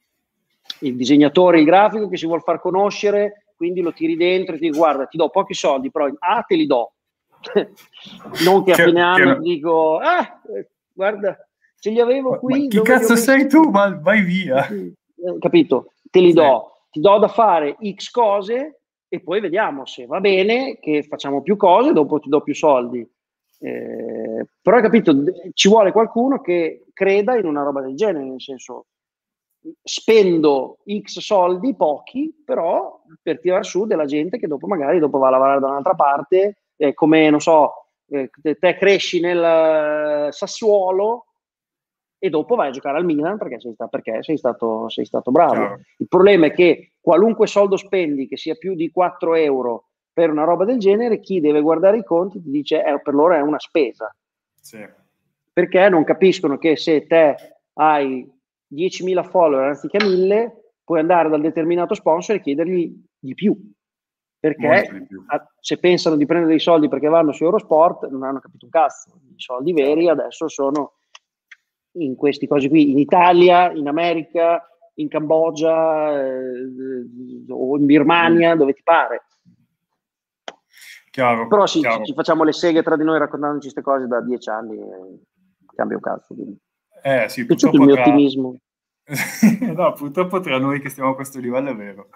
il 0.80 0.96
disegnatore, 0.96 1.58
il 1.58 1.64
grafico 1.64 2.08
che 2.08 2.16
si 2.16 2.26
vuole 2.26 2.42
far 2.42 2.60
conoscere, 2.60 3.46
quindi 3.56 3.80
lo 3.80 3.92
tiri 3.92 4.16
dentro 4.16 4.54
e 4.54 4.58
ti 4.58 4.70
guarda, 4.70 5.06
ti 5.06 5.16
do 5.16 5.30
pochi 5.30 5.54
soldi, 5.54 5.90
però 5.90 6.06
A 6.18 6.42
te 6.42 6.56
li 6.56 6.66
do. 6.66 6.92
non 8.44 8.64
che 8.64 8.72
a 8.72 8.74
fine 8.74 9.00
anno 9.00 9.36
ti 9.36 9.42
dico, 9.42 9.98
ah, 9.98 10.40
guarda, 10.92 11.36
ce 11.78 11.90
li 11.90 12.00
avevo 12.00 12.38
qui. 12.38 12.62
Ma 12.62 12.68
chi 12.68 12.82
cazzo 12.82 13.16
sei 13.16 13.48
tu? 13.48 13.70
Ma 13.70 13.96
vai 13.96 14.22
via. 14.22 14.66
Eh, 14.68 14.92
capito? 15.38 15.92
Te 16.10 16.20
li 16.20 16.32
do. 16.32 16.72
Ti 16.90 17.00
do 17.00 17.18
da 17.18 17.28
fare 17.28 17.76
X 17.94 18.10
cose 18.10 18.80
e 19.08 19.20
poi 19.20 19.40
vediamo 19.40 19.86
se 19.86 20.06
va 20.06 20.20
bene, 20.20 20.78
che 20.78 21.02
facciamo 21.02 21.42
più 21.42 21.56
cose, 21.56 21.92
dopo 21.92 22.18
ti 22.18 22.28
do 22.28 22.40
più 22.42 22.54
soldi. 22.54 23.08
Eh, 23.58 24.46
però 24.60 24.76
hai 24.76 24.82
capito, 24.82 25.14
ci 25.52 25.68
vuole 25.68 25.92
qualcuno 25.92 26.40
che 26.40 26.86
creda 26.92 27.36
in 27.36 27.46
una 27.46 27.62
roba 27.62 27.80
del 27.80 27.94
genere, 27.94 28.24
nel 28.24 28.40
senso, 28.40 28.86
spendo 29.82 30.78
X 30.86 31.18
soldi, 31.20 31.74
pochi, 31.74 32.34
però 32.44 33.02
per 33.22 33.40
tirare 33.40 33.62
su 33.62 33.86
della 33.86 34.04
gente 34.04 34.38
che 34.38 34.46
dopo 34.46 34.66
magari 34.66 34.98
dopo 34.98 35.18
va 35.18 35.28
a 35.28 35.30
lavorare 35.30 35.60
da 35.60 35.68
un'altra 35.68 35.94
parte, 35.94 36.62
eh, 36.76 36.94
come 36.94 37.30
non 37.30 37.40
so, 37.40 37.86
eh, 38.08 38.30
te 38.40 38.76
cresci 38.76 39.20
nel 39.20 40.32
Sassuolo 40.32 41.26
e 42.18 42.30
dopo 42.30 42.54
vai 42.54 42.68
a 42.68 42.72
giocare 42.72 42.98
al 42.98 43.04
Milan 43.04 43.38
perché 43.38 43.60
sei, 43.60 43.74
sta, 43.74 43.88
perché 43.88 44.22
sei, 44.22 44.36
stato, 44.36 44.88
sei 44.88 45.04
stato, 45.04 45.30
bravo. 45.30 45.52
Chiaro. 45.52 45.80
Il 45.98 46.08
problema 46.08 46.46
è 46.46 46.52
che 46.52 46.92
qualunque 47.06 47.46
soldo 47.46 47.76
spendi, 47.76 48.26
che 48.26 48.36
sia 48.36 48.56
più 48.56 48.74
di 48.74 48.90
4 48.90 49.36
euro 49.36 49.90
per 50.12 50.28
una 50.28 50.42
roba 50.42 50.64
del 50.64 50.80
genere, 50.80 51.20
chi 51.20 51.38
deve 51.38 51.60
guardare 51.60 51.98
i 51.98 52.04
conti 52.04 52.42
ti 52.42 52.50
dice 52.50 52.84
eh, 52.84 53.00
per 53.00 53.14
loro 53.14 53.32
è 53.34 53.40
una 53.40 53.60
spesa. 53.60 54.12
Sì. 54.60 54.84
Perché 55.52 55.88
non 55.88 56.02
capiscono 56.02 56.58
che 56.58 56.74
se 56.74 57.06
te 57.06 57.36
hai 57.74 58.28
10.000 58.74 59.22
follower 59.22 59.68
anziché 59.68 59.98
1.000, 59.98 60.50
puoi 60.82 60.98
andare 60.98 61.28
dal 61.28 61.40
determinato 61.40 61.94
sponsor 61.94 62.34
e 62.34 62.40
chiedergli 62.40 63.00
di 63.16 63.34
più. 63.34 63.56
Perché 64.40 64.88
di 64.90 65.06
più. 65.06 65.24
A, 65.28 65.48
se 65.60 65.78
pensano 65.78 66.16
di 66.16 66.26
prendere 66.26 66.50
dei 66.50 66.60
soldi 66.60 66.88
perché 66.88 67.06
vanno 67.06 67.30
su 67.30 67.44
Eurosport, 67.44 68.08
non 68.08 68.24
hanno 68.24 68.40
capito 68.40 68.64
un 68.64 68.72
cazzo. 68.72 69.20
I 69.30 69.40
soldi 69.40 69.72
veri 69.72 70.08
adesso 70.08 70.48
sono 70.48 70.94
in 71.98 72.16
questi 72.16 72.48
cose 72.48 72.68
qui, 72.68 72.90
in 72.90 72.98
Italia, 72.98 73.70
in 73.70 73.86
America, 73.86 74.60
in 74.96 75.08
Cambogia 75.08 76.20
eh, 76.20 76.64
o 77.48 77.76
in 77.76 77.86
Birmania, 77.86 78.54
dove 78.54 78.72
ti 78.72 78.82
pare. 78.82 79.24
Chiaro, 81.10 81.46
Però 81.46 81.66
sì, 81.66 81.80
chiaro. 81.80 81.98
Ci, 81.98 82.04
ci, 82.04 82.14
facciamo 82.14 82.44
le 82.44 82.52
seghe 82.52 82.82
tra 82.82 82.96
di 82.96 83.04
noi 83.04 83.18
raccontandoci 83.18 83.72
queste 83.72 83.82
cose 83.82 84.06
da 84.06 84.20
dieci 84.20 84.50
anni 84.50 84.76
e 84.76 85.20
cambia 85.74 85.96
un 85.96 86.02
cazzo. 86.02 86.34
Quindi. 86.34 86.58
Eh 87.02 87.28
sì, 87.28 87.46
purtroppo 87.46 87.76
il 87.76 87.82
mio 87.82 87.94
tra... 87.94 88.02
ottimismo. 88.02 88.56
no, 89.74 89.92
purtroppo 89.92 90.40
tra 90.40 90.58
noi 90.58 90.80
che 90.80 90.90
stiamo 90.90 91.10
a 91.10 91.14
questo 91.14 91.38
livello 91.38 91.70
è 91.70 91.76
vero. 91.76 92.08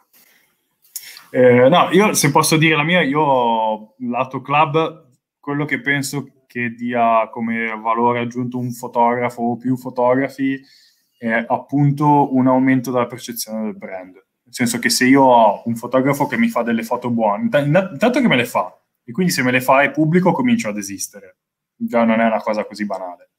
Eh, 1.30 1.68
no, 1.68 1.88
io 1.92 2.12
se 2.12 2.30
posso 2.30 2.56
dire 2.56 2.76
la 2.76 2.82
mia, 2.82 3.02
io 3.02 3.94
lato 3.98 4.40
club, 4.42 5.06
quello 5.38 5.64
che 5.64 5.80
penso 5.80 6.44
che 6.46 6.74
dia 6.74 7.28
come 7.30 7.78
valore 7.80 8.20
aggiunto 8.20 8.58
un 8.58 8.72
fotografo 8.72 9.42
o 9.42 9.56
più 9.56 9.76
fotografi 9.76 10.60
è 11.20 11.44
appunto 11.46 12.34
un 12.34 12.46
aumento 12.46 12.90
della 12.90 13.06
percezione 13.06 13.64
del 13.64 13.76
brand. 13.76 14.14
Nel 14.14 14.54
senso 14.54 14.78
che 14.78 14.88
se 14.88 15.04
io 15.04 15.22
ho 15.22 15.62
un 15.66 15.76
fotografo 15.76 16.26
che 16.26 16.38
mi 16.38 16.48
fa 16.48 16.62
delle 16.62 16.82
foto 16.82 17.10
buone, 17.10 17.42
intanto 17.44 18.20
che 18.20 18.28
me 18.28 18.36
le 18.36 18.46
fa, 18.46 18.74
e 19.04 19.12
quindi 19.12 19.32
se 19.32 19.42
me 19.42 19.50
le 19.50 19.60
fa 19.60 19.82
e 19.82 19.90
pubblico 19.90 20.32
comincio 20.32 20.68
ad 20.70 20.78
esistere. 20.78 21.36
Già 21.76 22.04
non 22.04 22.20
è 22.20 22.26
una 22.26 22.40
cosa 22.40 22.64
così 22.64 22.86
banale 22.86 23.30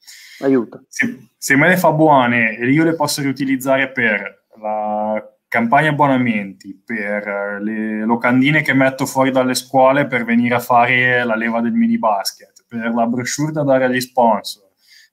aiuta. 0.46 0.82
Se, 0.88 1.28
se, 1.38 1.56
me 1.56 1.68
le 1.68 1.78
fa 1.78 1.92
buone 1.92 2.58
e 2.58 2.70
io 2.70 2.84
le 2.84 2.96
posso 2.96 3.22
riutilizzare 3.22 3.92
per 3.92 4.46
la 4.60 5.24
campagna 5.48 5.90
abbonamenti, 5.90 6.82
per 6.84 7.60
le 7.62 8.06
locandine 8.06 8.62
che 8.62 8.74
metto 8.74 9.06
fuori 9.06 9.32
dalle 9.32 9.56
scuole 9.56 10.08
per 10.08 10.24
venire 10.24 10.56
a 10.56 10.60
fare 10.60 11.24
la 11.24 11.36
leva 11.36 11.62
del 11.62 11.74
mini 11.74 11.98
basket, 11.98 12.66
per 12.68 12.94
la 12.94 13.06
brochure 13.06 13.52
da 13.52 13.64
dare 13.64 13.86
agli 13.86 14.02
sponsor. 14.02 14.70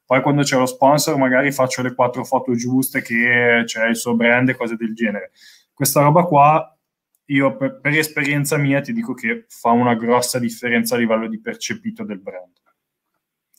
Poi 0.09 0.22
quando 0.22 0.40
c'è 0.40 0.56
lo 0.56 0.64
sponsor 0.64 1.18
magari 1.18 1.52
faccio 1.52 1.82
le 1.82 1.94
quattro 1.94 2.24
foto 2.24 2.54
giuste 2.54 3.02
che 3.02 3.64
c'è 3.66 3.88
il 3.88 3.94
suo 3.94 4.16
brand 4.16 4.48
e 4.48 4.56
cose 4.56 4.74
del 4.74 4.94
genere. 4.94 5.32
Questa 5.74 6.00
roba 6.00 6.24
qua 6.24 6.74
io 7.26 7.54
per, 7.59 7.78
per 7.78 7.92
esperienza 7.92 8.56
mia 8.56 8.80
ti 8.80 8.94
dico 8.94 9.12
che 9.12 9.44
fa 9.48 9.72
una 9.72 9.94
grossa 9.96 10.38
differenza 10.38 10.94
a 10.94 10.98
livello 10.98 11.28
di 11.28 11.38
percepito 11.38 12.04
del 12.04 12.20
brand. 12.20 12.54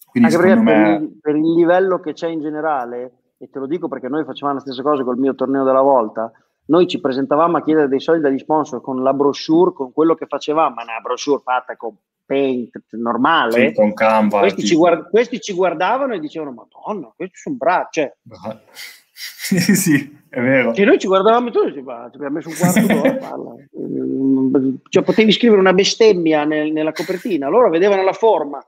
Quindi 0.07 0.33
Anche 0.33 0.41
perché 0.41 0.59
me... 0.59 0.71
per, 0.71 1.01
il, 1.01 1.19
per, 1.21 1.35
il, 1.35 1.53
livello 1.53 1.99
che 1.99 2.13
c'è 2.13 2.29
in 2.29 2.39
generale, 2.39 3.11
e 3.37 3.47
te 3.51 3.59
lo 3.59 3.67
dico 3.67 3.87
perché 3.87 4.07
noi 4.07 4.25
facevamo 4.25 4.55
la 4.55 4.61
stessa 4.61 4.81
cosa 4.81 5.03
col 5.03 5.19
mio 5.19 5.35
torneo 5.35 5.63
della 5.63 5.81
volta, 5.81 6.31
noi 6.65 6.87
ci 6.87 6.99
presentavamo 6.99 7.57
a 7.57 7.61
chiedere 7.61 7.87
dei 7.87 7.99
soldi 7.99 8.21
dagli 8.21 8.39
sponsor 8.39 8.81
con 8.81 9.03
la 9.03 9.13
brochure, 9.13 9.71
con 9.71 9.93
quello 9.93 10.15
che 10.15 10.25
facevamo, 10.25 10.73
ma 10.73 10.81
una 10.81 10.99
brochure 10.99 11.43
fatta 11.43 11.75
con 11.75 11.95
paint 12.29 12.69
normale. 12.91 13.69
Sì, 13.69 13.73
con 13.73 13.93
Canva. 13.93 14.41
Questi 14.41 14.63
ci, 14.63 14.75
guard- 14.75 15.09
questi 15.09 15.41
ci, 15.41 15.53
guardavano 15.53 16.13
e 16.13 16.19
dicevano, 16.19 16.51
madonna, 16.51 17.11
questi 17.15 17.37
sono 17.37 17.55
bravi. 17.55 17.87
Cioè, 17.89 18.13
sì, 19.11 19.59
sì, 19.75 20.17
è 20.29 20.39
vero. 20.39 20.71
Che 20.71 20.85
noi 20.85 20.99
ci 20.99 21.07
guardavamo 21.07 21.47
e 21.47 21.51
tu 21.51 21.71
ci 21.71 21.79
abbiamo 21.79 22.29
messo 22.29 22.49
un 22.49 22.55
quarto 22.55 22.85
d'ora 22.85 23.09
a 23.09 23.19
farla. 23.19 23.55
Cioè, 24.89 25.03
potevi 25.03 25.31
scrivere 25.31 25.59
una 25.59 25.73
bestemmia 25.73 26.43
nel, 26.43 26.71
nella 26.71 26.91
copertina, 26.91 27.49
loro 27.49 27.71
vedevano 27.71 28.03
la 28.03 28.13
forma 28.13 28.63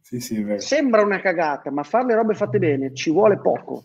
sì, 0.00 0.20
sì, 0.20 0.44
Sembra 0.58 1.02
una 1.02 1.20
cagata, 1.20 1.70
ma 1.70 1.82
fare 1.82 2.06
le 2.06 2.14
robe 2.14 2.34
fatte 2.34 2.58
bene 2.58 2.92
ci 2.92 3.10
vuole 3.10 3.38
poco. 3.38 3.84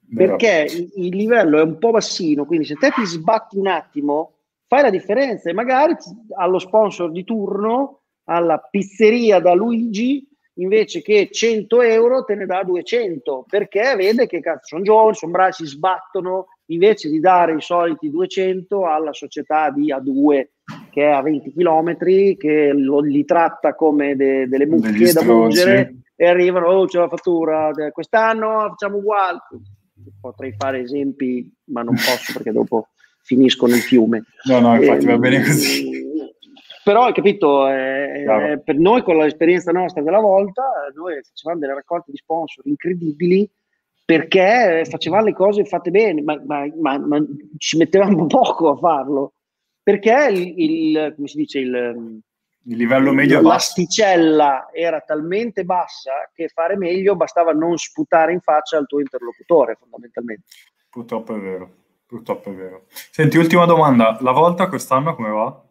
Vero. 0.00 0.36
Perché 0.36 0.66
il, 0.70 1.06
il, 1.06 1.16
livello 1.16 1.58
è 1.58 1.62
un 1.62 1.78
po' 1.78 1.90
bassino, 1.90 2.44
quindi 2.44 2.66
se 2.66 2.74
te 2.74 2.90
ti 2.90 3.04
sbatti 3.04 3.56
un 3.56 3.68
attimo, 3.68 4.34
fai 4.66 4.82
la 4.82 4.90
differenza 4.90 5.48
e 5.48 5.54
magari 5.54 5.96
allo 6.36 6.58
sponsor 6.58 7.10
di 7.10 7.24
turno, 7.24 8.02
alla 8.24 8.58
pizzeria 8.58 9.40
da 9.40 9.54
Luigi, 9.54 10.26
invece 10.54 11.02
che 11.02 11.28
100 11.30 11.82
euro 11.82 12.24
te 12.24 12.34
ne 12.34 12.46
dà 12.46 12.62
200 12.62 13.44
perché 13.48 13.94
vede 13.96 14.26
che 14.26 14.40
cazzo 14.40 14.66
sono 14.66 14.82
giovani, 14.82 15.14
sono 15.14 15.32
bravi, 15.32 15.52
si 15.52 15.66
sbattono 15.66 16.46
invece 16.66 17.10
di 17.10 17.18
dare 17.18 17.56
i 17.56 17.60
soliti 17.60 18.08
200 18.08 18.86
alla 18.86 19.12
società 19.12 19.70
di 19.70 19.92
A2 19.92 20.46
che 20.90 21.02
è 21.02 21.10
a 21.10 21.22
20 21.22 21.52
km, 21.52 21.96
che 22.36 22.72
lo, 22.72 23.00
li 23.00 23.24
tratta 23.24 23.74
come 23.74 24.16
de, 24.16 24.46
delle 24.46 24.66
mucche 24.66 25.12
da 25.12 25.22
mungere 25.22 25.96
e 26.16 26.26
arrivano, 26.26 26.68
oh 26.68 26.86
c'è 26.86 26.98
la 27.00 27.08
fattura, 27.08 27.72
quest'anno 27.92 28.68
facciamo 28.68 28.98
uguale. 28.98 29.40
Potrei 30.20 30.54
fare 30.56 30.80
esempi, 30.80 31.52
ma 31.64 31.82
non 31.82 31.94
posso 31.94 32.32
perché 32.32 32.52
dopo 32.52 32.88
finisco 33.22 33.66
nel 33.66 33.80
fiume. 33.80 34.24
No, 34.44 34.60
no, 34.60 34.76
infatti 34.76 35.04
e, 35.04 35.08
va 35.08 35.18
bene 35.18 35.42
così. 35.42 36.03
Però 36.84 37.04
hai 37.04 37.14
capito, 37.14 37.66
eh, 37.68 38.24
eh, 38.28 38.60
per 38.62 38.76
noi 38.76 39.02
con 39.02 39.16
l'esperienza 39.16 39.72
nostra 39.72 40.02
della 40.02 40.20
volta, 40.20 40.62
noi 40.94 41.18
facevamo 41.22 41.58
delle 41.58 41.74
raccolte 41.74 42.10
di 42.10 42.18
sponsor 42.18 42.66
incredibili 42.66 43.50
perché 44.04 44.84
facevamo 44.86 45.24
le 45.24 45.32
cose 45.32 45.64
fatte 45.64 45.90
bene, 45.90 46.20
ma, 46.20 46.38
ma, 46.44 46.66
ma, 46.78 46.98
ma 46.98 47.24
ci 47.56 47.78
mettevamo 47.78 48.26
poco 48.28 48.68
a 48.68 48.76
farlo 48.76 49.32
perché 49.82 50.28
il, 50.30 50.54
il, 50.56 51.12
come 51.14 51.28
si 51.28 51.36
dice, 51.36 51.58
il, 51.58 52.20
il 52.66 52.76
livello 52.76 53.12
medio 53.12 53.42
l'asticella 53.42 54.68
era 54.72 55.00
talmente 55.00 55.64
bassa 55.64 56.30
che 56.32 56.48
fare 56.48 56.76
meglio 56.76 57.16
bastava 57.16 57.52
non 57.52 57.76
sputare 57.76 58.32
in 58.32 58.40
faccia 58.40 58.78
al 58.78 58.86
tuo 58.86 59.00
interlocutore 59.00 59.76
fondamentalmente. 59.78 60.44
Purtroppo 60.88 61.34
è 61.34 61.38
vero, 61.38 61.70
purtroppo 62.06 62.50
è 62.50 62.54
vero. 62.54 62.84
Senti, 62.88 63.36
ultima 63.36 63.66
domanda, 63.66 64.16
la 64.20 64.32
volta 64.32 64.68
quest'anno 64.68 65.14
come 65.14 65.28
va? 65.30 65.62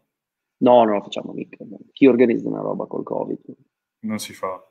No, 0.63 0.83
non 0.85 0.93
la 0.93 1.01
facciamo 1.01 1.33
mica. 1.33 1.57
Chi 1.91 2.07
organizza 2.07 2.47
una 2.47 2.61
roba 2.61 2.85
col 2.85 3.03
Covid? 3.03 3.39
Non 3.99 4.19
si 4.19 4.33
fa. 4.33 4.65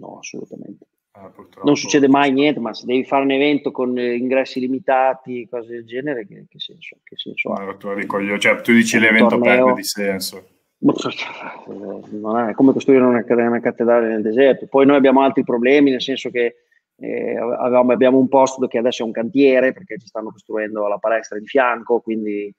No, 0.00 0.18
assolutamente. 0.18 0.86
Eh, 1.14 1.30
non 1.62 1.76
succede 1.76 2.08
mai 2.08 2.32
niente, 2.32 2.58
ma 2.58 2.72
se 2.72 2.86
devi 2.86 3.04
fare 3.04 3.22
un 3.22 3.30
evento 3.30 3.70
con 3.70 3.96
eh, 3.98 4.16
ingressi 4.16 4.60
limitati, 4.60 5.46
cose 5.48 5.68
del 5.68 5.86
genere, 5.86 6.26
che, 6.26 6.46
che 6.48 6.58
senso, 6.58 6.96
che 7.02 7.16
senso 7.16 7.52
ha? 7.52 7.76
Ricoglio, 7.94 8.38
cioè, 8.38 8.60
tu 8.62 8.72
dici 8.72 8.98
l'evento 8.98 9.38
perde 9.38 9.74
di 9.74 9.84
senso. 9.84 10.48
Non 10.78 12.48
è 12.48 12.54
come 12.54 12.72
costruire 12.72 13.04
una, 13.04 13.24
una, 13.28 13.60
cattedrale 13.60 14.08
nel 14.08 14.22
deserto. 14.22 14.66
Poi 14.66 14.86
noi 14.86 14.96
abbiamo 14.96 15.20
altri 15.20 15.44
problemi, 15.44 15.90
nel 15.90 16.02
senso 16.02 16.30
che 16.30 16.56
Eh, 16.98 17.36
avevamo, 17.36 17.92
abbiamo 17.92 18.16
un 18.16 18.28
posto 18.28 18.66
che 18.66 18.78
adesso 18.78 19.02
è 19.02 19.04
un 19.06 19.12
cantiere 19.12 19.74
perché 19.74 19.98
ci 19.98 20.06
stanno 20.06 20.30
costruendo 20.30 20.88
la 20.88 20.96
palestra 20.96 21.38
di 21.38 21.46
fianco, 21.46 22.00
quindi. 22.00 22.50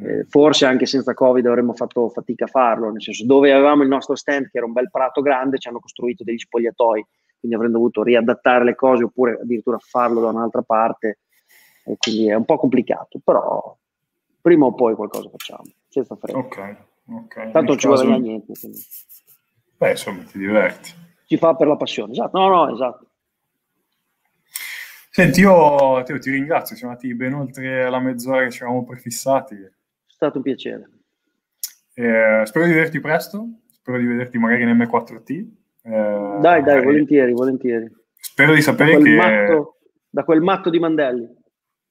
Eh, 0.00 0.24
forse 0.28 0.64
anche 0.64 0.86
senza 0.86 1.14
Covid 1.14 1.44
avremmo 1.46 1.74
fatto 1.74 2.08
fatica 2.08 2.44
a 2.44 2.48
farlo, 2.48 2.90
nel 2.90 3.02
senso 3.02 3.26
dove 3.26 3.52
avevamo 3.52 3.82
il 3.82 3.88
nostro 3.88 4.14
stand 4.14 4.48
che 4.48 4.56
era 4.56 4.66
un 4.66 4.72
bel 4.72 4.90
prato 4.90 5.20
grande 5.20 5.58
ci 5.58 5.68
hanno 5.68 5.80
costruito 5.80 6.24
degli 6.24 6.38
spogliatoi, 6.38 7.06
quindi 7.38 7.56
avremmo 7.56 7.78
dovuto 7.78 8.02
riadattare 8.02 8.64
le 8.64 8.74
cose 8.74 9.04
oppure 9.04 9.38
addirittura 9.40 9.78
farlo 9.78 10.20
da 10.20 10.28
un'altra 10.28 10.62
parte, 10.62 11.18
e 11.84 11.96
quindi 11.98 12.28
è 12.28 12.34
un 12.34 12.44
po' 12.44 12.56
complicato, 12.56 13.20
però 13.22 13.76
prima 14.40 14.66
o 14.66 14.74
poi 14.74 14.94
qualcosa 14.94 15.28
facciamo, 15.28 15.64
senza 15.88 16.16
fretta. 16.16 16.38
Ok, 16.38 16.76
ok. 17.08 17.34
Tanto 17.50 17.60
non 17.62 17.78
ci 17.78 17.86
guadagna 17.86 18.16
niente. 18.16 18.52
Quindi. 18.58 18.78
Beh, 19.76 19.90
insomma, 19.90 20.22
ti 20.22 20.38
diverti. 20.38 20.92
Si 21.24 21.36
fa 21.36 21.54
per 21.54 21.66
la 21.66 21.76
passione, 21.76 22.12
esatto. 22.12 22.38
No, 22.38 22.48
no, 22.48 22.72
esatto. 22.72 23.06
Senti, 25.10 25.40
io 25.40 26.02
Teo, 26.04 26.18
ti 26.18 26.30
ringrazio, 26.30 26.74
siamo 26.74 26.92
andati 26.92 27.14
ben 27.14 27.34
oltre 27.34 27.90
la 27.90 28.00
mezz'ora 28.00 28.44
che 28.44 28.50
ci 28.50 28.62
eravamo 28.62 28.84
prefissati. 28.84 29.56
Stato 30.22 30.36
un 30.36 30.44
piacere. 30.44 30.88
Eh, 31.94 32.42
spero 32.44 32.66
di 32.66 32.72
vederti 32.72 33.00
presto, 33.00 33.44
spero 33.72 33.98
di 33.98 34.06
vederti 34.06 34.38
magari 34.38 34.62
in 34.62 34.68
M4T. 34.68 35.46
Eh, 35.82 36.38
dai, 36.40 36.62
dai, 36.62 36.80
volentieri, 36.80 37.32
volentieri. 37.32 37.90
Spero 38.14 38.54
di 38.54 38.62
sapere 38.62 38.92
da 38.92 39.02
che... 39.02 39.16
Matto, 39.16 39.78
da 40.08 40.22
quel 40.22 40.40
matto 40.40 40.70
di 40.70 40.78
Mandelli. 40.78 41.28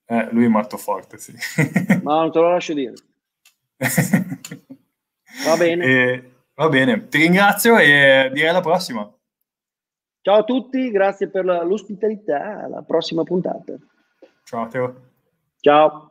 Eh, 0.06 0.30
lui 0.32 0.46
è 0.46 0.48
matto 0.48 0.78
forte, 0.78 1.18
sì. 1.18 1.34
Ma 2.04 2.22
non 2.22 2.32
te 2.32 2.40
lo 2.40 2.52
lascio 2.52 2.74
dire. 2.74 2.94
Va 5.46 5.58
bene. 5.58 5.86
Eh, 5.86 6.32
va 6.56 6.70
bene, 6.70 7.08
ti 7.10 7.18
ringrazio 7.18 7.78
e 7.78 8.30
direi 8.32 8.50
alla 8.50 8.62
prossima. 8.62 9.14
Ciao 10.22 10.38
a 10.38 10.44
tutti, 10.44 10.90
grazie 10.90 11.28
per 11.28 11.44
l'ospitalità. 11.44 12.64
Alla 12.64 12.82
prossima 12.82 13.24
puntata. 13.24 13.74
Ciao 14.44 14.68
Teo. 14.68 14.96
Ciao. 15.60 16.11